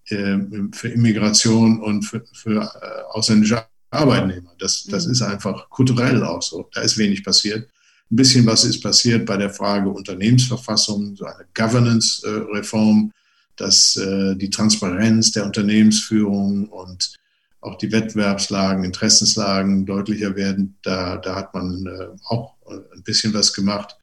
äh, 0.09 0.39
für 0.73 0.89
Immigration 0.89 1.81
und 1.81 2.03
für, 2.03 2.25
für 2.33 2.63
äh, 2.63 3.03
ausländische 3.13 3.65
Arbeitnehmer. 3.91 4.53
Das, 4.59 4.85
das 4.85 5.07
mhm. 5.07 5.13
ist 5.13 5.23
einfach 5.23 5.69
kulturell 5.69 6.23
auch 6.23 6.43
so. 6.43 6.69
Da 6.73 6.83
ist 6.83 6.99
wenig 6.99 7.25
passiert. 7.25 7.69
Ein 8.11 8.17
bisschen 8.17 8.47
was 8.47 8.65
ist 8.65 8.81
passiert 8.83 9.25
bei 9.27 9.37
der 9.37 9.51
Frage 9.51 9.89
Unternehmensverfassung, 9.89 11.15
so 11.17 11.27
eine 11.27 11.47
Governance-Reform, 11.55 13.13
dass 13.57 13.97
äh, 13.97 14.35
die 14.37 14.51
Transparenz 14.51 15.33
der 15.33 15.45
Unternehmensführung 15.45 16.69
und 16.69 17.15
auch 17.61 17.77
die 17.77 17.93
Wettbewerbslagen, 17.93 18.85
Interessenslagen 18.85 19.87
deutlicher 19.87 20.35
werden. 20.37 20.77
Da, 20.83 21.17
da 21.17 21.37
hat 21.37 21.55
man 21.55 21.87
äh, 21.87 22.07
auch 22.25 22.55
ein 22.69 23.03
bisschen 23.03 23.35
was 23.35 23.53
gemacht. 23.53 23.97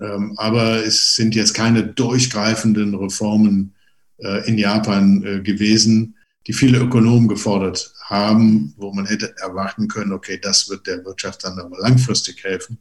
Ähm, 0.00 0.34
aber 0.36 0.84
es 0.84 1.14
sind 1.14 1.34
jetzt 1.34 1.54
keine 1.54 1.84
durchgreifenden 1.84 2.94
Reformen 2.94 3.74
äh, 4.18 4.46
in 4.48 4.58
Japan 4.58 5.42
gewesen, 5.42 6.16
die 6.46 6.52
viele 6.52 6.78
Ökonomen 6.78 7.28
gefordert 7.28 7.92
haben, 8.04 8.74
wo 8.76 8.92
man 8.92 9.06
hätte 9.06 9.34
erwarten 9.38 9.88
können, 9.88 10.12
okay, 10.12 10.38
das 10.42 10.68
wird 10.68 10.86
der 10.86 11.04
Wirtschaft 11.04 11.44
dann 11.44 11.58
aber 11.58 11.78
langfristig 11.78 12.42
helfen 12.42 12.78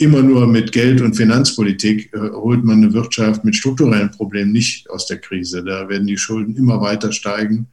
immer 0.00 0.22
nur 0.22 0.46
mit 0.46 0.72
Geld- 0.72 1.02
und 1.02 1.14
Finanzpolitik 1.14 2.12
äh, 2.14 2.30
holt 2.30 2.64
man 2.64 2.82
eine 2.82 2.94
Wirtschaft 2.94 3.44
mit 3.44 3.54
strukturellen 3.54 4.10
Problemen 4.10 4.50
nicht 4.50 4.88
aus 4.88 5.06
der 5.06 5.18
Krise. 5.18 5.62
Da 5.62 5.88
werden 5.88 6.06
die 6.06 6.16
Schulden 6.16 6.56
immer 6.56 6.80
weiter 6.80 7.12
steigen 7.12 7.68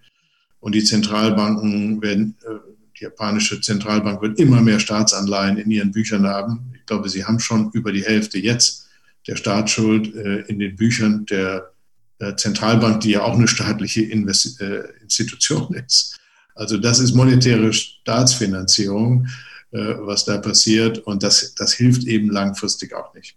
und 0.59 0.75
die 0.75 0.83
Zentralbanken 0.83 2.01
werden, 2.01 2.35
äh, 2.43 2.55
die 2.99 3.03
japanische 3.03 3.61
Zentralbank 3.61 4.21
wird 4.21 4.39
immer 4.39 4.61
mehr 4.61 4.79
Staatsanleihen 4.79 5.57
in 5.57 5.69
ihren 5.69 5.91
Büchern 5.91 6.25
haben. 6.27 6.73
Ich 6.75 6.85
glaube, 6.85 7.09
sie 7.09 7.25
haben 7.25 7.39
schon 7.39 7.71
über 7.71 7.91
die 7.91 8.03
Hälfte 8.03 8.39
jetzt 8.39 8.87
der 9.27 9.35
Staatsschuld 9.35 10.15
äh, 10.15 10.41
in 10.47 10.59
den 10.59 10.75
Büchern 10.75 11.25
der 11.25 11.71
äh, 12.19 12.35
Zentralbank, 12.35 13.01
die 13.01 13.11
ja 13.11 13.21
auch 13.21 13.35
eine 13.35 13.47
staatliche 13.47 14.01
Invest 14.01 14.59
Institution 15.01 15.73
ist. 15.85 16.17
Also 16.55 16.77
das 16.77 16.99
ist 16.99 17.13
monetäre 17.13 17.71
Staatsfinanzierung. 17.73 19.27
Was 19.69 20.23
da 20.23 20.37
passiert. 20.37 20.99
Und 20.99 21.23
das, 21.23 21.53
das 21.53 21.73
hilft 21.73 22.05
eben 22.05 22.29
langfristig 22.29 22.95
auch 22.95 23.13
nicht. 23.13 23.35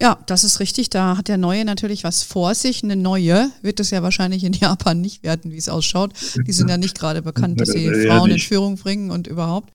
Ja, 0.00 0.18
das 0.26 0.44
ist 0.44 0.60
richtig. 0.60 0.90
Da 0.90 1.16
hat 1.16 1.28
der 1.28 1.38
Neue 1.38 1.64
natürlich 1.64 2.04
was 2.04 2.22
vor 2.22 2.54
sich. 2.54 2.84
Eine 2.84 2.96
neue 2.96 3.50
wird 3.62 3.80
es 3.80 3.90
ja 3.90 4.02
wahrscheinlich 4.02 4.44
in 4.44 4.52
Japan 4.54 5.00
nicht 5.00 5.22
werden, 5.22 5.50
wie 5.50 5.56
es 5.56 5.68
ausschaut. 5.68 6.12
Die 6.46 6.52
sind 6.52 6.68
ja 6.68 6.76
nicht 6.76 6.98
gerade 6.98 7.22
bekannt, 7.22 7.60
dass 7.60 7.70
sie 7.70 7.88
Frauen 8.06 8.30
in 8.30 8.38
Führung 8.38 8.76
bringen 8.76 9.10
und 9.10 9.26
überhaupt. 9.26 9.72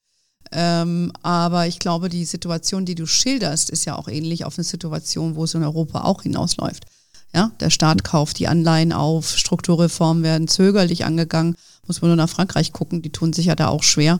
Ähm, 0.52 1.12
aber 1.24 1.68
ich 1.68 1.80
glaube, 1.80 2.10
die 2.10 2.26
Situation, 2.26 2.86
die 2.86 2.96
du 2.96 3.06
schilderst, 3.06 3.70
ist 3.70 3.86
ja 3.86 3.96
auch 3.96 4.08
ähnlich 4.08 4.44
auf 4.46 4.58
eine 4.58 4.66
Situation, 4.66 5.36
wo 5.36 5.46
es 5.46 5.54
in 5.54 5.64
Europa 5.64 6.02
auch 6.02 6.24
hinausläuft. 6.24 6.86
Ja, 7.34 7.52
der 7.62 7.70
Staat 7.70 8.04
kauft 8.04 8.40
die 8.40 8.50
Anleihen 8.50 8.92
auf, 8.92 9.38
Strukturreformen 9.38 10.24
werden 10.24 10.50
zögerlich 10.50 11.06
angegangen. 11.06 11.56
Muss 11.88 12.02
man 12.02 12.10
nur 12.10 12.18
nach 12.18 12.30
Frankreich 12.30 12.74
gucken, 12.74 13.02
die 13.02 13.12
tun 13.12 13.32
sich 13.32 13.46
ja 13.46 13.56
da 13.56 13.70
auch 13.70 13.84
schwer. 13.84 14.20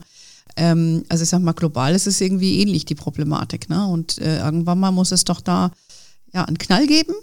Ähm, 0.56 1.04
also 1.10 1.24
ich 1.24 1.30
sag 1.30 1.42
mal, 1.42 1.52
global 1.52 1.94
ist 1.94 2.08
es 2.08 2.22
irgendwie 2.22 2.62
ähnlich, 2.62 2.86
die 2.86 2.96
Problematik. 2.96 3.70
Ne? 3.70 3.86
Und 3.86 4.18
äh, 4.20 4.40
irgendwann 4.40 4.80
mal 4.80 4.92
muss 4.92 5.12
es 5.12 5.26
doch 5.26 5.42
da 5.42 5.72
ja, 6.34 6.46
einen 6.46 6.58
Knall 6.58 6.88
geben. 6.88 7.14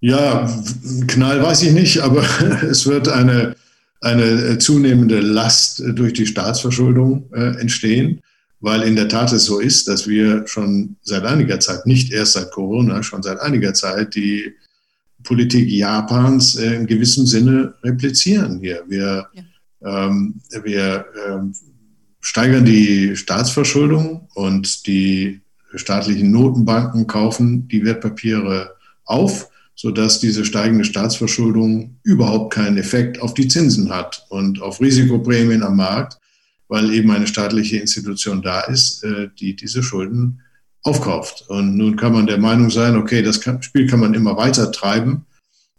Ja, 0.00 0.46
einen 0.46 1.06
Knall 1.06 1.42
weiß 1.42 1.62
ich 1.62 1.72
nicht, 1.72 2.00
aber 2.00 2.24
es 2.62 2.86
wird 2.86 3.08
eine, 3.08 3.56
eine 4.00 4.58
zunehmende 4.58 5.20
Last 5.20 5.82
durch 5.94 6.12
die 6.12 6.26
Staatsverschuldung 6.26 7.32
äh, 7.32 7.58
entstehen, 7.60 8.20
weil 8.60 8.82
in 8.82 8.96
der 8.96 9.08
Tat 9.08 9.32
es 9.32 9.44
so 9.44 9.60
ist, 9.60 9.88
dass 9.88 10.06
wir 10.06 10.46
schon 10.46 10.96
seit 11.02 11.24
einiger 11.24 11.60
Zeit, 11.60 11.86
nicht 11.86 12.12
erst 12.12 12.34
seit 12.34 12.50
Corona, 12.50 13.02
schon 13.02 13.22
seit 13.22 13.40
einiger 13.40 13.74
Zeit 13.74 14.14
die 14.14 14.52
Politik 15.22 15.70
Japans 15.70 16.56
äh, 16.56 16.74
in 16.74 16.86
gewissem 16.86 17.26
Sinne 17.26 17.74
replizieren 17.82 18.60
hier. 18.60 18.84
Wir 18.86 19.28
ja 19.32 19.42
ähm, 19.84 20.40
wir 20.62 21.06
ähm, 21.26 21.54
steigern 22.20 22.64
die 22.64 23.16
Staatsverschuldung 23.16 24.28
und 24.34 24.86
die 24.86 25.42
staatlichen 25.76 26.30
Notenbanken 26.30 27.06
kaufen 27.06 27.68
die 27.68 27.84
Wertpapiere 27.84 28.74
auf, 29.04 29.48
sodass 29.74 30.20
diese 30.20 30.44
steigende 30.44 30.84
Staatsverschuldung 30.84 31.96
überhaupt 32.02 32.54
keinen 32.54 32.78
Effekt 32.78 33.20
auf 33.20 33.34
die 33.34 33.48
Zinsen 33.48 33.90
hat 33.90 34.26
und 34.28 34.62
auf 34.62 34.80
Risikoprämien 34.80 35.62
am 35.62 35.76
Markt, 35.76 36.18
weil 36.68 36.92
eben 36.92 37.10
eine 37.10 37.26
staatliche 37.26 37.78
Institution 37.78 38.42
da 38.42 38.60
ist, 38.60 39.02
äh, 39.04 39.28
die 39.38 39.56
diese 39.56 39.82
Schulden 39.82 40.40
aufkauft. 40.82 41.44
Und 41.48 41.76
nun 41.76 41.96
kann 41.96 42.12
man 42.12 42.26
der 42.26 42.38
Meinung 42.38 42.70
sein, 42.70 42.96
okay, 42.96 43.22
das 43.22 43.40
Spiel 43.60 43.86
kann 43.86 44.00
man 44.00 44.14
immer 44.14 44.36
weiter 44.36 44.70
treiben. 44.70 45.26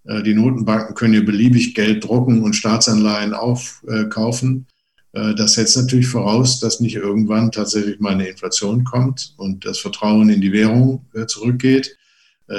Äh, 0.03 0.23
die 0.23 0.34
Notenbanken 0.34 0.95
können 0.95 1.13
hier 1.13 1.25
beliebig 1.25 1.73
Geld 1.73 2.03
drucken 2.03 2.43
und 2.43 2.55
Staatsanleihen 2.55 3.34
aufkaufen. 3.34 4.67
Äh, 5.15 5.34
das 5.34 5.54
setzt 5.54 5.78
natürlich 5.78 6.08
voraus, 6.08 6.60
dass 6.60 6.80
nicht 6.80 6.95
irgendwann 6.95 7.51
tatsächlich 7.51 7.99
mal 7.99 8.13
eine 8.13 8.28
Inflation 8.28 8.84
kommt 8.84 9.34
und 9.38 9.65
das 9.65 9.80
Vertrauen 9.80 10.30
in 10.30 10.41
die 10.41 10.51
Währung 10.51 11.06
äh, 11.13 11.25
zurückgeht. 11.25 11.97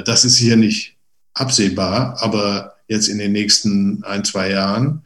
Das 0.05 0.25
ist 0.25 0.37
hier 0.37 0.57
nicht 0.57 0.97
absehbar, 1.33 2.21
aber 2.21 2.75
jetzt 2.89 3.07
in 3.07 3.19
den 3.19 3.31
nächsten 3.31 4.03
ein, 4.03 4.25
zwei 4.25 4.51
Jahren. 4.51 5.05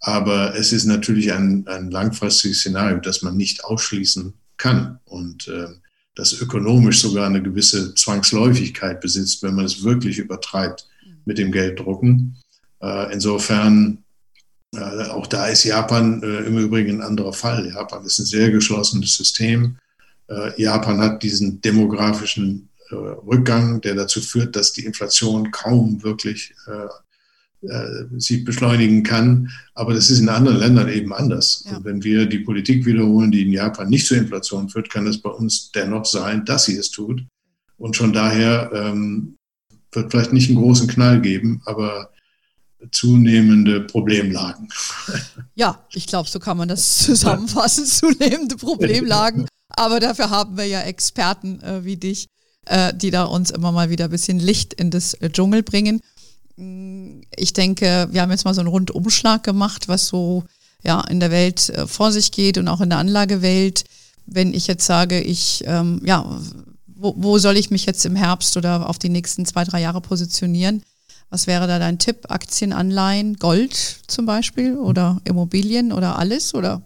Aber 0.00 0.56
es 0.56 0.72
ist 0.72 0.86
natürlich 0.86 1.34
ein, 1.34 1.66
ein 1.66 1.90
langfristiges 1.90 2.60
Szenario, 2.60 2.96
das 2.96 3.20
man 3.20 3.36
nicht 3.36 3.62
ausschließen 3.64 4.32
kann 4.56 5.00
und 5.04 5.50
das 6.14 6.32
ökonomisch 6.32 7.02
sogar 7.02 7.26
eine 7.26 7.42
gewisse 7.42 7.94
Zwangsläufigkeit 7.94 9.02
besitzt, 9.02 9.42
wenn 9.42 9.54
man 9.54 9.66
es 9.66 9.84
wirklich 9.84 10.16
übertreibt 10.16 10.88
mit 11.26 11.36
dem 11.36 11.52
Gelddrucken. 11.52 12.38
Äh, 12.80 13.12
insofern 13.12 13.98
Äh, 14.74 15.08
auch 15.08 15.26
da 15.26 15.46
ist 15.46 15.64
Japan 15.64 16.22
äh, 16.22 16.46
im 16.46 16.58
Übrigen 16.58 16.96
ein 17.00 17.06
anderer 17.06 17.32
Fall. 17.32 17.66
Japan 17.68 18.04
ist 18.04 18.18
ein 18.18 18.26
sehr 18.26 18.50
geschlossenes 18.50 19.14
System. 19.14 19.78
Äh, 20.28 20.60
Japan 20.60 21.00
hat 21.00 21.22
diesen 21.22 21.60
demografischen 21.60 22.68
äh, 22.90 22.94
Rückgang, 22.94 23.80
der 23.80 23.94
dazu 23.94 24.20
führt, 24.20 24.56
dass 24.56 24.72
die 24.72 24.84
Inflation 24.84 25.50
kaum 25.50 26.02
wirklich 26.02 26.54
äh, 26.66 26.88
äh, 27.68 28.04
sich 28.18 28.44
beschleunigen 28.44 29.02
kann. 29.02 29.50
Aber 29.74 29.94
das 29.94 30.10
ist 30.10 30.20
in 30.20 30.28
anderen 30.28 30.58
Ländern 30.58 30.88
eben 30.88 31.12
anders. 31.12 31.64
Ja. 31.66 31.76
Und 31.76 31.84
wenn 31.84 32.04
wir 32.04 32.26
die 32.26 32.40
Politik 32.40 32.84
wiederholen, 32.84 33.30
die 33.30 33.42
in 33.42 33.52
Japan 33.52 33.88
nicht 33.88 34.06
zur 34.06 34.18
Inflation 34.18 34.68
führt, 34.68 34.90
kann 34.90 35.06
es 35.06 35.20
bei 35.20 35.30
uns 35.30 35.70
dennoch 35.72 36.04
sein, 36.04 36.44
dass 36.44 36.64
sie 36.66 36.76
es 36.76 36.90
tut. 36.90 37.24
Und 37.78 37.96
schon 37.96 38.12
daher 38.12 38.70
ähm, 38.74 39.36
wird 39.92 40.10
vielleicht 40.10 40.32
nicht 40.32 40.48
einen 40.48 40.58
großen 40.58 40.86
Knall 40.88 41.20
geben, 41.20 41.62
aber 41.64 42.10
zunehmende 42.90 43.80
Problemlagen. 43.82 44.68
Ja, 45.58 45.86
ich 45.94 46.06
glaube, 46.06 46.28
so 46.28 46.38
kann 46.38 46.58
man 46.58 46.68
das 46.68 46.98
zusammenfassen, 46.98 47.86
zunehmende 47.86 48.56
Problemlagen. 48.56 49.46
Aber 49.70 50.00
dafür 50.00 50.28
haben 50.28 50.58
wir 50.58 50.66
ja 50.66 50.82
Experten 50.82 51.62
äh, 51.62 51.82
wie 51.82 51.96
dich, 51.96 52.26
äh, 52.66 52.92
die 52.92 53.10
da 53.10 53.24
uns 53.24 53.50
immer 53.50 53.72
mal 53.72 53.88
wieder 53.88 54.04
ein 54.04 54.10
bisschen 54.10 54.38
Licht 54.38 54.74
in 54.74 54.90
das 54.90 55.14
äh, 55.14 55.30
Dschungel 55.30 55.62
bringen. 55.62 56.02
Mm, 56.56 57.22
ich 57.34 57.54
denke, 57.54 58.08
wir 58.10 58.20
haben 58.20 58.30
jetzt 58.30 58.44
mal 58.44 58.52
so 58.52 58.60
einen 58.60 58.68
Rundumschlag 58.68 59.42
gemacht, 59.44 59.88
was 59.88 60.08
so 60.08 60.44
ja 60.84 61.00
in 61.08 61.20
der 61.20 61.30
Welt 61.30 61.70
äh, 61.70 61.86
vor 61.86 62.12
sich 62.12 62.32
geht 62.32 62.58
und 62.58 62.68
auch 62.68 62.82
in 62.82 62.90
der 62.90 62.98
Anlagewelt. 62.98 63.84
Wenn 64.26 64.52
ich 64.52 64.66
jetzt 64.66 64.84
sage, 64.84 65.22
ich 65.22 65.64
ähm, 65.66 66.02
ja, 66.04 66.38
wo, 66.96 67.14
wo 67.16 67.38
soll 67.38 67.56
ich 67.56 67.70
mich 67.70 67.86
jetzt 67.86 68.04
im 68.04 68.16
Herbst 68.16 68.56
oder 68.56 68.88
auf 68.88 68.98
die 68.98 69.08
nächsten 69.08 69.46
zwei, 69.46 69.64
drei 69.64 69.80
Jahre 69.80 70.00
positionieren? 70.00 70.82
Was 71.30 71.46
wäre 71.46 71.66
da 71.66 71.78
dein 71.78 71.98
Tipp? 71.98 72.18
Aktien, 72.28 72.72
Anleihen, 72.72 73.34
Gold 73.36 73.74
zum 74.06 74.26
Beispiel 74.26 74.76
oder 74.76 75.20
Immobilien 75.24 75.92
oder 75.92 76.18
alles 76.18 76.54
oder? 76.54 76.82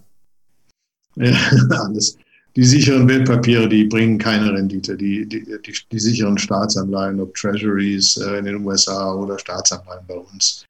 Ja, 1.17 1.37
alles. 1.71 2.17
Die 2.57 2.65
sicheren 2.65 3.07
Wertpapiere, 3.09 3.69
die 3.69 3.85
bringen 3.85 4.19
keine 4.19 4.53
Rendite. 4.53 4.97
Die, 4.97 5.27
die, 5.27 5.45
die, 5.45 5.75
die 5.93 5.99
sicheren 6.01 6.37
Staatsanleihen, 6.37 7.21
ob 7.21 7.35
Treasuries 7.35 8.17
äh, 8.17 8.39
in 8.39 8.47
den 8.47 8.65
USA 8.65 9.15
oder 9.15 9.39
Staatsanleihen 9.39 10.05
bei 10.09 10.17
uns, 10.17 10.65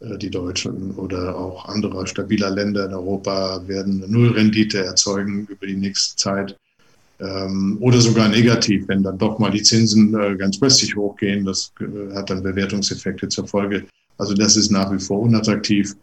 äh, 0.00 0.18
die 0.18 0.30
deutschen 0.30 0.90
oder 0.92 1.34
auch 1.34 1.66
andere 1.66 2.06
stabiler 2.06 2.50
Länder 2.50 2.84
in 2.86 2.92
Europa, 2.92 3.66
werden 3.66 4.04
Nullrendite 4.06 4.84
erzeugen 4.84 5.46
über 5.46 5.66
die 5.66 5.76
nächste 5.76 6.16
Zeit 6.16 6.56
ähm, 7.24 7.78
oder 7.80 8.00
sogar 8.00 8.28
negativ, 8.28 8.86
wenn 8.88 9.02
dann 9.02 9.18
doch 9.18 9.38
mal 9.38 9.50
die 9.50 9.62
Zinsen 9.62 10.14
äh, 10.14 10.36
ganz 10.36 10.58
plötzlich 10.58 10.94
hochgehen. 10.94 11.44
Das 11.44 11.72
äh, 11.80 12.14
hat 12.14 12.30
dann 12.30 12.42
Bewertungseffekte 12.42 13.28
zur 13.28 13.46
Folge. 13.46 13.84
Also 14.18 14.34
das 14.34 14.56
ist 14.56 14.70
nach 14.70 14.92
wie 14.92 14.98
vor 14.98 15.20
unattraktiv. 15.20 15.94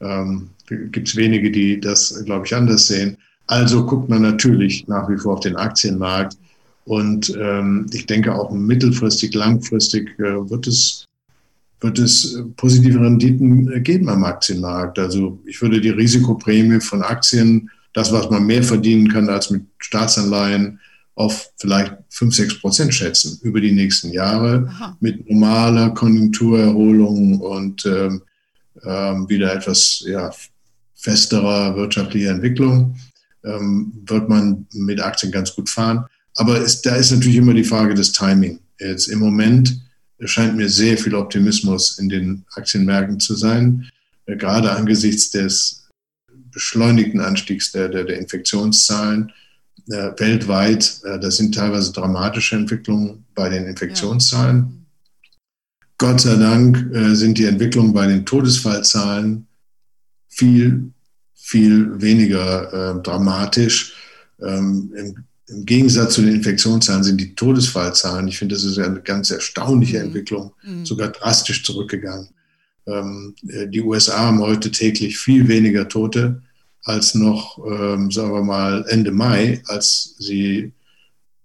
Ähm, 0.00 0.50
Gibt 0.68 1.08
es 1.08 1.16
wenige, 1.16 1.50
die 1.50 1.80
das, 1.80 2.22
glaube 2.24 2.46
ich, 2.46 2.54
anders 2.54 2.88
sehen. 2.88 3.16
Also 3.46 3.86
guckt 3.86 4.08
man 4.08 4.22
natürlich 4.22 4.86
nach 4.88 5.08
wie 5.08 5.16
vor 5.16 5.34
auf 5.34 5.40
den 5.40 5.56
Aktienmarkt. 5.56 6.36
Und 6.84 7.36
ähm, 7.40 7.86
ich 7.92 8.06
denke 8.06 8.34
auch 8.34 8.50
mittelfristig, 8.50 9.34
langfristig 9.34 10.10
äh, 10.18 10.50
wird 10.50 10.66
es 10.66 11.06
wird 11.80 11.98
es 11.98 12.42
positive 12.56 12.98
Renditen 13.00 13.82
geben 13.82 14.08
am 14.08 14.24
Aktienmarkt. 14.24 14.98
Also 14.98 15.38
ich 15.44 15.60
würde 15.60 15.80
die 15.80 15.90
Risikoprämie 15.90 16.80
von 16.80 17.02
Aktien 17.02 17.70
das, 17.96 18.12
was 18.12 18.28
man 18.28 18.44
mehr 18.44 18.62
verdienen 18.62 19.08
kann 19.08 19.30
als 19.30 19.48
mit 19.48 19.62
Staatsanleihen, 19.78 20.80
auf 21.14 21.50
vielleicht 21.56 21.94
5, 22.10 22.34
6 22.34 22.60
Prozent 22.60 22.92
schätzen 22.92 23.40
über 23.42 23.58
die 23.58 23.72
nächsten 23.72 24.12
Jahre 24.12 24.68
Aha. 24.68 24.98
mit 25.00 25.30
normaler 25.30 25.94
Konjunkturerholung 25.94 27.40
und 27.40 27.86
ähm, 27.86 28.20
ähm, 28.84 29.26
wieder 29.30 29.54
etwas 29.54 30.04
ja, 30.06 30.30
festerer 30.94 31.74
wirtschaftlicher 31.74 32.32
Entwicklung 32.32 32.96
ähm, 33.44 33.94
wird 34.06 34.28
man 34.28 34.66
mit 34.74 35.00
Aktien 35.00 35.32
ganz 35.32 35.54
gut 35.54 35.70
fahren. 35.70 36.04
Aber 36.34 36.60
es, 36.60 36.82
da 36.82 36.96
ist 36.96 37.12
natürlich 37.12 37.36
immer 37.36 37.54
die 37.54 37.64
Frage 37.64 37.94
des 37.94 38.12
Timing. 38.12 38.58
Jetzt 38.78 39.06
im 39.06 39.20
Moment 39.20 39.74
scheint 40.20 40.54
mir 40.54 40.68
sehr 40.68 40.98
viel 40.98 41.14
Optimismus 41.14 41.98
in 41.98 42.10
den 42.10 42.44
Aktienmärkten 42.54 43.20
zu 43.20 43.36
sein, 43.36 43.88
äh, 44.26 44.36
gerade 44.36 44.70
angesichts 44.72 45.30
des 45.30 45.85
beschleunigten 46.56 47.20
Anstiegs 47.20 47.70
der, 47.70 47.90
der, 47.90 48.04
der 48.04 48.18
Infektionszahlen 48.18 49.30
äh, 49.90 50.10
weltweit. 50.16 51.02
Äh, 51.04 51.18
das 51.20 51.36
sind 51.36 51.54
teilweise 51.54 51.92
dramatische 51.92 52.56
Entwicklungen 52.56 53.26
bei 53.34 53.50
den 53.50 53.66
Infektionszahlen. 53.66 54.56
Ja. 54.58 55.28
Gott 55.98 56.22
sei 56.22 56.36
Dank 56.36 56.90
äh, 56.94 57.14
sind 57.14 57.36
die 57.36 57.44
Entwicklungen 57.44 57.92
bei 57.92 58.06
den 58.06 58.24
Todesfallzahlen 58.24 59.46
viel, 60.30 60.92
viel 61.34 62.00
weniger 62.00 62.96
äh, 62.96 63.02
dramatisch. 63.02 63.92
Ähm, 64.40 64.94
im, 64.96 65.24
im, 65.48 65.66
Gegensatz 65.66 66.14
zu 66.14 66.22
den 66.22 66.36
Infektionszahlen 66.36 67.04
sind 67.04 67.20
die 67.20 67.34
Todesfallzahlen, 67.34 68.28
ich 68.28 68.38
finde, 68.38 68.54
das 68.54 68.64
ist 68.64 68.78
eine 68.78 69.02
ganz 69.02 69.30
erstaunliche 69.30 69.98
mhm. 69.98 70.06
Entwicklung, 70.06 70.54
mhm. 70.62 70.86
sogar 70.86 71.08
drastisch 71.08 71.64
zurückgegangen. 71.64 72.30
Ähm, 72.86 73.34
äh, 73.46 73.66
die 73.68 73.82
USA 73.82 74.20
haben 74.20 74.40
heute 74.40 74.70
täglich 74.70 75.18
viel 75.18 75.48
weniger 75.48 75.86
Tote 75.88 76.42
als 76.86 77.16
noch, 77.16 77.58
ähm, 77.66 78.12
sagen 78.12 78.32
wir 78.32 78.44
mal, 78.44 78.84
Ende 78.88 79.10
Mai, 79.10 79.60
als 79.66 80.14
sie 80.18 80.72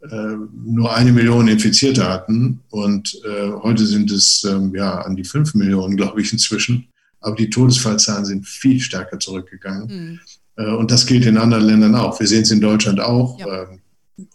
äh, 0.02 0.36
nur 0.54 0.96
eine 0.96 1.12
Million 1.12 1.48
Infizierte 1.48 2.08
hatten. 2.08 2.60
Und 2.70 3.20
äh, 3.26 3.52
heute 3.64 3.86
sind 3.88 4.12
es 4.12 4.44
ähm, 4.44 4.74
ja 4.76 5.02
an 5.02 5.16
die 5.16 5.24
fünf 5.24 5.56
Millionen, 5.56 5.98
glaube 5.98 6.22
ich, 6.22 6.32
inzwischen. 6.32 6.88
Aber 7.22 7.36
die 7.36 7.50
Todesfallzahlen 7.50 8.26
sind 8.26 8.48
viel 8.48 8.80
stärker 8.80 9.20
zurückgegangen. 9.20 9.88
Mhm. 9.88 10.20
Äh, 10.58 10.76
und 10.76 10.92
das 10.92 11.08
gilt 11.08 11.26
in 11.26 11.38
anderen 11.38 11.66
Ländern 11.66 11.96
auch. 11.96 12.20
Wir 12.20 12.28
sehen 12.28 12.44
es 12.44 12.52
in 12.52 12.62
Deutschland 12.62 13.00
auch. 13.00 13.40
Ja. 13.40 13.64
Ähm, 13.64 13.80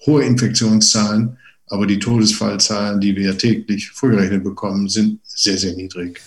hohe 0.07 0.25
Infektionszahlen, 0.25 1.37
aber 1.69 1.87
die 1.87 2.01
Todesfallzahlen, 2.01 3.01
die 3.01 3.15
wir 3.15 3.39
täglich 3.39 3.91
vorgerechnet 3.91 4.43
bekommen, 4.43 4.89
sind 4.89 5.21
sehr, 5.23 5.57
sehr 5.57 5.75
niedrig 5.75 6.21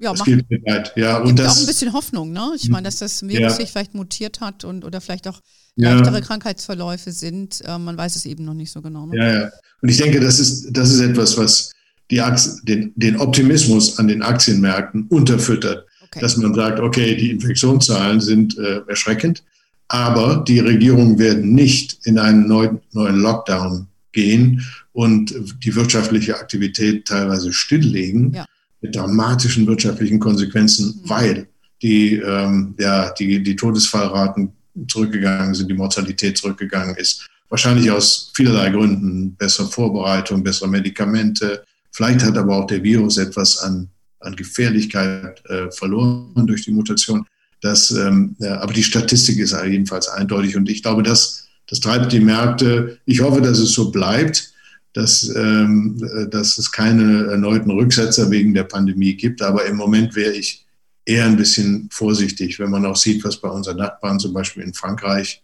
ja, 0.00 0.12
das 0.12 0.26
leid. 0.26 0.92
Ja, 0.96 1.18
und 1.18 1.38
das, 1.38 1.56
auch 1.56 1.60
ein 1.60 1.66
bisschen 1.66 1.92
Hoffnung, 1.92 2.32
ne? 2.32 2.52
Ich 2.56 2.68
meine, 2.70 2.84
dass 2.84 2.96
das 2.96 3.22
Virus 3.22 3.38
ja. 3.38 3.50
sich 3.50 3.70
vielleicht 3.70 3.94
mutiert 3.94 4.40
hat 4.40 4.64
und 4.64 4.84
oder 4.84 5.00
vielleicht 5.00 5.28
auch 5.28 5.40
leichtere 5.76 6.16
ja. 6.16 6.20
Krankheitsverläufe 6.20 7.12
sind. 7.12 7.60
Äh, 7.66 7.78
man 7.78 7.96
weiß 7.96 8.16
es 8.16 8.24
eben 8.24 8.44
noch 8.44 8.54
nicht 8.54 8.72
so 8.72 8.80
genau. 8.80 9.06
Ne? 9.06 9.16
Ja, 9.16 9.40
ja. 9.40 9.50
Und 9.82 9.88
ich 9.88 9.98
denke, 9.98 10.20
das 10.20 10.40
ist, 10.40 10.68
das 10.72 10.90
ist 10.90 11.00
etwas, 11.00 11.36
was 11.36 11.70
die 12.10 12.22
den, 12.64 12.92
den 12.96 13.18
Optimismus 13.18 13.98
an 13.98 14.08
den 14.08 14.22
Aktienmärkten 14.22 15.06
unterfüttert. 15.08 15.86
Okay. 16.02 16.20
Dass 16.20 16.36
man 16.36 16.54
sagt, 16.54 16.80
okay, 16.80 17.14
die 17.14 17.30
Infektionszahlen 17.30 18.20
sind 18.20 18.58
äh, 18.58 18.80
erschreckend, 18.88 19.44
aber 19.88 20.44
die 20.46 20.58
Regierungen 20.58 21.18
werden 21.18 21.54
nicht 21.54 21.98
in 22.04 22.18
einen 22.18 22.48
neuen, 22.48 22.80
neuen 22.92 23.16
Lockdown 23.16 23.86
gehen 24.12 24.66
und 24.92 25.32
die 25.62 25.74
wirtschaftliche 25.76 26.36
Aktivität 26.36 27.06
teilweise 27.06 27.52
stilllegen. 27.52 28.32
Ja 28.32 28.46
mit 28.80 28.94
dramatischen 28.94 29.66
wirtschaftlichen 29.66 30.18
Konsequenzen, 30.18 31.00
mhm. 31.02 31.08
weil 31.08 31.48
die, 31.82 32.16
ähm, 32.16 32.74
ja, 32.78 33.12
die, 33.12 33.42
die 33.42 33.56
Todesfallraten 33.56 34.52
zurückgegangen 34.88 35.54
sind, 35.54 35.68
die 35.68 35.74
Mortalität 35.74 36.38
zurückgegangen 36.38 36.96
ist. 36.96 37.26
Wahrscheinlich 37.48 37.90
aus 37.90 38.30
vielerlei 38.34 38.70
Gründen. 38.70 39.34
Bessere 39.34 39.66
Vorbereitung, 39.66 40.42
bessere 40.42 40.68
Medikamente. 40.68 41.64
Vielleicht 41.90 42.22
hat 42.22 42.38
aber 42.38 42.56
auch 42.56 42.66
der 42.66 42.82
Virus 42.82 43.16
etwas 43.16 43.58
an, 43.58 43.88
an 44.20 44.36
Gefährlichkeit 44.36 45.42
äh, 45.46 45.70
verloren 45.70 46.46
durch 46.46 46.64
die 46.64 46.70
Mutation. 46.70 47.26
Das, 47.60 47.90
ähm, 47.90 48.36
ja, 48.38 48.60
aber 48.60 48.72
die 48.72 48.82
Statistik 48.82 49.38
ist 49.38 49.54
jedenfalls 49.66 50.08
eindeutig 50.08 50.56
und 50.56 50.68
ich 50.68 50.82
glaube, 50.82 51.02
das, 51.02 51.48
das 51.66 51.80
treibt 51.80 52.12
die 52.12 52.20
Märkte. 52.20 52.98
Ich 53.04 53.20
hoffe, 53.20 53.40
dass 53.42 53.58
es 53.58 53.72
so 53.72 53.90
bleibt 53.90 54.49
dass, 54.92 55.32
ähm, 55.34 56.28
dass 56.30 56.58
es 56.58 56.72
keine 56.72 57.26
erneuten 57.26 57.70
Rücksetzer 57.70 58.30
wegen 58.30 58.54
der 58.54 58.64
Pandemie 58.64 59.14
gibt. 59.14 59.42
Aber 59.42 59.64
im 59.66 59.76
Moment 59.76 60.14
wäre 60.16 60.32
ich 60.32 60.66
eher 61.04 61.26
ein 61.26 61.36
bisschen 61.36 61.88
vorsichtig, 61.92 62.58
wenn 62.58 62.70
man 62.70 62.86
auch 62.86 62.96
sieht, 62.96 63.24
was 63.24 63.36
bei 63.36 63.48
unseren 63.48 63.78
Nachbarn 63.78 64.18
zum 64.18 64.32
Beispiel 64.32 64.62
in 64.62 64.74
Frankreich 64.74 65.42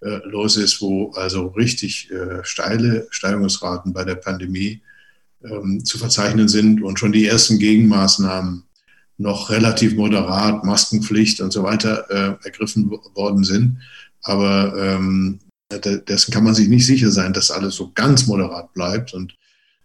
äh, 0.00 0.20
los 0.24 0.56
ist, 0.56 0.80
wo 0.80 1.10
also 1.12 1.48
richtig 1.48 2.10
äh, 2.10 2.42
steile 2.42 3.06
Steigungsraten 3.10 3.92
bei 3.92 4.04
der 4.04 4.16
Pandemie 4.16 4.82
ähm, 5.44 5.84
zu 5.84 5.98
verzeichnen 5.98 6.48
sind 6.48 6.82
und 6.82 6.98
schon 6.98 7.12
die 7.12 7.26
ersten 7.26 7.58
Gegenmaßnahmen 7.58 8.62
noch 9.18 9.48
relativ 9.50 9.94
moderat, 9.94 10.64
Maskenpflicht 10.64 11.40
und 11.40 11.52
so 11.52 11.62
weiter 11.62 12.10
äh, 12.10 12.44
ergriffen 12.44 12.90
worden 13.14 13.44
sind. 13.44 13.78
Aber 14.22 14.74
ähm, 14.76 15.38
dessen 15.70 16.32
kann 16.32 16.44
man 16.44 16.54
sich 16.54 16.68
nicht 16.68 16.86
sicher 16.86 17.10
sein, 17.10 17.32
dass 17.32 17.50
alles 17.50 17.74
so 17.74 17.90
ganz 17.94 18.26
moderat 18.26 18.72
bleibt 18.72 19.14
und 19.14 19.34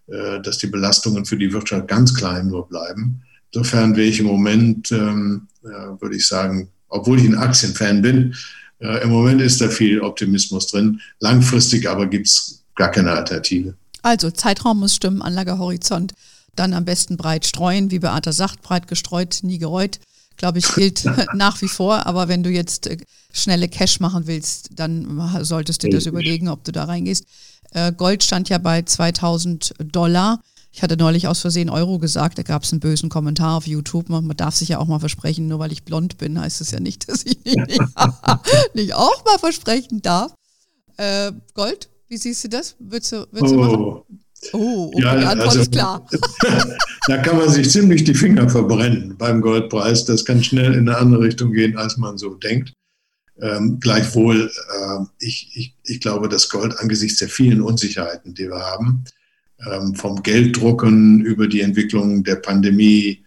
äh, 0.07 0.39
dass 0.41 0.57
die 0.59 0.67
Belastungen 0.67 1.25
für 1.25 1.37
die 1.37 1.51
Wirtschaft 1.51 1.87
ganz 1.87 2.13
klein 2.13 2.47
nur 2.47 2.67
bleiben. 2.67 3.21
Insofern 3.51 3.95
wäre 3.95 4.07
ich 4.07 4.19
im 4.19 4.27
Moment, 4.27 4.91
ähm, 4.91 5.47
ja, 5.63 5.99
würde 5.99 6.15
ich 6.15 6.27
sagen, 6.27 6.69
obwohl 6.87 7.19
ich 7.19 7.25
ein 7.25 7.35
Aktienfan 7.35 8.01
bin, 8.01 8.35
äh, 8.79 9.03
im 9.03 9.09
Moment 9.09 9.41
ist 9.41 9.61
da 9.61 9.69
viel 9.69 10.01
Optimismus 10.01 10.67
drin. 10.67 11.01
Langfristig 11.19 11.89
aber 11.89 12.07
gibt 12.07 12.27
es 12.27 12.63
gar 12.75 12.91
keine 12.91 13.11
Alternative. 13.11 13.75
Also 14.01 14.31
Zeitraum 14.31 14.79
muss 14.79 14.95
stimmen, 14.95 15.21
Anlagehorizont. 15.21 16.13
Dann 16.55 16.73
am 16.73 16.85
besten 16.85 17.17
breit 17.17 17.45
streuen, 17.45 17.91
wie 17.91 17.99
Beata 17.99 18.33
sagt, 18.33 18.61
breit 18.61 18.87
gestreut, 18.87 19.39
nie 19.43 19.57
gereut. 19.57 19.99
Glaube 20.41 20.57
ich, 20.57 20.73
gilt 20.73 21.05
nach 21.35 21.61
wie 21.61 21.67
vor. 21.67 22.07
Aber 22.07 22.27
wenn 22.27 22.41
du 22.43 22.49
jetzt 22.49 22.87
äh, 22.87 22.97
schnelle 23.31 23.69
Cash 23.69 23.99
machen 23.99 24.25
willst, 24.25 24.69
dann 24.73 25.21
solltest 25.43 25.83
du 25.83 25.87
dir 25.87 25.97
das 25.97 26.07
überlegen, 26.07 26.49
ob 26.49 26.63
du 26.63 26.71
da 26.71 26.85
reingehst. 26.85 27.25
Äh, 27.71 27.93
Gold 27.93 28.23
stand 28.23 28.49
ja 28.49 28.57
bei 28.57 28.81
2000 28.81 29.75
Dollar. 29.91 30.41
Ich 30.73 30.81
hatte 30.81 30.97
neulich 30.97 31.27
aus 31.27 31.41
Versehen 31.41 31.69
Euro 31.69 31.99
gesagt, 31.99 32.37
da 32.37 32.43
gab 32.43 32.63
es 32.63 32.71
einen 32.71 32.79
bösen 32.79 33.09
Kommentar 33.09 33.57
auf 33.57 33.67
YouTube. 33.67 34.09
Man, 34.09 34.25
man, 34.25 34.35
darf 34.35 34.55
sich 34.55 34.69
ja 34.69 34.79
auch 34.79 34.87
mal 34.87 34.99
versprechen, 34.99 35.47
nur 35.47 35.59
weil 35.59 35.71
ich 35.71 35.83
blond 35.83 36.17
bin, 36.17 36.39
heißt 36.39 36.59
es 36.61 36.71
ja 36.71 36.79
nicht, 36.79 37.07
dass 37.09 37.23
ich 37.23 37.43
nicht, 37.45 37.57
nicht 38.73 38.93
auch 38.93 39.25
mal 39.25 39.37
versprechen 39.37 40.01
darf. 40.01 40.33
Äh, 40.97 41.33
Gold, 41.53 41.89
wie 42.07 42.17
siehst 42.17 42.43
du 42.43 42.49
das? 42.49 42.75
Würdest 42.79 43.11
du, 43.11 43.27
würdest 43.31 43.53
oh. 43.53 43.57
du 43.57 43.57
machen? 43.57 44.01
Oh, 44.53 44.91
okay, 44.93 45.03
ja, 45.03 45.17
die 45.17 45.25
Antwort 45.25 45.49
also, 45.49 45.61
ist 45.61 45.71
klar. 45.71 46.07
da 47.07 47.17
kann 47.17 47.37
man 47.37 47.49
sich 47.49 47.69
ziemlich 47.69 48.03
die 48.03 48.13
Finger 48.13 48.49
verbrennen 48.49 49.15
beim 49.17 49.41
Goldpreis. 49.41 50.05
Das 50.05 50.25
kann 50.25 50.43
schnell 50.43 50.73
in 50.73 50.89
eine 50.89 50.97
andere 50.97 51.23
Richtung 51.23 51.53
gehen, 51.53 51.77
als 51.77 51.97
man 51.97 52.17
so 52.17 52.33
denkt. 52.35 52.73
Ähm, 53.39 53.79
gleichwohl, 53.79 54.51
äh, 54.51 55.05
ich, 55.19 55.51
ich, 55.55 55.75
ich 55.83 55.99
glaube, 55.99 56.29
dass 56.29 56.49
Gold 56.49 56.77
angesichts 56.79 57.19
der 57.19 57.29
vielen 57.29 57.61
Unsicherheiten, 57.61 58.33
die 58.33 58.49
wir 58.49 58.59
haben, 58.59 59.03
ähm, 59.65 59.95
vom 59.95 60.21
Gelddrucken 60.21 61.21
über 61.21 61.47
die 61.47 61.61
Entwicklung 61.61 62.23
der 62.23 62.35
Pandemie 62.37 63.23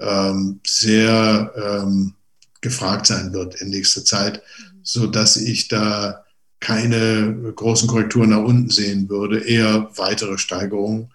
ähm, 0.00 0.60
sehr 0.66 1.52
ähm, 1.56 2.14
gefragt 2.60 3.06
sein 3.06 3.32
wird 3.32 3.56
in 3.56 3.70
nächster 3.70 4.04
Zeit, 4.04 4.42
so 4.82 5.06
dass 5.06 5.36
ich 5.36 5.68
da 5.68 6.24
keine 6.60 7.52
großen 7.54 7.88
Korrekturen 7.88 8.30
nach 8.30 8.42
unten 8.42 8.70
sehen 8.70 9.08
würde, 9.08 9.40
eher 9.40 9.90
weitere 9.96 10.38
Steigerungen. 10.38 11.08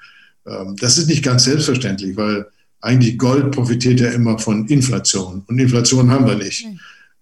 Ähm, 0.45 0.75
das 0.79 0.97
ist 0.97 1.07
nicht 1.07 1.23
ganz 1.23 1.43
selbstverständlich, 1.43 2.15
weil 2.15 2.47
eigentlich 2.81 3.17
Gold 3.17 3.51
profitiert 3.51 3.99
ja 3.99 4.09
immer 4.09 4.39
von 4.39 4.67
Inflation 4.67 5.43
und 5.47 5.59
Inflation 5.59 6.11
haben 6.11 6.27
wir 6.27 6.35
nicht. 6.35 6.65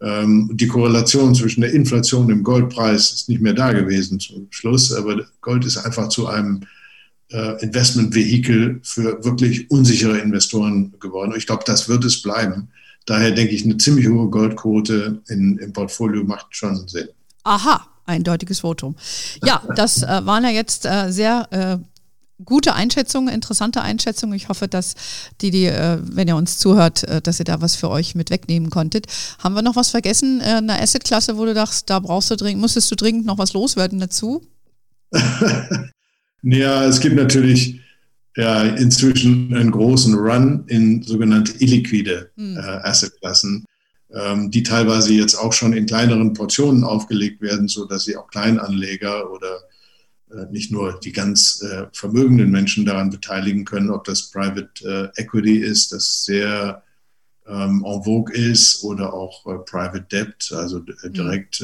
Ähm, 0.02 0.50
die 0.54 0.68
Korrelation 0.68 1.36
zwischen 1.36 1.62
der 1.62 1.74
Inflation 1.74 2.24
und 2.24 2.30
dem 2.30 2.44
Goldpreis 2.44 3.12
ist 3.12 3.30
nicht 3.30 3.42
mehr 3.42 3.54
da 3.54 3.72
gewesen 3.72 4.20
zum 4.20 4.48
Schluss, 4.50 4.92
aber 4.92 5.24
Gold 5.42 5.66
ist 5.66 5.78
einfach 5.78 6.10
zu 6.10 6.28
einem 6.28 6.62
äh, 7.32 7.64
Investmentvehikel 7.64 8.80
für 8.84 9.24
wirklich 9.24 9.70
unsichere 9.70 10.18
Investoren 10.18 10.94
geworden. 11.00 11.32
Und 11.32 11.38
ich 11.38 11.46
glaube, 11.46 11.64
das 11.66 11.88
wird 11.88 12.04
es 12.04 12.22
bleiben. 12.22 12.70
Daher 13.06 13.32
denke 13.32 13.54
ich, 13.54 13.64
eine 13.64 13.78
ziemlich 13.78 14.08
hohe 14.08 14.30
Goldquote 14.30 15.22
in, 15.28 15.58
im 15.60 15.74
Portfolio 15.74 16.24
macht 16.24 16.48
schon 16.50 16.88
Sinn. 16.88 17.10
Aha, 17.44 17.88
eindeutiges 18.12 18.60
Votum. 18.60 18.96
Ja, 19.44 19.62
das 19.76 20.04
äh, 20.04 20.26
waren 20.26 20.44
ja 20.44 20.50
jetzt 20.50 20.86
äh, 20.86 21.12
sehr 21.12 21.48
äh, 21.52 21.78
gute 22.46 22.74
Einschätzungen, 22.74 23.34
interessante 23.34 23.82
Einschätzungen. 23.82 24.36
Ich 24.36 24.50
hoffe, 24.50 24.68
dass 24.68 24.96
die, 25.42 25.52
die, 25.52 25.66
äh, 25.66 26.00
wenn 26.02 26.28
ihr 26.28 26.36
uns 26.36 26.58
zuhört, 26.58 27.04
äh, 27.04 27.22
dass 27.22 27.40
ihr 27.40 27.46
da 27.46 27.62
was 27.62 27.76
für 27.76 27.90
euch 27.90 28.16
mit 28.16 28.30
wegnehmen 28.30 28.70
konntet. 28.70 29.08
Haben 29.40 29.56
wir 29.56 29.62
noch 29.62 29.76
was 29.76 29.90
vergessen? 29.90 30.42
Äh, 30.42 30.56
eine 30.56 30.82
Assetklasse, 30.82 31.38
wo 31.38 31.46
du 31.46 31.54
dachtest, 31.54 31.90
da 31.90 32.00
brauchst 32.00 32.32
du 32.32 32.36
dringend, 32.36 32.62
musstest 32.62 32.90
du 32.92 32.96
dringend 32.96 33.26
noch 33.26 33.38
was 33.38 33.54
loswerden 33.54 34.00
dazu? 34.00 34.42
ja, 36.42 36.86
es 36.86 37.00
gibt 37.00 37.16
natürlich 37.16 37.82
ja, 38.38 38.64
inzwischen 38.64 39.54
einen 39.54 39.72
großen 39.72 40.16
Run 40.16 40.64
in 40.68 41.04
sogenannte 41.04 41.52
illiquide 41.60 42.32
hm. 42.38 42.58
Assetklassen 42.58 43.66
die 44.50 44.64
teilweise 44.64 45.14
jetzt 45.14 45.36
auch 45.36 45.54
schon 45.54 45.72
in 45.72 45.86
kleineren 45.86 46.34
Portionen 46.34 46.84
aufgelegt 46.84 47.40
werden, 47.40 47.70
so 47.70 47.86
dass 47.86 48.04
sie 48.04 48.18
auch 48.18 48.28
Kleinanleger 48.28 49.32
oder 49.32 49.62
äh, 50.34 50.52
nicht 50.52 50.72
nur 50.72 51.00
die 51.00 51.12
ganz 51.12 51.62
äh, 51.62 51.88
vermögenden 51.94 52.52
Menschen 52.52 52.86
daran 52.86 53.10
beteiligen 53.10 53.66
können, 53.66 53.90
ob 53.90 54.04
das 54.06 54.32
Private 54.32 55.12
äh, 55.16 55.22
Equity 55.22 55.58
ist, 55.58 55.92
das 55.92 56.24
sehr 56.24 56.84
ähm, 57.48 57.84
en 57.86 58.04
vogue 58.04 58.34
ist, 58.34 58.84
oder 58.84 59.14
auch 59.14 59.44
Private 59.66 60.06
Debt, 60.12 60.52
also 60.56 60.80
mhm. 60.80 61.14
direkt 61.14 61.64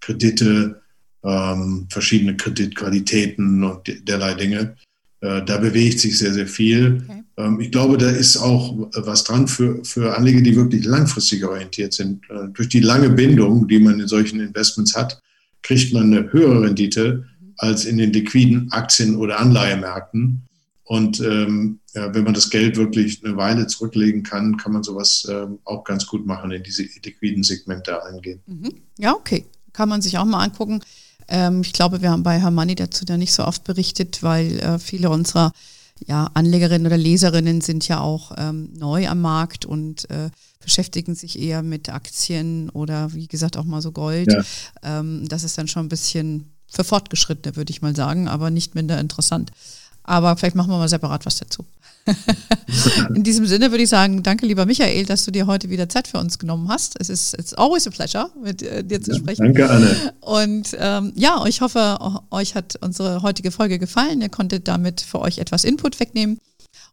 Kredite, 0.00 0.80
ähm, 1.22 1.86
verschiedene 1.90 2.36
Kreditqualitäten 2.36 3.62
und 3.62 4.08
derlei 4.08 4.34
Dinge. 4.34 4.76
Äh, 5.22 5.44
da 5.44 5.56
bewegt 5.58 6.00
sich 6.00 6.18
sehr, 6.18 6.34
sehr 6.34 6.48
viel. 6.48 7.04
Okay. 7.08 7.22
Ähm, 7.36 7.60
ich 7.60 7.70
glaube, 7.70 7.96
da 7.96 8.10
ist 8.10 8.36
auch 8.36 8.76
was 8.92 9.24
dran 9.24 9.46
für, 9.46 9.82
für 9.84 10.16
Anleger, 10.16 10.40
die 10.40 10.56
wirklich 10.56 10.84
langfristig 10.84 11.44
orientiert 11.44 11.94
sind. 11.94 12.24
Äh, 12.28 12.48
durch 12.52 12.68
die 12.68 12.80
lange 12.80 13.08
Bindung, 13.08 13.68
die 13.68 13.78
man 13.78 14.00
in 14.00 14.08
solchen 14.08 14.40
Investments 14.40 14.96
hat, 14.96 15.22
kriegt 15.62 15.94
man 15.94 16.12
eine 16.12 16.32
höhere 16.32 16.62
Rendite 16.62 17.24
als 17.56 17.84
in 17.84 17.98
den 17.98 18.12
liquiden 18.12 18.72
Aktien- 18.72 19.16
oder 19.16 19.38
Anleihemärkten. 19.38 20.42
Und 20.82 21.20
ähm, 21.20 21.78
ja, 21.94 22.12
wenn 22.12 22.24
man 22.24 22.34
das 22.34 22.50
Geld 22.50 22.76
wirklich 22.76 23.24
eine 23.24 23.36
Weile 23.36 23.68
zurücklegen 23.68 24.24
kann, 24.24 24.56
kann 24.56 24.72
man 24.72 24.82
sowas 24.82 25.24
ähm, 25.30 25.60
auch 25.64 25.84
ganz 25.84 26.04
gut 26.04 26.26
machen, 26.26 26.50
in 26.50 26.64
diese 26.64 26.82
liquiden 26.82 27.44
Segmente 27.44 28.04
eingehen. 28.04 28.40
Mhm. 28.46 28.72
Ja, 28.98 29.14
okay. 29.14 29.46
Kann 29.72 29.88
man 29.88 30.02
sich 30.02 30.18
auch 30.18 30.24
mal 30.24 30.42
angucken. 30.42 30.80
Ähm, 31.32 31.62
ich 31.62 31.72
glaube, 31.72 32.02
wir 32.02 32.10
haben 32.10 32.22
bei 32.22 32.38
Hermanni 32.38 32.74
dazu 32.74 33.06
da 33.06 33.16
nicht 33.16 33.32
so 33.32 33.44
oft 33.44 33.64
berichtet, 33.64 34.22
weil 34.22 34.60
äh, 34.60 34.78
viele 34.78 35.08
unserer 35.08 35.52
ja, 36.06 36.30
Anlegerinnen 36.34 36.86
oder 36.86 36.98
Leserinnen 36.98 37.62
sind 37.62 37.88
ja 37.88 38.00
auch 38.00 38.32
ähm, 38.36 38.70
neu 38.76 39.08
am 39.08 39.22
Markt 39.22 39.64
und 39.64 40.08
äh, 40.10 40.28
beschäftigen 40.60 41.14
sich 41.14 41.38
eher 41.38 41.62
mit 41.62 41.88
Aktien 41.88 42.68
oder 42.70 43.14
wie 43.14 43.28
gesagt 43.28 43.56
auch 43.56 43.64
mal 43.64 43.80
so 43.80 43.92
Gold. 43.92 44.30
Ja. 44.30 44.42
Ähm, 44.82 45.26
das 45.26 45.42
ist 45.42 45.56
dann 45.56 45.68
schon 45.68 45.86
ein 45.86 45.88
bisschen 45.88 46.52
für 46.68 46.84
Fortgeschrittene, 46.84 47.56
würde 47.56 47.70
ich 47.70 47.82
mal 47.82 47.96
sagen, 47.96 48.28
aber 48.28 48.50
nicht 48.50 48.74
minder 48.74 49.00
interessant. 49.00 49.52
Aber 50.04 50.36
vielleicht 50.36 50.56
machen 50.56 50.70
wir 50.70 50.78
mal 50.78 50.88
separat 50.88 51.24
was 51.26 51.38
dazu. 51.38 51.64
In 53.14 53.22
diesem 53.22 53.46
Sinne 53.46 53.70
würde 53.70 53.84
ich 53.84 53.88
sagen, 53.88 54.22
danke 54.22 54.46
lieber 54.46 54.66
Michael, 54.66 55.06
dass 55.06 55.24
du 55.24 55.30
dir 55.30 55.46
heute 55.46 55.70
wieder 55.70 55.88
Zeit 55.88 56.08
für 56.08 56.18
uns 56.18 56.38
genommen 56.38 56.68
hast. 56.68 57.00
Es 57.00 57.08
ist 57.08 57.38
it's 57.38 57.54
always 57.54 57.86
a 57.86 57.90
pleasure, 57.90 58.30
mit 58.42 58.62
äh, 58.62 58.82
dir 58.82 59.00
zu 59.00 59.14
sprechen. 59.14 59.44
danke, 59.44 59.70
Anne. 59.70 60.12
Und 60.20 60.76
ähm, 60.78 61.12
ja, 61.14 61.44
ich 61.46 61.60
hoffe, 61.60 61.98
euch 62.30 62.54
hat 62.54 62.76
unsere 62.80 63.22
heutige 63.22 63.52
Folge 63.52 63.78
gefallen. 63.78 64.20
Ihr 64.20 64.30
konntet 64.30 64.66
damit 64.66 65.00
für 65.00 65.20
euch 65.20 65.38
etwas 65.38 65.64
Input 65.64 66.00
wegnehmen. 66.00 66.38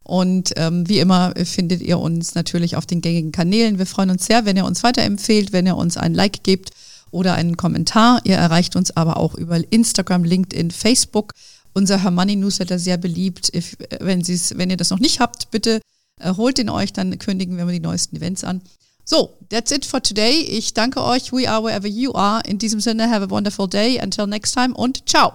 Und 0.04 0.54
ähm, 0.56 0.88
wie 0.88 1.00
immer 1.00 1.34
findet 1.44 1.82
ihr 1.82 2.00
uns 2.00 2.36
natürlich 2.36 2.76
auf 2.76 2.86
den 2.86 3.02
gängigen 3.02 3.32
Kanälen. 3.32 3.78
Wir 3.78 3.86
freuen 3.86 4.10
uns 4.10 4.26
sehr, 4.26 4.46
wenn 4.46 4.58
ihr 4.58 4.66
uns 4.66 4.84
weiterempfehlt, 4.84 5.54
wenn 5.54 5.66
ihr 5.66 5.78
uns 5.78 5.98
ein 5.98 6.14
Like 6.14 6.44
gebt 6.44 6.72
oder 7.12 7.34
einen 7.34 7.58
Kommentar. 7.58 8.22
Ihr 8.24 8.36
erreicht 8.36 8.76
uns 8.76 8.96
aber 8.96 9.18
auch 9.18 9.36
über 9.36 9.60
Instagram, 9.72 10.24
LinkedIn, 10.24 10.72
Facebook 10.72 11.34
unser 11.74 12.04
Hermoney 12.04 12.36
Newsletter 12.36 12.80
sehr 12.80 12.98
beliebt. 12.98 13.54
If, 13.54 13.78
wenn, 14.00 14.26
wenn 14.28 14.70
ihr 14.70 14.78
das 14.78 14.90
noch 14.90 15.00
nicht 15.00 15.20
habt, 15.20 15.52
bitte 15.52 15.82
äh, 16.20 16.34
holt 16.36 16.58
den 16.58 16.70
euch, 16.70 16.94
dann 16.94 17.18
kündigen 17.20 17.58
wir 17.58 17.66
die 17.68 17.80
neuesten 17.80 18.16
Events 18.16 18.44
an. 18.44 18.62
So, 19.06 19.38
that's 19.50 19.72
it 19.72 19.86
for 19.86 20.04
today. 20.04 20.42
Ich 20.42 20.76
danke 20.76 21.04
euch. 21.04 21.32
We 21.32 21.50
are 21.50 21.64
wherever 21.64 21.88
you 21.88 22.14
are. 22.14 22.44
In 22.46 22.60
diesem 22.60 22.80
Sinne, 22.80 23.10
have 23.10 23.26
a 23.26 23.30
wonderful 23.30 23.68
day. 23.68 24.00
Until 24.00 24.28
next 24.28 24.54
time 24.54 24.76
und 24.76 25.10
ciao. 25.10 25.34